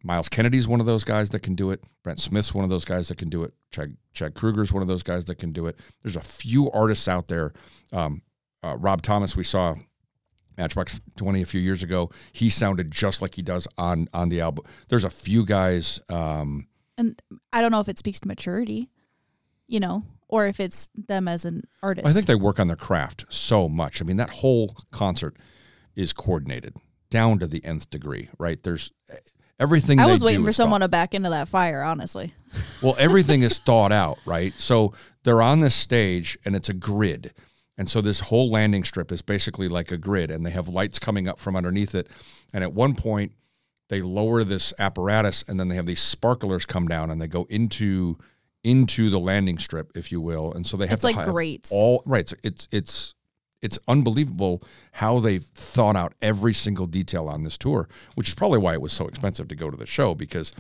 Myles 0.03 0.29
Kennedy's 0.29 0.67
one 0.67 0.79
of 0.79 0.86
those 0.86 1.03
guys 1.03 1.29
that 1.29 1.41
can 1.41 1.55
do 1.55 1.71
it. 1.71 1.84
Brent 2.03 2.19
Smith's 2.19 2.53
one 2.53 2.63
of 2.63 2.69
those 2.69 2.86
guys 2.86 3.07
that 3.09 3.17
can 3.17 3.29
do 3.29 3.43
it. 3.43 3.53
Chad, 3.71 3.97
Chad 4.13 4.34
Kroeger's 4.34 4.73
one 4.73 4.82
of 4.82 4.88
those 4.88 5.03
guys 5.03 5.25
that 5.25 5.36
can 5.36 5.51
do 5.51 5.67
it. 5.67 5.77
There's 6.01 6.15
a 6.15 6.21
few 6.21 6.71
artists 6.71 7.07
out 7.07 7.27
there. 7.27 7.53
Um, 7.93 8.21
uh, 8.63 8.77
Rob 8.77 9.01
Thomas, 9.01 9.36
we 9.36 9.43
saw 9.43 9.75
Matchbox 10.57 11.01
20 11.17 11.41
a 11.41 11.45
few 11.45 11.61
years 11.61 11.84
ago. 11.84 12.09
He 12.32 12.49
sounded 12.49 12.91
just 12.91 13.21
like 13.21 13.36
he 13.36 13.41
does 13.41 13.67
on 13.77 14.07
on 14.13 14.29
the 14.29 14.41
album. 14.41 14.65
There's 14.89 15.03
a 15.03 15.09
few 15.09 15.45
guys. 15.45 15.99
Um, 16.09 16.67
and 16.97 17.21
I 17.53 17.61
don't 17.61 17.71
know 17.71 17.79
if 17.79 17.89
it 17.89 17.97
speaks 17.97 18.19
to 18.21 18.27
maturity, 18.27 18.89
you 19.67 19.79
know, 19.79 20.03
or 20.27 20.47
if 20.47 20.59
it's 20.59 20.89
them 20.95 21.27
as 21.27 21.45
an 21.45 21.63
artist. 21.82 22.07
I 22.07 22.11
think 22.11 22.25
they 22.25 22.36
work 22.36 22.59
on 22.59 22.67
their 22.67 22.75
craft 22.75 23.25
so 23.29 23.69
much. 23.69 24.01
I 24.01 24.05
mean, 24.05 24.17
that 24.17 24.29
whole 24.29 24.75
concert 24.91 25.38
is 25.95 26.13
coordinated 26.13 26.75
down 27.12 27.38
to 27.39 27.47
the 27.47 27.64
nth 27.64 27.91
degree, 27.91 28.30
right? 28.39 28.62
There's 28.64 28.91
eh, 29.12 29.16
everything. 29.59 29.99
I 29.99 30.07
was 30.07 30.24
waiting 30.24 30.43
for 30.43 30.49
is 30.49 30.57
thought- 30.57 30.64
someone 30.64 30.82
to 30.82 30.88
back 30.88 31.14
into 31.14 31.30
that 31.30 31.47
fire, 31.47 31.84
honestly. 31.84 32.34
Well, 32.82 32.95
everything 32.97 33.43
is 33.43 33.59
thought 33.59 33.91
out, 33.91 34.18
right? 34.26 34.53
So 34.57 34.93
they're 35.24 35.41
on 35.41 35.59
this 35.62 35.76
stage 35.76 36.38
and 36.43 36.55
it's 36.55 36.68
a 36.68 36.74
grid. 36.74 37.32
And 37.78 37.88
so 37.88 38.01
this 38.01 38.20
whole 38.20 38.49
landing 38.49 38.84
strip 38.84 39.12
is 39.12 39.22
basically 39.22 39.70
like 39.70 39.91
a 39.91 39.97
grid 39.97 40.32
and 40.32 40.43
they 40.45 40.49
have 40.49 40.68
lights 40.68 40.97
coming 40.99 41.28
up 41.28 41.39
from 41.39 41.55
underneath 41.55 41.93
it. 41.95 42.07
And 42.53 42.64
at 42.64 42.74
one 42.74 42.95
point 42.95 43.34
they 43.88 44.01
lower 44.01 44.43
this 44.43 44.74
apparatus 44.80 45.43
and 45.47 45.59
then 45.59 45.68
they 45.68 45.76
have 45.76 45.86
these 45.86 46.01
sparklers 46.01 46.66
come 46.66 46.88
down 46.88 47.09
and 47.12 47.22
they 47.22 47.28
go 47.28 47.45
into 47.49 48.18
into 48.64 49.09
the 49.09 49.20
landing 49.20 49.57
strip, 49.59 49.91
if 49.95 50.12
you 50.12 50.20
will. 50.20 50.51
And 50.53 50.66
so 50.68 50.76
they 50.76 50.88
have 50.88 51.03
It's 51.03 51.14
to 51.14 51.18
like 51.20 51.28
grates. 51.28 51.72
all 51.72 52.01
right. 52.05 52.28
So 52.28 52.36
it's 52.43 52.68
it's 52.72 53.14
it's 53.62 53.78
unbelievable 53.88 54.64
how 54.93 55.20
they've 55.20 55.43
thought 55.43 55.95
out 55.95 56.14
every 56.22 56.53
single 56.53 56.88
detail 56.88 57.28
on 57.28 57.43
this 57.43 57.57
tour, 57.57 57.88
which 58.16 58.28
is 58.28 58.36
probably 58.36 58.59
why 58.59 58.74
it 58.74 58.82
was 58.82 58.93
so 58.93 59.07
expensive 59.07 59.47
to 59.49 59.55
go 59.55 59.70
to 59.70 59.78
the 59.78 59.86
show 59.86 60.16
because 60.16 60.53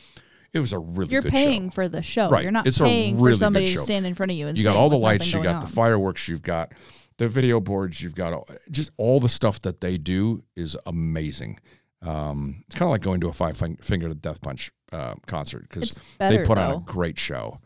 it 0.53 0.59
was 0.59 0.73
a 0.73 0.79
really. 0.79 1.11
You're 1.11 1.21
paying 1.21 1.69
show. 1.69 1.75
for 1.75 1.87
the 1.87 2.01
show. 2.01 2.29
Right. 2.29 2.43
You're 2.43 2.51
not 2.51 2.67
It's 2.67 2.79
a 2.79 2.83
paying 2.83 3.19
really 3.19 3.33
for 3.33 3.37
somebody 3.37 3.73
to 3.73 3.79
stand 3.79 4.05
in 4.05 4.15
front 4.15 4.31
of 4.31 4.37
you 4.37 4.47
and 4.47 4.57
You 4.57 4.63
got 4.63 4.75
all 4.75 4.89
the 4.89 4.97
lights, 4.97 5.31
you 5.31 5.41
got 5.41 5.61
the 5.61 5.67
fireworks, 5.67 6.27
you've 6.27 6.41
got 6.41 6.73
the 7.17 7.29
video 7.29 7.59
boards, 7.59 8.01
you've 8.01 8.15
got 8.15 8.33
all, 8.33 8.47
just 8.69 8.91
all 8.97 9.19
the 9.19 9.29
stuff 9.29 9.61
that 9.61 9.81
they 9.81 9.97
do 9.97 10.43
is 10.55 10.75
amazing. 10.85 11.59
Um, 12.01 12.63
it's 12.65 12.75
kind 12.75 12.87
of 12.87 12.91
like 12.91 13.01
going 13.01 13.21
to 13.21 13.29
a 13.29 13.33
Five 13.33 13.57
Fin- 13.57 13.77
Finger 13.77 14.11
Death 14.13 14.41
Punch 14.41 14.71
uh, 14.91 15.15
concert 15.27 15.67
because 15.69 15.95
they 16.17 16.43
put 16.43 16.57
on 16.57 16.71
a 16.71 16.79
great 16.79 17.17
show. 17.17 17.59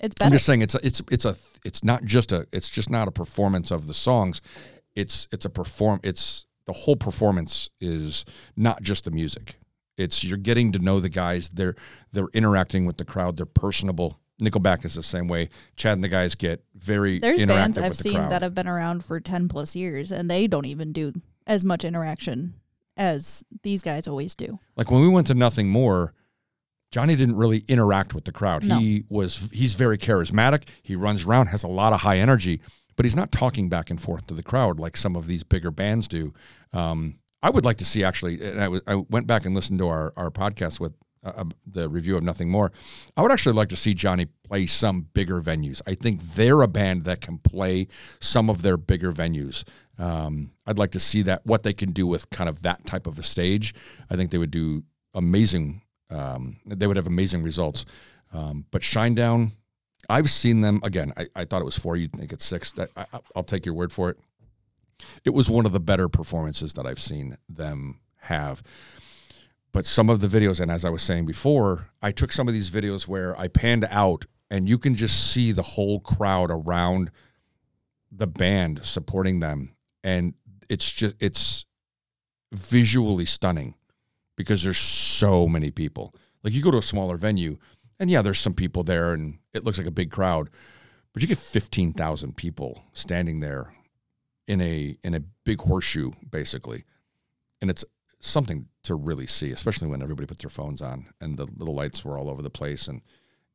It's 0.00 0.16
I'm 0.20 0.32
just 0.32 0.46
saying 0.46 0.62
it's 0.62 0.74
a, 0.74 0.80
it's 0.84 1.02
it's 1.10 1.24
a 1.24 1.36
it's 1.64 1.84
not 1.84 2.04
just 2.04 2.32
a 2.32 2.46
it's 2.52 2.68
just 2.70 2.90
not 2.90 3.06
a 3.06 3.10
performance 3.12 3.70
of 3.70 3.86
the 3.86 3.94
songs. 3.94 4.40
It's 4.94 5.28
it's 5.30 5.44
a 5.44 5.50
perform 5.50 6.00
it's 6.02 6.46
the 6.64 6.72
whole 6.72 6.96
performance 6.96 7.68
is 7.80 8.24
not 8.56 8.82
just 8.82 9.04
the 9.04 9.10
music. 9.10 9.56
It's 9.96 10.24
you're 10.24 10.38
getting 10.38 10.72
to 10.72 10.78
know 10.78 11.00
the 11.00 11.08
guys. 11.10 11.50
They're 11.50 11.74
they're 12.12 12.28
interacting 12.32 12.86
with 12.86 12.96
the 12.96 13.04
crowd. 13.04 13.36
They're 13.36 13.46
personable. 13.46 14.18
Nickelback 14.40 14.86
is 14.86 14.94
the 14.94 15.02
same 15.02 15.28
way. 15.28 15.50
Chad 15.76 15.92
and 15.98 16.02
the 16.04 16.08
guys 16.08 16.34
get 16.34 16.64
very 16.74 17.18
There's 17.18 17.40
interactive 17.40 17.48
bands 17.48 17.76
with 17.76 17.84
I've 17.84 17.96
the 17.96 18.02
seen 18.02 18.14
crowd. 18.14 18.32
that 18.32 18.42
have 18.42 18.54
been 18.54 18.66
around 18.68 19.04
for 19.04 19.20
10 19.20 19.48
plus 19.48 19.76
years 19.76 20.10
and 20.10 20.30
they 20.30 20.46
don't 20.46 20.64
even 20.64 20.92
do 20.92 21.12
as 21.46 21.62
much 21.62 21.84
interaction 21.84 22.54
as 22.96 23.44
these 23.62 23.82
guys 23.82 24.08
always 24.08 24.34
do. 24.34 24.58
like 24.76 24.90
when 24.90 25.02
we 25.02 25.08
went 25.08 25.26
to 25.26 25.34
Nothing 25.34 25.68
More, 25.68 26.14
Jonny 26.90 27.14
didn't 27.16 27.36
really 27.36 27.64
interact 27.68 28.14
with 28.14 28.24
the 28.24 28.32
crowd. 28.32 28.64
No. 28.64 28.78
He 28.78 29.04
was 29.08 29.48
he's 29.52 29.74
very 29.74 29.96
charismatic. 29.98 30.64
He 30.82 30.96
runs 30.96 31.24
around, 31.24 31.46
has 31.48 31.62
a 31.62 31.68
lot 31.68 31.92
of 31.92 32.00
high 32.00 32.18
energy, 32.18 32.60
but 32.96 33.04
he's 33.06 33.16
not 33.16 33.30
talking 33.30 33.68
back 33.68 33.90
and 33.90 34.00
forth 34.00 34.26
to 34.26 34.34
the 34.34 34.42
crowd 34.42 34.80
like 34.80 34.96
some 34.96 35.16
of 35.16 35.26
these 35.26 35.44
bigger 35.44 35.70
bands 35.70 36.08
do. 36.08 36.32
Um, 36.72 37.18
I 37.42 37.50
would 37.50 37.64
like 37.64 37.78
to 37.78 37.84
see 37.84 38.04
actually, 38.04 38.42
and 38.42 38.60
I, 38.60 38.64
w- 38.64 38.82
I 38.86 38.96
went 39.08 39.26
back 39.26 39.46
and 39.46 39.54
listened 39.54 39.78
to 39.78 39.88
our, 39.88 40.12
our 40.16 40.30
podcast 40.30 40.78
with 40.80 40.92
uh, 41.24 41.32
uh, 41.36 41.44
the 41.66 41.88
review 41.88 42.16
of 42.16 42.22
Nothing 42.22 42.50
More. 42.50 42.72
I 43.16 43.22
would 43.22 43.32
actually 43.32 43.54
like 43.54 43.68
to 43.70 43.76
see 43.76 43.94
Jonny 43.94 44.26
play 44.44 44.66
some 44.66 45.06
bigger 45.14 45.40
venues. 45.40 45.80
I 45.86 45.94
think 45.94 46.20
they're 46.22 46.60
a 46.62 46.68
band 46.68 47.04
that 47.04 47.20
can 47.20 47.38
play 47.38 47.88
some 48.20 48.50
of 48.50 48.62
their 48.62 48.76
bigger 48.76 49.12
venues. 49.12 49.64
Um, 49.98 50.52
I'd 50.66 50.78
like 50.78 50.90
to 50.92 51.00
see 51.00 51.22
that 51.22 51.44
what 51.46 51.62
they 51.62 51.72
can 51.72 51.92
do 51.92 52.06
with 52.06 52.28
kind 52.30 52.48
of 52.48 52.62
that 52.62 52.84
type 52.86 53.06
of 53.06 53.18
a 53.18 53.22
stage. 53.22 53.74
I 54.10 54.16
think 54.16 54.30
they 54.30 54.38
would 54.38 54.50
do 54.50 54.82
amazing. 55.14 55.82
Um, 56.10 56.56
they 56.66 56.86
would 56.86 56.96
have 56.96 57.06
amazing 57.06 57.42
results. 57.42 57.84
Um, 58.32 58.66
but 58.70 58.82
Shinedown, 58.82 59.52
I've 60.08 60.30
seen 60.30 60.60
them 60.60 60.80
again. 60.82 61.12
I, 61.16 61.26
I 61.34 61.44
thought 61.44 61.62
it 61.62 61.64
was 61.64 61.78
four. 61.78 61.96
You'd 61.96 62.12
think 62.12 62.32
it's 62.32 62.44
six. 62.44 62.72
That 62.72 62.90
I, 62.96 63.06
I'll 63.34 63.44
take 63.44 63.64
your 63.64 63.74
word 63.74 63.92
for 63.92 64.10
it. 64.10 64.18
It 65.24 65.30
was 65.30 65.48
one 65.48 65.66
of 65.66 65.72
the 65.72 65.80
better 65.80 66.08
performances 66.08 66.74
that 66.74 66.86
I've 66.86 67.00
seen 67.00 67.36
them 67.48 68.00
have. 68.22 68.62
But 69.72 69.86
some 69.86 70.10
of 70.10 70.20
the 70.20 70.26
videos, 70.26 70.60
and 70.60 70.70
as 70.70 70.84
I 70.84 70.90
was 70.90 71.02
saying 71.02 71.26
before, 71.26 71.90
I 72.02 72.10
took 72.10 72.32
some 72.32 72.48
of 72.48 72.54
these 72.54 72.70
videos 72.70 73.06
where 73.06 73.38
I 73.38 73.48
panned 73.48 73.86
out, 73.90 74.26
and 74.50 74.68
you 74.68 74.78
can 74.78 74.96
just 74.96 75.32
see 75.32 75.52
the 75.52 75.62
whole 75.62 76.00
crowd 76.00 76.50
around 76.50 77.10
the 78.10 78.26
band 78.26 78.84
supporting 78.84 79.38
them, 79.38 79.76
and 80.02 80.34
it's 80.68 80.90
just 80.90 81.14
it's 81.20 81.66
visually 82.52 83.24
stunning 83.24 83.74
because 84.40 84.62
there's 84.62 84.78
so 84.78 85.46
many 85.46 85.70
people. 85.70 86.14
Like 86.42 86.54
you 86.54 86.62
go 86.62 86.70
to 86.70 86.78
a 86.78 86.82
smaller 86.82 87.16
venue, 87.16 87.58
and 87.98 88.10
yeah, 88.10 88.22
there's 88.22 88.38
some 88.38 88.54
people 88.54 88.82
there, 88.82 89.12
and 89.12 89.38
it 89.52 89.64
looks 89.64 89.78
like 89.78 89.86
a 89.86 89.92
big 89.92 90.10
crowd, 90.10 90.48
but 91.12 91.22
you 91.22 91.28
get 91.28 91.38
fifteen 91.38 91.92
thousand 91.92 92.36
people 92.36 92.84
standing 92.92 93.40
there 93.40 93.74
in 94.48 94.60
a 94.60 94.96
in 95.04 95.14
a 95.14 95.20
big 95.44 95.60
horseshoe, 95.60 96.10
basically, 96.30 96.84
and 97.60 97.70
it's 97.70 97.84
something 98.20 98.66
to 98.84 98.94
really 98.94 99.26
see, 99.26 99.50
especially 99.52 99.88
when 99.88 100.02
everybody 100.02 100.26
puts 100.26 100.42
their 100.42 100.50
phones 100.50 100.82
on 100.82 101.06
and 101.20 101.36
the 101.36 101.46
little 101.56 101.74
lights 101.74 102.04
were 102.04 102.18
all 102.18 102.30
over 102.30 102.42
the 102.42 102.50
place, 102.50 102.88
and 102.88 103.02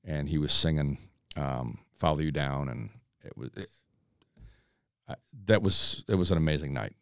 and 0.03 0.29
he 0.29 0.37
was 0.37 0.53
singing 0.53 0.99
um, 1.35 1.79
"Follow 1.95 2.19
You 2.19 2.31
Down," 2.31 2.69
and 2.69 2.89
it 3.23 3.35
was 3.35 3.49
it, 3.57 3.67
I, 5.09 5.15
that 5.45 5.63
was 5.63 6.03
it 6.07 6.15
was 6.15 6.29
an 6.29 6.37
amazing 6.37 6.73
night. 6.73 6.95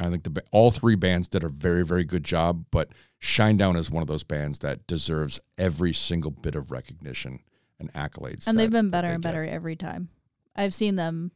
I 0.00 0.08
think 0.10 0.24
the 0.24 0.42
all 0.50 0.70
three 0.70 0.94
bands 0.94 1.28
did 1.28 1.44
a 1.44 1.48
very 1.48 1.84
very 1.84 2.04
good 2.04 2.24
job, 2.24 2.64
but 2.70 2.88
Shinedown 3.20 3.76
is 3.76 3.90
one 3.90 4.02
of 4.02 4.08
those 4.08 4.24
bands 4.24 4.60
that 4.60 4.86
deserves 4.86 5.38
every 5.58 5.92
single 5.92 6.30
bit 6.30 6.54
of 6.54 6.70
recognition 6.70 7.40
and 7.78 7.92
accolades. 7.92 8.46
and 8.46 8.56
that- 8.58 8.62
they've 8.62 8.70
been 8.70 8.90
better 8.90 9.08
they 9.08 9.14
and 9.14 9.22
get. 9.22 9.28
better 9.28 9.44
every 9.44 9.76
time. 9.76 10.08
I've 10.56 10.74
seen 10.74 10.96
them 10.96 11.32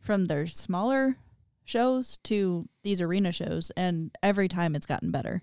from 0.00 0.26
their 0.26 0.46
smaller 0.46 1.16
shows 1.64 2.18
to 2.24 2.68
these 2.82 3.00
arena 3.00 3.32
shows, 3.32 3.70
and 3.76 4.10
every 4.22 4.48
time 4.48 4.76
it's 4.76 4.86
gotten 4.86 5.10
better. 5.10 5.42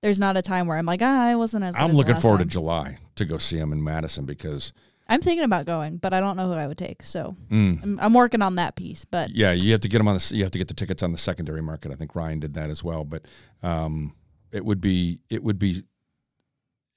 There's 0.00 0.18
not 0.18 0.36
a 0.36 0.42
time 0.42 0.66
where 0.66 0.76
I'm 0.76 0.86
like, 0.86 1.00
ah, 1.00 1.22
I 1.26 1.36
wasn't 1.36 1.62
as. 1.64 1.76
Good 1.76 1.82
I'm 1.82 1.90
as 1.92 1.96
looking 1.96 2.16
forward 2.16 2.38
time. 2.38 2.48
to 2.48 2.52
July 2.52 2.98
to 3.14 3.24
go 3.24 3.38
see 3.38 3.56
them 3.58 3.72
in 3.72 3.84
Madison 3.84 4.24
because 4.24 4.72
I'm 5.12 5.20
thinking 5.20 5.44
about 5.44 5.66
going, 5.66 5.98
but 5.98 6.14
I 6.14 6.20
don't 6.20 6.36
know 6.36 6.48
who 6.48 6.54
I 6.54 6.66
would 6.66 6.78
take. 6.78 7.02
So 7.02 7.36
mm, 7.50 7.82
I'm, 7.82 8.00
I'm 8.00 8.14
working 8.14 8.40
on 8.40 8.56
that 8.56 8.76
piece. 8.76 9.04
But 9.04 9.30
yeah, 9.30 9.52
you 9.52 9.72
have 9.72 9.80
to 9.80 9.88
get 9.88 9.98
them 9.98 10.08
on 10.08 10.16
the 10.16 10.32
you 10.34 10.42
have 10.42 10.52
to 10.52 10.58
get 10.58 10.68
the 10.68 10.74
tickets 10.74 11.02
on 11.02 11.12
the 11.12 11.18
secondary 11.18 11.62
market. 11.62 11.92
I 11.92 11.96
think 11.96 12.14
Ryan 12.14 12.40
did 12.40 12.54
that 12.54 12.70
as 12.70 12.82
well, 12.82 13.04
but 13.04 13.26
um, 13.62 14.14
it 14.52 14.64
would 14.64 14.80
be 14.80 15.20
it 15.28 15.44
would 15.44 15.58
be 15.58 15.82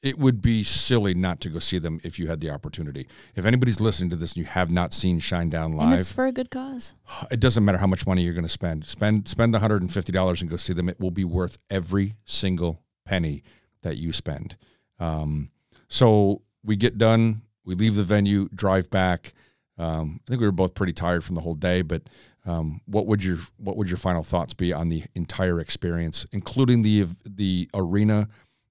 it 0.02 0.18
would 0.18 0.42
be 0.42 0.64
silly 0.64 1.14
not 1.14 1.42
to 1.42 1.50
go 1.50 1.60
see 1.60 1.80
them 1.80 2.00
if 2.04 2.18
you 2.18 2.28
had 2.28 2.40
the 2.40 2.52
opportunity. 2.52 3.08
If 3.36 3.44
anybody's 3.44 3.82
listening 3.82 4.12
to 4.12 4.16
this 4.16 4.34
and 4.34 4.38
you 4.38 4.46
have 4.46 4.70
not 4.70 4.94
seen 4.94 5.20
Shinedown 5.20 5.82
and 5.82 5.94
it's 5.94 6.12
live, 6.12 6.16
for 6.16 6.26
a 6.28 6.32
good 6.32 6.52
cause. 6.52 6.94
it 7.32 7.42
doesn't 7.42 7.66
matter 7.66 7.80
how 7.80 7.88
much 7.88 8.08
money 8.08 8.22
you're 8.22 8.34
going 8.34 8.46
to 8.46 8.50
spend. 8.50 8.86
Spend 8.86 9.28
spend 9.28 9.54
the 9.54 9.60
hundred 9.60 9.82
and 9.82 9.92
fifty 9.92 10.14
dollars 10.14 10.42
and 10.42 10.50
go 10.50 10.56
see 10.56 10.74
them. 10.74 10.88
It 10.88 11.02
will 11.02 11.12
be 11.12 11.26
worth 11.26 11.58
every 11.70 12.14
single 12.24 12.82
penny 13.04 13.44
that 13.82 13.98
you 13.98 14.14
spend. 14.14 14.56
Um, 15.00 15.50
so 15.90 16.44
we 16.64 16.76
get 16.76 16.98
done, 16.98 17.42
we 17.66 17.76
leave 17.76 17.96
the 17.96 18.04
venue, 18.04 18.48
drive 18.54 18.90
back. 18.90 19.34
Um, 19.78 20.22
I 20.26 20.30
think 20.30 20.42
we 20.42 20.48
were 20.48 20.52
both 20.52 20.74
pretty 20.74 20.94
tired 20.94 21.24
from 21.24 21.36
the 21.36 21.42
whole 21.42 21.56
day, 21.56 21.82
but 21.82 22.04
um, 22.46 22.80
what 22.86 23.08
would 23.08 23.24
your 23.24 23.40
what 23.58 23.76
would 23.76 23.90
your 23.90 23.98
final 23.98 24.24
thoughts 24.24 24.54
be 24.54 24.72
on 24.72 24.90
the 24.90 25.04
entire 25.16 25.60
experience, 25.60 26.26
including 26.32 26.84
the 26.84 27.08
the 27.26 27.70
arena, 27.74 28.30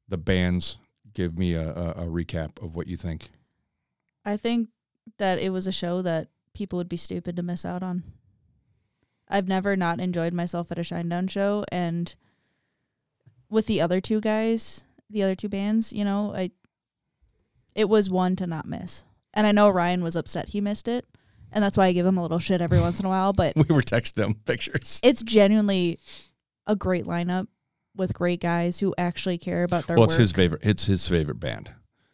the 0.08 0.16
bands? 0.16 0.78
Give 1.12 1.36
me 1.38 1.54
a, 1.54 1.68
a, 1.68 1.90
a 1.90 2.06
recap 2.06 2.60
of 2.62 2.74
what 2.74 2.88
you 2.88 2.96
think. 2.96 3.28
I 4.24 4.36
think 4.36 4.68
that 5.18 5.38
it 5.38 5.50
was 5.50 5.66
a 5.66 5.72
show 5.72 6.02
that 6.02 6.28
people 6.54 6.76
would 6.78 6.88
be 6.88 6.96
stupid 6.96 7.36
to 7.36 7.42
miss 7.42 7.64
out 7.64 7.82
on. 7.82 8.02
I've 9.28 9.48
never 9.48 9.76
not 9.76 10.00
enjoyed 10.00 10.32
myself 10.32 10.72
at 10.72 10.78
a 10.78 10.82
Shinedown 10.82 11.30
show, 11.30 11.64
and 11.70 12.14
with 13.48 13.66
the 13.66 13.80
other 13.80 14.00
two 14.00 14.20
guys, 14.20 14.84
the 15.10 15.22
other 15.22 15.34
two 15.34 15.48
bands, 15.48 15.92
you 15.92 16.04
know, 16.04 16.34
I 16.34 16.50
it 17.74 17.88
was 17.88 18.08
one 18.10 18.36
to 18.36 18.46
not 18.46 18.66
miss. 18.66 19.04
And 19.32 19.46
I 19.46 19.52
know 19.52 19.68
Ryan 19.68 20.02
was 20.02 20.16
upset 20.16 20.48
he 20.50 20.60
missed 20.60 20.86
it, 20.88 21.06
and 21.52 21.62
that's 21.62 21.76
why 21.76 21.86
I 21.86 21.92
give 21.92 22.06
him 22.06 22.18
a 22.18 22.22
little 22.22 22.38
shit 22.38 22.60
every 22.60 22.80
once 22.80 23.00
in 23.00 23.06
a 23.06 23.08
while. 23.08 23.32
But 23.32 23.54
We 23.68 23.74
were 23.74 23.82
texting 23.82 24.14
them 24.14 24.34
pictures. 24.34 25.00
it's 25.02 25.22
genuinely 25.22 25.98
a 26.66 26.76
great 26.76 27.04
lineup 27.04 27.48
with 27.96 28.12
great 28.14 28.40
guys 28.40 28.80
who 28.80 28.94
actually 28.98 29.38
care 29.38 29.62
about 29.64 29.86
their 29.86 29.96
Well, 29.96 30.04
work. 30.06 30.10
it's 30.10 30.18
his 30.18 30.32
favorite. 30.32 30.62
It's 30.64 30.84
his 30.86 31.06
favorite 31.08 31.38
band. 31.40 31.70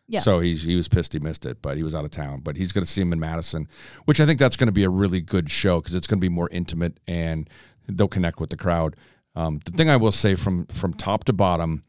Yeah. 0.08 0.20
So 0.20 0.40
he's 0.40 0.62
he 0.64 0.74
was 0.74 0.88
pissed 0.88 1.12
he 1.12 1.20
missed 1.20 1.46
it, 1.46 1.62
but 1.62 1.76
he 1.76 1.82
was 1.84 1.94
out 1.94 2.04
of 2.04 2.10
town. 2.10 2.40
But 2.40 2.56
he's 2.56 2.72
going 2.72 2.84
to 2.84 2.90
see 2.90 3.00
him 3.00 3.12
in 3.12 3.20
Madison, 3.20 3.68
which 4.06 4.20
I 4.20 4.26
think 4.26 4.40
that's 4.40 4.56
going 4.56 4.66
to 4.66 4.72
be 4.72 4.82
a 4.82 4.90
really 4.90 5.20
good 5.20 5.48
show 5.50 5.80
because 5.80 5.94
it's 5.94 6.06
going 6.08 6.18
to 6.18 6.24
be 6.24 6.28
more 6.28 6.48
intimate 6.50 6.98
and 7.06 7.48
they'll 7.88 8.08
connect 8.08 8.40
with 8.40 8.50
the 8.50 8.56
crowd. 8.56 8.96
Um, 9.36 9.60
the 9.64 9.70
thing 9.70 9.88
I 9.88 9.96
will 9.96 10.10
say 10.10 10.34
from 10.34 10.66
from 10.66 10.94
top 10.94 11.24
to 11.24 11.32
bottom, 11.32 11.84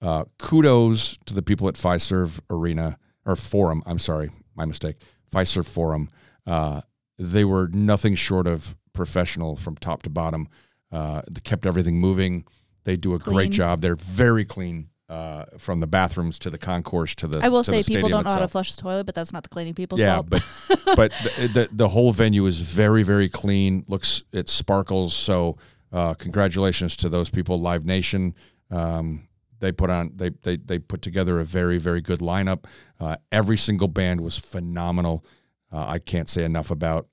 uh, 0.00 0.24
kudos 0.38 1.18
to 1.26 1.34
the 1.34 1.42
people 1.42 1.68
at 1.68 1.74
Fiserv 1.74 2.40
Arena 2.48 2.96
or 3.26 3.36
Forum. 3.36 3.82
I'm 3.84 3.98
sorry, 3.98 4.30
my 4.54 4.64
mistake. 4.64 4.96
Fiserv 5.32 5.66
Forum. 5.66 6.08
Uh, 6.46 6.80
they 7.18 7.44
were 7.44 7.68
nothing 7.68 8.14
short 8.14 8.46
of 8.46 8.76
professional 8.92 9.56
from 9.56 9.76
top 9.76 10.02
to 10.02 10.10
bottom. 10.10 10.48
Uh, 10.92 11.20
they 11.30 11.40
kept 11.40 11.66
everything 11.66 11.98
moving. 11.98 12.44
They 12.84 12.96
do 12.96 13.14
a 13.14 13.18
Clean. 13.18 13.34
great 13.34 13.50
job. 13.52 13.80
They're 13.80 13.96
very 13.96 14.44
clean 14.44 14.88
uh, 15.08 15.46
from 15.58 15.80
the 15.80 15.86
bathrooms 15.86 16.38
to 16.40 16.50
the 16.50 16.58
concourse 16.58 17.14
to 17.16 17.26
the. 17.26 17.40
I 17.40 17.48
will 17.48 17.64
say 17.64 17.82
people 17.82 18.08
don't 18.08 18.24
know 18.24 18.30
how 18.30 18.38
to 18.38 18.48
flush 18.48 18.74
the 18.74 18.80
toilet, 18.82 19.04
but 19.04 19.14
that's 19.14 19.32
not 19.32 19.42
the 19.42 19.48
cleaning 19.48 19.74
people's 19.74 20.00
Yeah, 20.00 20.14
fault. 20.16 20.30
but 20.30 20.42
but 20.96 21.12
the, 21.22 21.48
the 21.48 21.68
the 21.72 21.88
whole 21.88 22.12
venue 22.12 22.46
is 22.46 22.60
very 22.60 23.02
very 23.02 23.28
clean. 23.28 23.84
Looks 23.88 24.22
it 24.32 24.48
sparkles. 24.48 25.14
So 25.14 25.58
uh, 25.92 26.14
congratulations 26.14 26.96
to 26.98 27.08
those 27.08 27.28
people, 27.30 27.60
Live 27.60 27.84
Nation. 27.84 28.34
Um, 28.70 29.26
they 29.60 29.72
put 29.72 29.90
on 29.90 30.12
they, 30.16 30.30
they 30.42 30.56
they 30.56 30.78
put 30.78 31.02
together 31.02 31.40
a 31.40 31.44
very 31.44 31.78
very 31.78 32.00
good 32.00 32.20
lineup. 32.20 32.64
Uh, 33.00 33.16
every 33.32 33.56
single 33.56 33.88
band 33.88 34.20
was 34.20 34.38
phenomenal. 34.38 35.24
Uh, 35.72 35.86
I 35.86 35.98
can't 35.98 36.28
say 36.28 36.44
enough 36.44 36.70
about. 36.70 37.08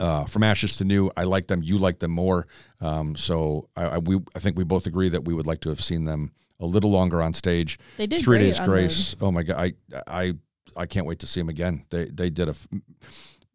Uh, 0.00 0.24
from 0.24 0.42
ashes 0.42 0.76
to 0.76 0.84
new, 0.84 1.10
I 1.18 1.24
like 1.24 1.48
them. 1.48 1.62
You 1.62 1.76
like 1.76 1.98
them 1.98 2.12
more. 2.12 2.46
Um, 2.80 3.14
so 3.14 3.68
I, 3.76 3.84
I 3.84 3.98
we 3.98 4.20
I 4.34 4.38
think 4.38 4.56
we 4.56 4.64
both 4.64 4.86
agree 4.86 5.10
that 5.10 5.24
we 5.24 5.34
would 5.34 5.46
like 5.46 5.60
to 5.60 5.68
have 5.68 5.82
seen 5.82 6.04
them 6.04 6.32
a 6.58 6.66
little 6.66 6.90
longer 6.90 7.20
on 7.20 7.34
stage. 7.34 7.78
they 7.98 8.06
did 8.06 8.22
Three 8.22 8.38
great 8.38 8.46
Days 8.46 8.60
Grace. 8.60 9.16
Oh 9.20 9.30
my 9.30 9.42
god, 9.42 9.58
I 9.58 9.72
I 10.06 10.32
I 10.76 10.86
can't 10.86 11.06
wait 11.06 11.18
to 11.20 11.26
see 11.26 11.40
him 11.40 11.50
again. 11.50 11.84
They 11.90 12.06
they 12.06 12.30
did 12.30 12.48
a 12.48 12.54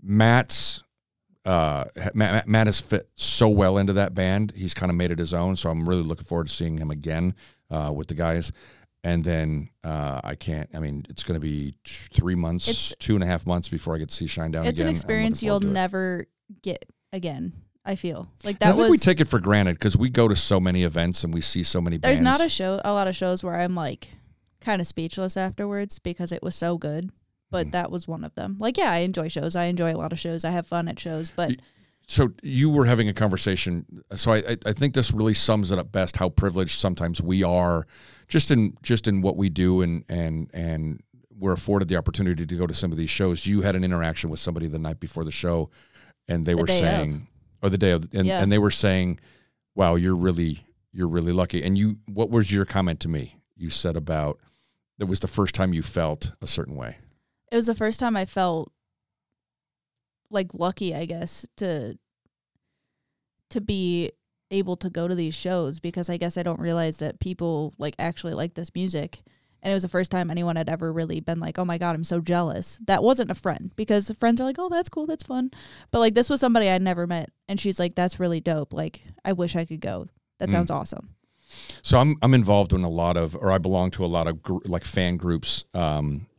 Matt's 0.01 0.83
uh 1.45 1.85
Matt, 2.13 2.47
Matt 2.47 2.67
has 2.67 2.79
fit 2.79 3.09
so 3.15 3.47
well 3.49 3.77
into 3.77 3.93
that 3.93 4.13
band. 4.13 4.53
He's 4.55 4.73
kind 4.73 4.89
of 4.89 4.95
made 4.95 5.11
it 5.11 5.19
his 5.19 5.33
own. 5.33 5.55
So 5.55 5.69
I'm 5.69 5.87
really 5.87 6.03
looking 6.03 6.25
forward 6.25 6.47
to 6.47 6.53
seeing 6.53 6.77
him 6.77 6.91
again 6.91 7.33
uh, 7.71 7.91
with 7.95 8.07
the 8.07 8.13
guys. 8.13 8.51
And 9.03 9.23
then 9.23 9.69
uh, 9.83 10.19
I 10.23 10.35
can't. 10.35 10.69
I 10.73 10.79
mean, 10.79 11.05
it's 11.09 11.23
going 11.23 11.39
to 11.39 11.41
be 11.41 11.75
t- 11.83 12.07
three 12.13 12.35
months, 12.35 12.67
It's- 12.67 12.93
two 12.99 13.15
and 13.15 13.23
a 13.23 13.27
half 13.27 13.45
months 13.45 13.69
before 13.69 13.95
I 13.95 13.99
get 13.99 14.09
to 14.09 14.15
see 14.15 14.25
Shinedown 14.25 14.65
it's 14.65 14.79
again. 14.79 14.81
an 14.81 14.87
I'm 14.87 14.91
experience 14.91 15.37
looking 15.41 15.47
you'll 15.47 15.59
forward 15.61 15.61
to 15.61 15.69
it. 15.69 15.73
never 15.73 16.25
get 16.63 16.85
again. 17.13 17.53
I 17.85 17.95
feel 17.95 18.27
like 18.43 18.57
And 18.59 18.63
I 18.63 18.71
that 18.71 18.75
think 18.75 18.89
was. 18.89 18.91
we 18.91 18.97
take 18.97 19.21
it 19.21 19.29
for 19.29 19.39
granted 19.39 19.75
because 19.75 19.95
we 19.95 20.09
go 20.09 20.27
to 20.27 20.35
so 20.35 20.59
many 20.59 20.83
events 20.83 21.23
and 21.23 21.33
we 21.33 21.39
see 21.39 21.63
so 21.63 21.79
many 21.79 21.95
there's 21.97 22.19
bands. 22.19 22.39
not 22.39 22.45
a 22.45 22.49
show, 22.49 22.81
a 22.83 22.91
lot 22.91 23.07
of 23.07 23.15
shows 23.15 23.45
where 23.45 23.55
I'm 23.57 23.75
like 23.75 24.09
kind 24.59 24.81
of 24.81 24.87
speechless 24.87 25.37
afterwards 25.37 25.97
because 25.99 26.33
it 26.33 26.43
was 26.43 26.53
so 26.55 26.77
good. 26.77 27.11
But 27.49 27.67
Mhm. 27.67 27.71
that 27.73 27.91
was 27.91 28.09
one 28.09 28.25
of 28.25 28.35
them. 28.35 28.57
Like, 28.59 28.77
yeah, 28.77 28.91
I 28.91 28.97
enjoy 28.97 29.29
shows. 29.29 29.55
I 29.55 29.65
enjoy 29.65 29.93
a 29.93 29.95
lot 29.95 30.11
of 30.11 30.19
shows. 30.19 30.43
I 30.43 30.51
have 30.51 30.67
fun 30.67 30.89
at 30.89 30.99
shows. 30.99 31.31
But 31.33 31.49
Y- 31.51 31.55
so 32.07 32.29
you 32.41 32.69
were 32.69 32.85
having 32.85 33.09
a 33.09 33.13
conversation 33.13 33.85
so 34.15 34.31
I, 34.33 34.57
I- 34.65 34.73
think 34.73 34.93
this 34.93 35.11
really 35.11 35.33
sums 35.33 35.71
it 35.71 35.79
up 35.79 35.91
best 35.91 36.15
how 36.17 36.29
privileged 36.29 36.79
sometimes 36.79 37.21
we 37.21 37.43
are 37.43 37.85
just 38.27 38.49
in 38.51 38.75
just 38.81 39.07
in 39.07 39.21
what 39.21 39.35
we 39.37 39.49
do 39.49 39.81
and 39.81 40.03
and 40.09 40.49
and 40.53 41.01
we're 41.39 41.53
afforded 41.53 41.87
the 41.87 41.97
opportunity 41.97 42.45
to 42.45 42.55
go 42.55 42.65
to 42.65 42.73
some 42.73 42.91
of 42.91 42.97
these 42.97 43.09
shows 43.09 43.45
you 43.45 43.61
had 43.61 43.75
an 43.75 43.83
interaction 43.83 44.29
with 44.29 44.39
somebody 44.39 44.67
the 44.67 44.79
night 44.79 44.99
before 44.99 45.23
the 45.23 45.31
show 45.31 45.69
and 46.27 46.45
they 46.45 46.53
The 46.53 46.57
were 46.61 46.65
day 46.67 46.79
of. 46.79 46.83
saying 46.85 47.27
or 47.61 47.69
the 47.69 47.77
day 47.77 47.91
of 47.91 48.07
and, 48.13 48.25
Yeah. 48.25 48.41
and 48.41 48.51
they 48.51 48.57
were 48.59 48.71
saying 48.71 49.19
wow 49.75 49.95
you're 49.95 50.15
really 50.15 50.65
you're 50.93 51.07
really 51.09 51.33
lucky 51.33 51.61
and 51.63 51.77
you 51.77 51.97
what 52.07 52.29
was 52.29 52.51
your 52.51 52.65
comment 52.65 52.99
to 53.01 53.09
me 53.09 53.37
you 53.55 53.69
said 53.69 53.95
about 53.95 54.39
that 54.97 55.05
was 55.07 55.19
the 55.19 55.27
first 55.27 55.53
time 55.53 55.73
you 55.73 55.81
felt 55.83 56.31
a 56.41 56.47
certain 56.47 56.75
way 56.75 56.97
it 57.51 57.55
was 57.55 57.67
the 57.67 57.75
first 57.75 57.99
time 57.99 58.17
I 58.17 58.25
felt 58.25 58.71
like 60.29 60.53
lucky, 60.53 60.93
I 60.95 61.05
guess, 61.05 61.45
to 61.57 61.97
to 63.49 63.61
be 63.61 64.11
able 64.51 64.75
to 64.77 64.89
go 64.89 65.07
to 65.07 65.15
these 65.15 65.35
shows 65.35 65.79
because 65.79 66.09
I 66.09 66.17
guess 66.17 66.37
I 66.37 66.43
don't 66.43 66.59
realize 66.59 66.97
that 66.97 67.19
people 67.19 67.73
like 67.77 67.95
actually 67.99 68.33
like 68.33 68.53
this 68.55 68.73
music. 68.75 69.21
And 69.63 69.71
it 69.71 69.73
was 69.73 69.83
the 69.83 69.89
first 69.89 70.11
time 70.11 70.29
anyone 70.29 70.55
had 70.55 70.69
ever 70.69 70.93
really 70.93 71.19
been 71.19 71.39
like, 71.39 71.57
"Oh 71.57 71.65
my 71.65 71.77
god, 71.77 71.95
I'm 71.95 72.03
so 72.03 72.21
jealous." 72.21 72.79
That 72.85 73.03
wasn't 73.03 73.31
a 73.31 73.35
friend 73.35 73.71
because 73.75 74.09
friends 74.11 74.39
are 74.39 74.43
like, 74.43 74.57
"Oh, 74.59 74.69
that's 74.69 74.87
cool, 74.87 75.07
that's 75.07 75.23
fun," 75.23 75.49
but 75.91 75.99
like 75.99 76.13
this 76.13 76.29
was 76.29 76.39
somebody 76.39 76.69
I'd 76.69 76.81
never 76.83 77.07
met, 77.07 77.31
and 77.49 77.59
she's 77.59 77.79
like, 77.79 77.95
"That's 77.95 78.19
really 78.19 78.39
dope. 78.39 78.71
Like, 78.71 79.01
I 79.25 79.33
wish 79.33 79.55
I 79.55 79.65
could 79.65 79.81
go. 79.81 80.07
That 80.39 80.49
Mm. 80.49 80.53
sounds 80.53 80.71
awesome." 80.71 81.09
So 81.81 81.97
I'm 81.97 82.15
I'm 82.21 82.33
involved 82.35 82.71
in 82.71 82.83
a 82.83 82.89
lot 82.89 83.17
of, 83.17 83.35
or 83.35 83.51
I 83.51 83.57
belong 83.57 83.89
to 83.91 84.05
a 84.05 84.07
lot 84.07 84.27
of 84.27 84.43
gr- 84.43 84.59
like 84.65 84.83
fan 84.83 85.17
groups, 85.17 85.65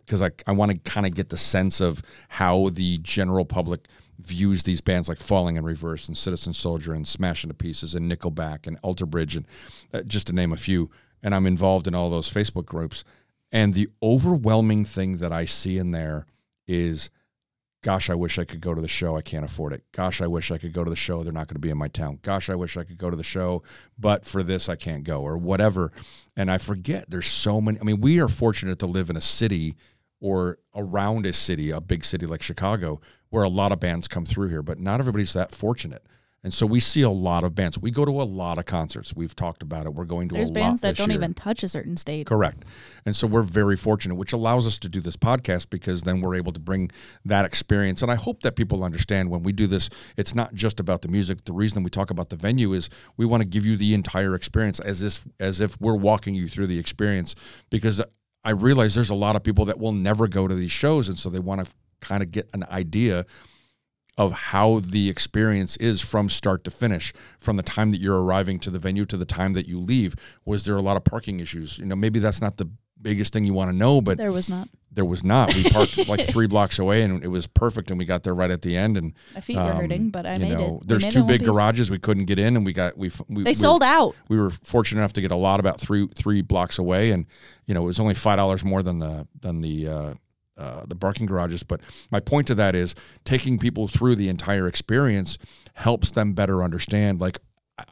because 0.08 0.22
I 0.22 0.30
I 0.46 0.52
want 0.52 0.72
to 0.72 0.90
kind 0.90 1.06
of 1.06 1.14
get 1.14 1.28
the 1.28 1.36
sense 1.36 1.80
of 1.80 2.02
how 2.28 2.70
the 2.70 2.98
general 2.98 3.44
public 3.44 3.86
views 4.18 4.64
these 4.64 4.80
bands 4.80 5.08
like 5.08 5.20
Falling 5.20 5.56
in 5.56 5.64
Reverse 5.64 6.08
and 6.08 6.16
Citizen 6.16 6.52
Soldier 6.52 6.92
and 6.92 7.06
Smash 7.06 7.44
into 7.44 7.54
Pieces 7.54 7.94
and 7.94 8.10
Nickelback 8.10 8.66
and 8.66 8.78
Alter 8.82 9.06
Bridge 9.06 9.36
and 9.36 9.46
uh, 9.92 10.02
just 10.02 10.26
to 10.26 10.32
name 10.32 10.52
a 10.52 10.56
few. 10.56 10.90
And 11.22 11.34
I'm 11.34 11.46
involved 11.46 11.86
in 11.86 11.94
all 11.94 12.10
those 12.10 12.32
Facebook 12.32 12.66
groups. 12.66 13.04
And 13.52 13.74
the 13.74 13.88
overwhelming 14.02 14.84
thing 14.84 15.18
that 15.18 15.32
I 15.32 15.44
see 15.44 15.78
in 15.78 15.92
there 15.92 16.26
is 16.66 17.10
gosh, 17.82 18.10
I 18.10 18.14
wish 18.14 18.38
I 18.38 18.44
could 18.44 18.60
go 18.60 18.74
to 18.74 18.80
the 18.80 18.88
show. 18.88 19.16
I 19.16 19.22
can't 19.22 19.44
afford 19.44 19.72
it. 19.72 19.84
Gosh, 19.92 20.20
I 20.20 20.26
wish 20.26 20.50
I 20.50 20.58
could 20.58 20.72
go 20.72 20.82
to 20.82 20.90
the 20.90 20.96
show. 20.96 21.22
They're 21.22 21.32
not 21.32 21.46
going 21.46 21.54
to 21.54 21.60
be 21.60 21.70
in 21.70 21.78
my 21.78 21.88
town. 21.88 22.18
Gosh, 22.22 22.50
I 22.50 22.56
wish 22.56 22.76
I 22.76 22.82
could 22.82 22.98
go 22.98 23.08
to 23.08 23.16
the 23.16 23.22
show, 23.22 23.62
but 23.96 24.24
for 24.24 24.42
this, 24.42 24.68
I 24.68 24.74
can't 24.74 25.04
go 25.04 25.22
or 25.22 25.38
whatever. 25.38 25.92
And 26.36 26.50
I 26.50 26.58
forget 26.58 27.08
there's 27.08 27.28
so 27.28 27.60
many. 27.60 27.78
I 27.80 27.84
mean, 27.84 28.00
we 28.00 28.20
are 28.20 28.28
fortunate 28.28 28.80
to 28.80 28.86
live 28.86 29.10
in 29.10 29.16
a 29.16 29.20
city 29.20 29.76
or 30.20 30.58
around 30.74 31.26
a 31.26 31.32
city, 31.32 31.70
a 31.70 31.80
big 31.80 32.04
city 32.04 32.26
like 32.26 32.42
Chicago, 32.42 33.00
where 33.30 33.44
a 33.44 33.48
lot 33.48 33.72
of 33.72 33.80
bands 33.80 34.08
come 34.08 34.24
through 34.24 34.48
here, 34.48 34.62
but 34.62 34.78
not 34.78 35.00
everybody's 35.00 35.32
that 35.32 35.54
fortunate. 35.54 36.02
And 36.44 36.54
so 36.54 36.66
we 36.66 36.78
see 36.78 37.02
a 37.02 37.10
lot 37.10 37.42
of 37.42 37.56
bands. 37.56 37.78
We 37.78 37.90
go 37.90 38.04
to 38.04 38.22
a 38.22 38.22
lot 38.22 38.58
of 38.58 38.64
concerts. 38.64 39.14
We've 39.14 39.34
talked 39.34 39.60
about 39.60 39.86
it. 39.86 39.94
We're 39.94 40.04
going 40.04 40.28
to 40.28 40.36
There's 40.36 40.50
a 40.50 40.52
bands 40.52 40.80
that 40.82 40.96
don't 40.96 41.08
year. 41.08 41.18
even 41.18 41.34
touch 41.34 41.64
a 41.64 41.68
certain 41.68 41.96
state. 41.96 42.28
Correct. 42.28 42.64
And 43.04 43.16
so 43.16 43.26
we're 43.26 43.42
very 43.42 43.76
fortunate, 43.76 44.14
which 44.14 44.32
allows 44.32 44.64
us 44.64 44.78
to 44.78 44.88
do 44.88 45.00
this 45.00 45.16
podcast 45.16 45.68
because 45.68 46.04
then 46.04 46.20
we're 46.20 46.36
able 46.36 46.52
to 46.52 46.60
bring 46.60 46.92
that 47.24 47.44
experience. 47.44 48.02
And 48.02 48.10
I 48.10 48.14
hope 48.14 48.44
that 48.44 48.54
people 48.54 48.84
understand 48.84 49.30
when 49.30 49.42
we 49.42 49.52
do 49.52 49.66
this, 49.66 49.90
it's 50.16 50.34
not 50.34 50.54
just 50.54 50.78
about 50.78 51.02
the 51.02 51.08
music. 51.08 51.44
The 51.44 51.52
reason 51.52 51.82
we 51.82 51.90
talk 51.90 52.10
about 52.10 52.28
the 52.30 52.36
venue 52.36 52.72
is 52.72 52.88
we 53.16 53.26
want 53.26 53.40
to 53.40 53.48
give 53.48 53.66
you 53.66 53.76
the 53.76 53.92
entire 53.92 54.36
experience 54.36 54.78
as 54.78 55.02
if 55.02 55.24
as 55.40 55.60
if 55.60 55.78
we're 55.80 55.96
walking 55.96 56.36
you 56.36 56.48
through 56.48 56.68
the 56.68 56.78
experience 56.78 57.34
because 57.68 58.00
I 58.44 58.50
realize 58.50 58.94
there's 58.94 59.10
a 59.10 59.14
lot 59.14 59.36
of 59.36 59.42
people 59.42 59.64
that 59.66 59.78
will 59.78 59.92
never 59.92 60.28
go 60.28 60.48
to 60.48 60.54
these 60.54 60.70
shows 60.70 61.08
and 61.08 61.18
so 61.18 61.28
they 61.28 61.38
want 61.38 61.64
to 61.64 61.72
kind 62.00 62.22
of 62.22 62.30
get 62.30 62.48
an 62.54 62.64
idea 62.70 63.26
of 64.16 64.32
how 64.32 64.80
the 64.80 65.08
experience 65.08 65.76
is 65.76 66.00
from 66.00 66.28
start 66.28 66.64
to 66.64 66.70
finish. 66.70 67.12
From 67.38 67.56
the 67.56 67.62
time 67.62 67.90
that 67.90 68.00
you're 68.00 68.20
arriving 68.20 68.58
to 68.60 68.70
the 68.70 68.78
venue 68.78 69.04
to 69.04 69.16
the 69.16 69.24
time 69.24 69.52
that 69.52 69.68
you 69.68 69.78
leave 69.78 70.16
was 70.44 70.64
there 70.64 70.76
a 70.76 70.82
lot 70.82 70.96
of 70.96 71.04
parking 71.04 71.40
issues? 71.40 71.78
You 71.78 71.86
know 71.86 71.96
maybe 71.96 72.18
that's 72.18 72.40
not 72.40 72.56
the 72.56 72.68
biggest 73.00 73.32
thing 73.32 73.44
you 73.44 73.54
want 73.54 73.70
to 73.70 73.76
know 73.76 74.00
but 74.00 74.18
There 74.18 74.32
was 74.32 74.48
not. 74.48 74.68
there 74.92 75.04
was 75.04 75.22
not 75.22 75.54
we 75.54 75.62
parked 75.70 76.08
like 76.08 76.26
three 76.26 76.46
blocks 76.46 76.78
away 76.78 77.02
and 77.02 77.22
it 77.22 77.28
was 77.28 77.46
perfect 77.46 77.90
and 77.90 77.98
we 77.98 78.04
got 78.04 78.22
there 78.24 78.34
right 78.34 78.50
at 78.50 78.62
the 78.62 78.76
end 78.76 78.96
and 78.96 79.14
My 79.34 79.40
feet 79.40 79.56
were 79.56 79.62
um, 79.62 79.76
hurting, 79.76 80.10
but 80.10 80.26
I 80.26 80.34
you 80.34 80.40
made 80.40 80.58
know, 80.58 80.78
it. 80.82 80.88
There's 80.88 81.04
made 81.04 81.12
two 81.12 81.20
one 81.20 81.28
big 81.28 81.44
garages 81.44 81.90
we 81.90 81.98
couldn't 81.98 82.24
get 82.24 82.38
in 82.38 82.56
and 82.56 82.64
we 82.66 82.72
got 82.72 82.96
we, 82.98 83.10
we 83.28 83.44
They 83.44 83.50
we 83.50 83.54
sold 83.54 83.82
out. 83.82 84.14
we 84.28 84.38
were 84.38 84.50
fortunate 84.50 85.00
enough 85.00 85.12
to 85.14 85.20
get 85.20 85.30
a 85.30 85.36
lot 85.36 85.60
about 85.60 85.80
three 85.80 86.08
three 86.14 86.42
blocks 86.42 86.78
away 86.78 87.12
and 87.12 87.26
you 87.66 87.74
know 87.74 87.82
it 87.82 87.86
was 87.86 88.00
only 88.00 88.14
five 88.14 88.36
dollars 88.38 88.64
more 88.64 88.82
than 88.82 88.98
the 88.98 89.26
than 89.40 89.60
the 89.60 89.88
uh, 89.88 90.14
uh, 90.56 90.84
the 90.86 90.96
parking 90.96 91.26
garages 91.26 91.62
but 91.62 91.80
my 92.10 92.18
point 92.18 92.48
to 92.48 92.54
that 92.56 92.74
is 92.74 92.96
taking 93.24 93.58
people 93.60 93.86
through 93.86 94.16
the 94.16 94.28
entire 94.28 94.66
experience 94.66 95.38
helps 95.74 96.10
them 96.10 96.32
better 96.32 96.64
understand 96.64 97.20
like 97.20 97.38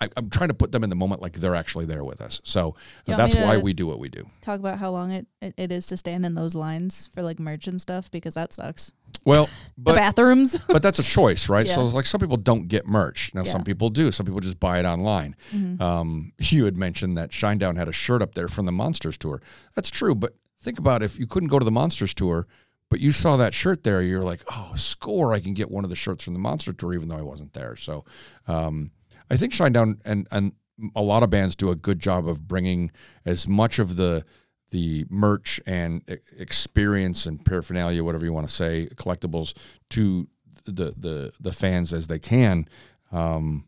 I, 0.00 0.08
I'm 0.16 0.30
trying 0.30 0.48
to 0.48 0.54
put 0.54 0.72
them 0.72 0.82
in 0.84 0.90
the 0.90 0.96
moment 0.96 1.22
like 1.22 1.34
they're 1.34 1.54
actually 1.54 1.84
there 1.86 2.04
with 2.04 2.20
us 2.20 2.40
so 2.44 2.74
that's 3.04 3.34
why 3.34 3.58
we 3.58 3.72
do 3.72 3.86
what 3.86 3.98
we 3.98 4.08
do 4.08 4.28
Talk 4.40 4.58
about 4.60 4.78
how 4.78 4.90
long 4.90 5.10
it, 5.12 5.26
it, 5.40 5.54
it 5.56 5.72
is 5.72 5.86
to 5.88 5.96
stand 5.96 6.24
in 6.26 6.34
those 6.34 6.54
lines 6.54 7.08
for 7.12 7.22
like 7.22 7.38
merch 7.38 7.66
and 7.68 7.80
stuff 7.80 8.10
because 8.10 8.34
that 8.34 8.52
sucks. 8.52 8.92
well 9.24 9.48
the 9.78 9.92
bathrooms. 9.92 10.56
but 10.68 10.82
that's 10.82 10.98
a 10.98 11.02
choice, 11.02 11.48
right? 11.48 11.68
So 11.68 11.84
it's 11.84 11.94
like 11.94 12.06
some 12.06 12.20
people 12.20 12.36
don't 12.36 12.68
get 12.68 12.86
merch. 12.86 13.32
Now 13.34 13.42
some 13.44 13.64
people 13.64 13.90
do. 13.90 14.12
Some 14.12 14.26
people 14.26 14.40
just 14.40 14.58
buy 14.60 14.78
it 14.78 14.84
online. 14.84 15.34
Mhm. 15.52 15.80
Um, 15.80 16.32
you 16.38 16.64
had 16.64 16.76
mentioned 16.76 17.16
that 17.18 17.30
Shinedown 17.30 17.76
had 17.76 17.88
a 17.88 17.92
shirt 17.92 18.22
up 18.22 18.34
there 18.34 18.48
from 18.48 18.66
the 18.66 18.72
Monsters 18.72 19.18
tour. 19.18 19.40
That's 19.74 19.90
true, 19.90 20.14
but 20.14 20.34
think 20.60 20.78
about 20.78 21.02
if 21.02 21.18
you 21.18 21.26
couldn't 21.26 21.48
go 21.48 21.58
to 21.58 21.64
the 21.64 21.70
Monsters 21.72 22.14
tour, 22.14 22.46
but 22.88 23.00
you 23.00 23.10
saw 23.12 23.36
that 23.36 23.52
shirt 23.52 23.82
there, 23.82 24.00
you're 24.00 24.22
like, 24.22 24.42
oh, 24.52 24.72
score! 24.76 25.34
I 25.34 25.40
can 25.40 25.54
get 25.54 25.70
one 25.70 25.82
of 25.82 25.90
the 25.90 25.96
shirts 25.96 26.22
from 26.24 26.34
the 26.34 26.40
Monster 26.40 26.72
tour, 26.72 26.94
even 26.94 27.08
though 27.08 27.18
I 27.18 27.22
wasn't 27.22 27.52
there. 27.52 27.74
So 27.74 28.04
um, 28.46 28.92
I 29.30 29.36
think 29.36 29.52
Shinedown 29.52 30.00
and 30.04 30.26
and 30.30 30.52
a 30.94 31.02
lot 31.02 31.22
of 31.22 31.30
bands 31.30 31.56
do 31.56 31.70
a 31.70 31.74
good 31.74 32.00
job 32.00 32.28
of 32.28 32.46
bringing 32.46 32.90
as 33.24 33.48
much 33.48 33.78
of 33.78 33.96
the 33.96 34.24
the 34.70 35.06
merch 35.08 35.60
and 35.66 36.02
experience 36.36 37.24
and 37.24 37.44
paraphernalia, 37.44 38.02
whatever 38.02 38.24
you 38.24 38.32
want 38.32 38.48
to 38.48 38.54
say, 38.54 38.88
collectibles 38.96 39.54
to 39.90 40.28
the 40.64 40.92
the 40.96 41.32
the 41.40 41.52
fans 41.52 41.92
as 41.92 42.08
they 42.08 42.18
can. 42.18 42.68
Um, 43.12 43.66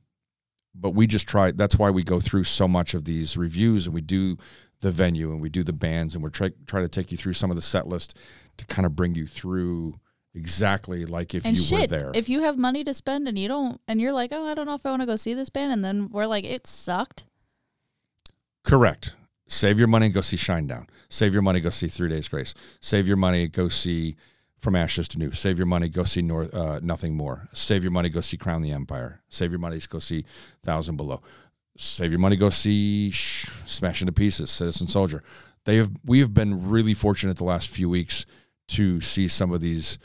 but 0.75 0.91
we 0.91 1.07
just 1.07 1.29
try. 1.29 1.51
That's 1.51 1.77
why 1.77 1.91
we 1.91 2.03
go 2.03 2.21
through 2.21 2.45
so 2.45 2.69
much 2.69 2.95
of 2.95 3.05
these 3.05 3.37
reviews, 3.37 3.87
and 3.87 3.95
we 3.95 4.01
do 4.01 4.37
the 4.81 4.93
venue, 4.93 5.31
and 5.33 5.41
we 5.41 5.49
do 5.49 5.65
the 5.65 5.73
bands, 5.73 6.15
and 6.15 6.23
we're 6.23 6.31
try 6.31 6.51
try 6.67 6.81
to 6.81 6.89
take 6.89 7.11
you 7.11 7.17
through 7.17 7.33
some 7.33 7.51
of 7.51 7.57
the 7.57 7.63
set 7.63 7.89
list 7.89 8.17
to 8.59 8.67
kind 8.67 8.87
of 8.87 8.97
bring 8.97 9.15
you 9.15 9.27
through 9.27 9.99
exactly 10.39 11.05
like 11.05 11.35
if 11.35 11.45
and 11.45 11.57
you 11.57 11.63
shit, 11.63 11.81
were 11.91 11.99
there. 11.99 12.13
if 12.15 12.29
you 12.29 12.43
have 12.43 12.57
money 12.57 12.85
to 12.85 12.95
spend 12.95 13.29
and 13.29 13.39
you 13.39 13.49
don't, 13.49 13.81
and 13.89 14.01
you're 14.01 14.13
like, 14.13 14.33
oh, 14.33 14.47
I 14.47 14.55
don't 14.55 14.67
know 14.67 14.75
if 14.75 14.87
I 14.87 14.91
want 14.91 15.03
to 15.03 15.07
go 15.07 15.17
see 15.17 15.35
this 15.35 15.51
band, 15.51 15.73
and 15.73 15.85
then 15.85 16.09
we're 16.11 16.27
like, 16.27 16.45
it 16.45 16.67
sucked. 16.67 17.25
Correct. 18.65 19.15
Save 19.47 19.79
your 19.79 19.89
money 19.89 20.07
and 20.07 20.15
go 20.15 20.21
see 20.21 20.37
Shinedown. 20.37 20.89
Save 21.09 21.33
your 21.33 21.43
money, 21.43 21.61
go 21.61 21.71
see 21.71 21.89
Three 21.89 22.09
Days 22.09 22.29
Grace. 22.29 22.55
Save 22.81 23.09
your 23.09 23.17
money, 23.17 23.49
go 23.49 23.69
see 23.69 24.17
From 24.59 24.77
Ashes 24.77 25.09
to 25.09 25.19
New. 25.19 25.33
Save 25.33 25.57
your 25.59 25.67
money, 25.67 25.89
go 25.89 26.05
see 26.05 26.21
North, 26.23 26.55
uh, 26.55 26.81
Nothing 26.83 27.15
More. 27.17 27.49
Save 27.55 27.83
your 27.83 27.93
money, 27.93 28.11
go 28.11 28.21
see 28.21 28.37
Crown 28.37 28.61
the 28.63 28.73
Empire. 28.73 29.23
Save 29.29 29.51
your 29.51 29.59
money, 29.61 29.81
go 29.89 29.99
see 29.99 30.25
Thousand 30.63 30.97
Below. 30.97 31.23
Save 31.79 32.11
your 32.11 32.21
money, 32.21 32.37
go 32.37 32.51
see 32.51 33.11
Sh- 33.11 33.49
Smash 33.67 34.03
into 34.03 34.13
Pieces, 34.13 34.51
Citizen 34.51 34.87
Soldier. 34.89 35.23
They 35.65 35.77
have 35.77 35.91
we 36.05 36.21
have 36.21 36.35
been 36.35 36.69
really 36.69 36.95
fortunate 36.95 37.37
the 37.37 37.45
last 37.45 37.69
few 37.69 37.89
weeks 37.89 38.27
to 38.69 39.01
see 39.01 39.29
some 39.29 39.51
of 39.53 39.61
these 39.63 39.99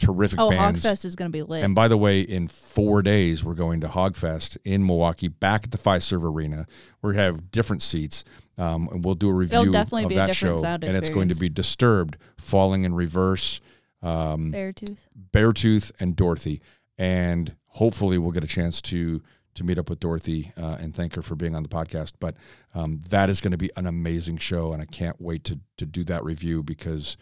terrific 0.00 0.40
Oh, 0.40 0.50
bands. 0.50 0.82
Hogfest 0.84 1.04
is 1.04 1.14
gonna 1.14 1.30
be 1.30 1.42
lit. 1.42 1.62
And 1.62 1.74
by 1.74 1.86
the 1.88 1.96
way, 1.96 2.20
in 2.22 2.48
four 2.48 3.02
days, 3.02 3.44
we're 3.44 3.54
going 3.54 3.80
to 3.82 3.88
Hogfest 3.88 4.56
in 4.64 4.84
Milwaukee, 4.84 5.28
back 5.28 5.64
at 5.64 5.70
the 5.70 5.78
Fiserv 5.78 6.22
Arena. 6.24 6.66
We 7.02 7.14
have 7.16 7.50
different 7.50 7.82
seats, 7.82 8.24
um, 8.58 8.88
and 8.90 9.04
we'll 9.04 9.14
do 9.14 9.28
a 9.28 9.32
review 9.32 9.70
definitely 9.70 10.04
of 10.04 10.08
be 10.08 10.14
that 10.16 10.26
different 10.28 10.58
show. 10.58 10.62
sound 10.62 10.84
and 10.84 10.96
it's 10.96 11.10
going 11.10 11.28
to 11.28 11.36
be 11.36 11.48
Disturbed, 11.48 12.16
Falling 12.36 12.84
in 12.84 12.94
Reverse, 12.94 13.60
um, 14.02 14.52
Beartooth. 14.52 14.98
Beartooth, 15.32 15.92
and 16.00 16.16
Dorothy. 16.16 16.60
And 16.98 17.54
hopefully, 17.66 18.18
we'll 18.18 18.32
get 18.32 18.44
a 18.44 18.48
chance 18.48 18.82
to 18.82 19.22
to 19.54 19.64
meet 19.64 19.78
up 19.78 19.90
with 19.90 19.98
Dorothy 19.98 20.52
uh, 20.56 20.76
and 20.80 20.94
thank 20.94 21.14
her 21.16 21.22
for 21.22 21.34
being 21.34 21.56
on 21.56 21.62
the 21.64 21.68
podcast. 21.68 22.12
But 22.20 22.36
um, 22.74 23.00
that 23.08 23.28
is 23.28 23.40
going 23.40 23.50
to 23.50 23.58
be 23.58 23.70
an 23.76 23.86
amazing 23.86 24.38
show, 24.38 24.72
and 24.72 24.80
I 24.80 24.86
can't 24.86 25.20
wait 25.20 25.44
to 25.44 25.58
to 25.78 25.86
do 25.86 26.04
that 26.04 26.24
review 26.24 26.62
because 26.62 27.16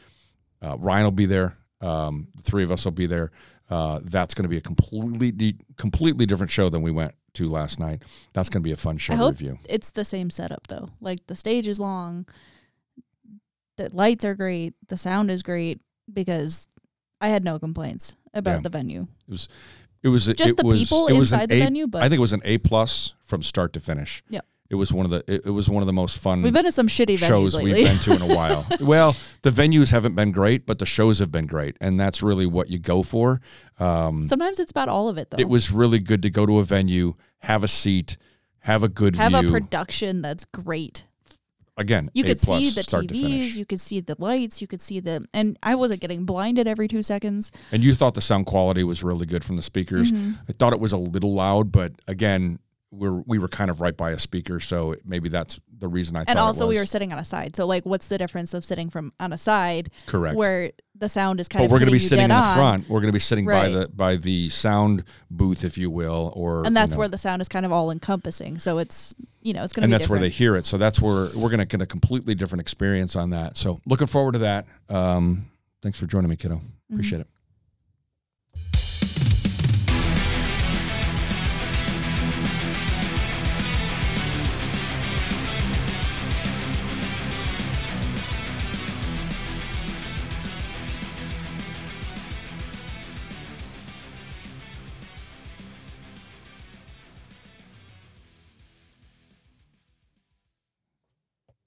uh, 0.63 0.77
Ryan 0.79 1.05
will 1.05 1.11
be 1.13 1.27
there. 1.27 1.57
Um, 1.81 2.29
the 2.37 2.43
three 2.43 2.65
of 2.65 2.71
us 2.73 2.85
will 2.85 2.93
be 2.93 3.07
there. 3.07 3.31
Uh, 3.71 4.01
that's 4.05 4.35
going 4.35 4.45
to 4.45 4.49
be 4.49 4.57
a 4.57 4.61
completely 4.63 5.57
completely 5.77 6.25
different 6.27 6.51
show 6.51 6.69
than 6.69 6.83
we 6.83 6.91
went 6.91 7.15
to 7.35 7.47
last 7.49 7.79
night. 7.79 8.03
That's 8.33 8.49
going 8.49 8.63
to 8.63 8.65
be 8.65 8.73
a 8.73 8.77
fun 8.77 8.97
show 8.99 9.13
I 9.13 9.17
to 9.17 9.23
hope 9.23 9.33
review. 9.33 9.59
it's 9.69 9.91
the 9.91 10.05
same 10.05 10.31
setup 10.31 10.67
though. 10.69 10.89
Like 11.01 11.27
the 11.27 11.37
stage 11.37 11.67
is 11.69 11.79
long, 11.79 12.27
the 13.77 13.91
lights 13.93 14.25
are 14.25 14.35
great, 14.35 14.75
the 14.89 14.97
sound 14.97 15.31
is 15.31 15.43
great 15.43 15.81
because 16.13 16.67
I 17.21 17.29
had 17.29 17.45
no 17.45 17.59
complaints 17.59 18.17
about 18.35 18.57
Yeah. 18.57 18.61
the 18.63 18.69
venue. 18.71 19.07
It 19.27 19.31
was 19.31 19.49
it 20.03 20.09
was 20.09 20.27
Just 20.27 20.41
it 20.41 20.57
the 20.57 20.67
was, 20.67 20.79
people 20.81 21.09
it 21.09 21.19
was 21.19 21.33
an 21.33 21.41
inside 21.41 21.49
the 21.51 21.57
A- 21.57 21.65
venue, 21.65 21.87
but 21.87 22.03
I 22.03 22.09
think 22.09 22.19
it 22.19 22.23
was 22.23 22.33
an 22.33 22.43
A 22.45 22.59
plus 22.59 23.15
from 23.21 23.43
start 23.43 23.73
to 23.75 23.81
finish. 23.81 24.23
Yep. 24.31 24.47
It 24.71 24.75
was 24.75 24.93
one 24.93 25.07
of 25.07 25.11
the 25.11 25.25
it, 25.33 25.47
it 25.47 25.51
was 25.51 25.71
one 25.71 25.83
of 25.83 25.87
the 25.87 25.95
most 25.95 26.19
fun 26.19 26.43
we've 26.43 26.53
been 26.53 26.65
to 26.65 26.73
some 26.73 26.89
shitty 26.89 27.17
shows 27.17 27.55
lately. 27.55 27.73
we've 27.73 27.87
been 27.87 27.99
to 28.01 28.13
in 28.25 28.31
a 28.31 28.35
while. 28.35 28.67
well, 28.81 29.17
the 29.43 29.51
venues 29.51 29.91
haven't 29.93 30.15
been 30.15 30.31
great, 30.31 30.67
but 30.67 30.79
the 30.79 30.85
shows 30.87 31.19
have 31.21 31.33
been 31.33 31.47
great, 31.47 31.77
and 31.81 31.99
that's 31.99 32.23
really 32.23 32.45
what 32.47 32.69
you 32.69 32.79
go 32.79 33.03
for. 33.03 33.41
Um, 33.79 34.25
Sometimes 34.25 34.59
it's 34.61 34.71
about 34.71 34.89
all 34.91 35.09
of 35.09 35.17
it 35.17 35.31
though. 35.31 35.39
it 35.39 35.49
was 35.49 35.71
really 35.73 35.99
good 35.99 36.21
to 36.23 36.29
go 36.31 36.45
to 36.45 36.59
a 36.59 36.65
venue, 36.65 37.15
have 37.41 37.65
a 37.65 37.69
seat, 37.69 38.19
have 38.61 38.83
a 38.83 38.89
good 38.89 39.17
view. 39.17 39.23
have 39.23 39.33
view. 39.33 39.49
a 39.49 39.51
production 39.51 40.21
that's 40.21 40.45
great. 40.45 41.05
Again, 41.79 42.11
You 42.13 42.25
A 42.25 42.27
could 42.27 42.41
plus, 42.41 42.61
see 42.61 42.71
the 42.71 42.81
TVs, 42.83 43.55
you 43.55 43.65
could 43.65 43.81
see 43.81 44.01
the 44.01 44.17
lights, 44.19 44.61
you 44.61 44.67
could 44.67 44.83
see 44.83 44.99
the 44.99 45.25
and 45.33 45.57
I 45.63 45.77
wasn't 45.77 46.01
getting 46.01 46.25
blinded 46.25 46.67
every 46.67 46.89
2 46.89 47.03
seconds. 47.05 47.53
And 47.71 47.85
you 47.85 47.95
thought 47.95 48.15
the 48.15 48.21
sound 48.21 48.47
quality 48.47 48.83
was 48.83 49.05
really 49.05 49.27
good 49.27 49.45
from 49.45 49.55
the 49.57 49.63
speakers. 49.63 50.11
Mhm. 50.11 50.39
I 50.49 50.53
thought 50.53 50.73
it 50.73 50.81
was 50.81 50.91
a 50.93 50.97
little 50.97 51.35
loud, 51.35 51.71
but 51.71 51.93
again, 52.09 52.59
we're 52.91 53.23
we 53.27 53.39
were 53.39 53.49
kind 53.49 53.71
of 53.71 53.81
right 53.81 53.97
by 53.97 54.11
a 54.11 54.19
speaker, 54.19 54.61
so 54.61 54.95
maybe 55.05 55.29
that's 55.29 55.61
the 55.79 55.89
reason 55.89 56.17
I 56.17 56.21
thought. 56.21 56.31
And 56.31 56.39
also 56.39 56.67
we 56.67 56.79
were 56.79 56.87
sitting 56.87 57.13
on 57.13 57.19
a 57.19 57.25
side. 57.25 57.55
So 57.55 57.67
like 57.67 57.85
what's 57.85 58.09
the 58.09 58.19
difference 58.19 58.55
of 58.55 58.65
sitting 58.65 58.91
from 58.91 59.13
on 59.21 59.33
a 59.33 59.39
side 59.39 59.91
correct. 60.07 60.37
where 60.37 60.73
the 60.95 61.09
sound 61.09 61.41
is 61.41 61.49
kind 61.49 61.63
but 61.63 61.67
of 61.67 61.71
we're 61.73 61.79
going 61.79 61.89
to 61.89 61.93
be 61.93 61.99
sitting 61.99 62.25
in 62.25 62.31
the 62.31 62.37
on. 62.37 62.57
front. 62.57 62.89
We're 62.89 63.01
going 63.01 63.11
to 63.11 63.17
be 63.17 63.21
sitting 63.21 63.47
by 63.47 63.69
the 63.69 63.89
by 63.89 64.17
the 64.17 64.49
sound 64.49 65.05
booth, 65.31 65.65
if 65.65 65.77
you 65.77 65.91
will, 65.91 66.33
or 66.35 66.65
and 66.65 66.77
that's 66.77 66.93
you 66.93 66.97
know, 66.97 67.01
where 67.01 67.09
the 67.09 67.19
sound 67.19 67.43
is 67.43 67.49
kind 67.49 67.67
of 67.67 67.73
all 67.73 67.91
encompassing. 67.91 68.59
So 68.59 68.79
it's 68.79 69.15
you 69.43 69.53
know 69.53 69.65
it's 69.65 69.73
going 69.73 69.83
to 69.83 69.85
and 69.85 69.93
that's 69.93 70.09
where 70.09 70.21
they 70.21 70.31
hear 70.31 70.57
it. 70.57 70.65
So 70.65 70.79
that's 70.79 71.01
where 71.01 71.29
we're 71.37 71.51
going 71.51 71.59
to 71.59 71.67
get 71.67 71.83
a 71.83 71.87
completely 71.87 72.35
different 72.35 72.63
experience 72.63 73.17
on 73.17 73.31
that. 73.31 73.57
So 73.57 73.81
looking 73.87 74.07
forward 74.07 74.33
to 74.33 74.39
that. 74.41 74.67
Um, 74.89 75.47
thanks 75.83 75.99
for 75.99 76.07
joining 76.07 76.31
me, 76.31 76.37
kiddo. 76.37 76.61
Appreciate 76.91 77.21
it. 77.21 77.29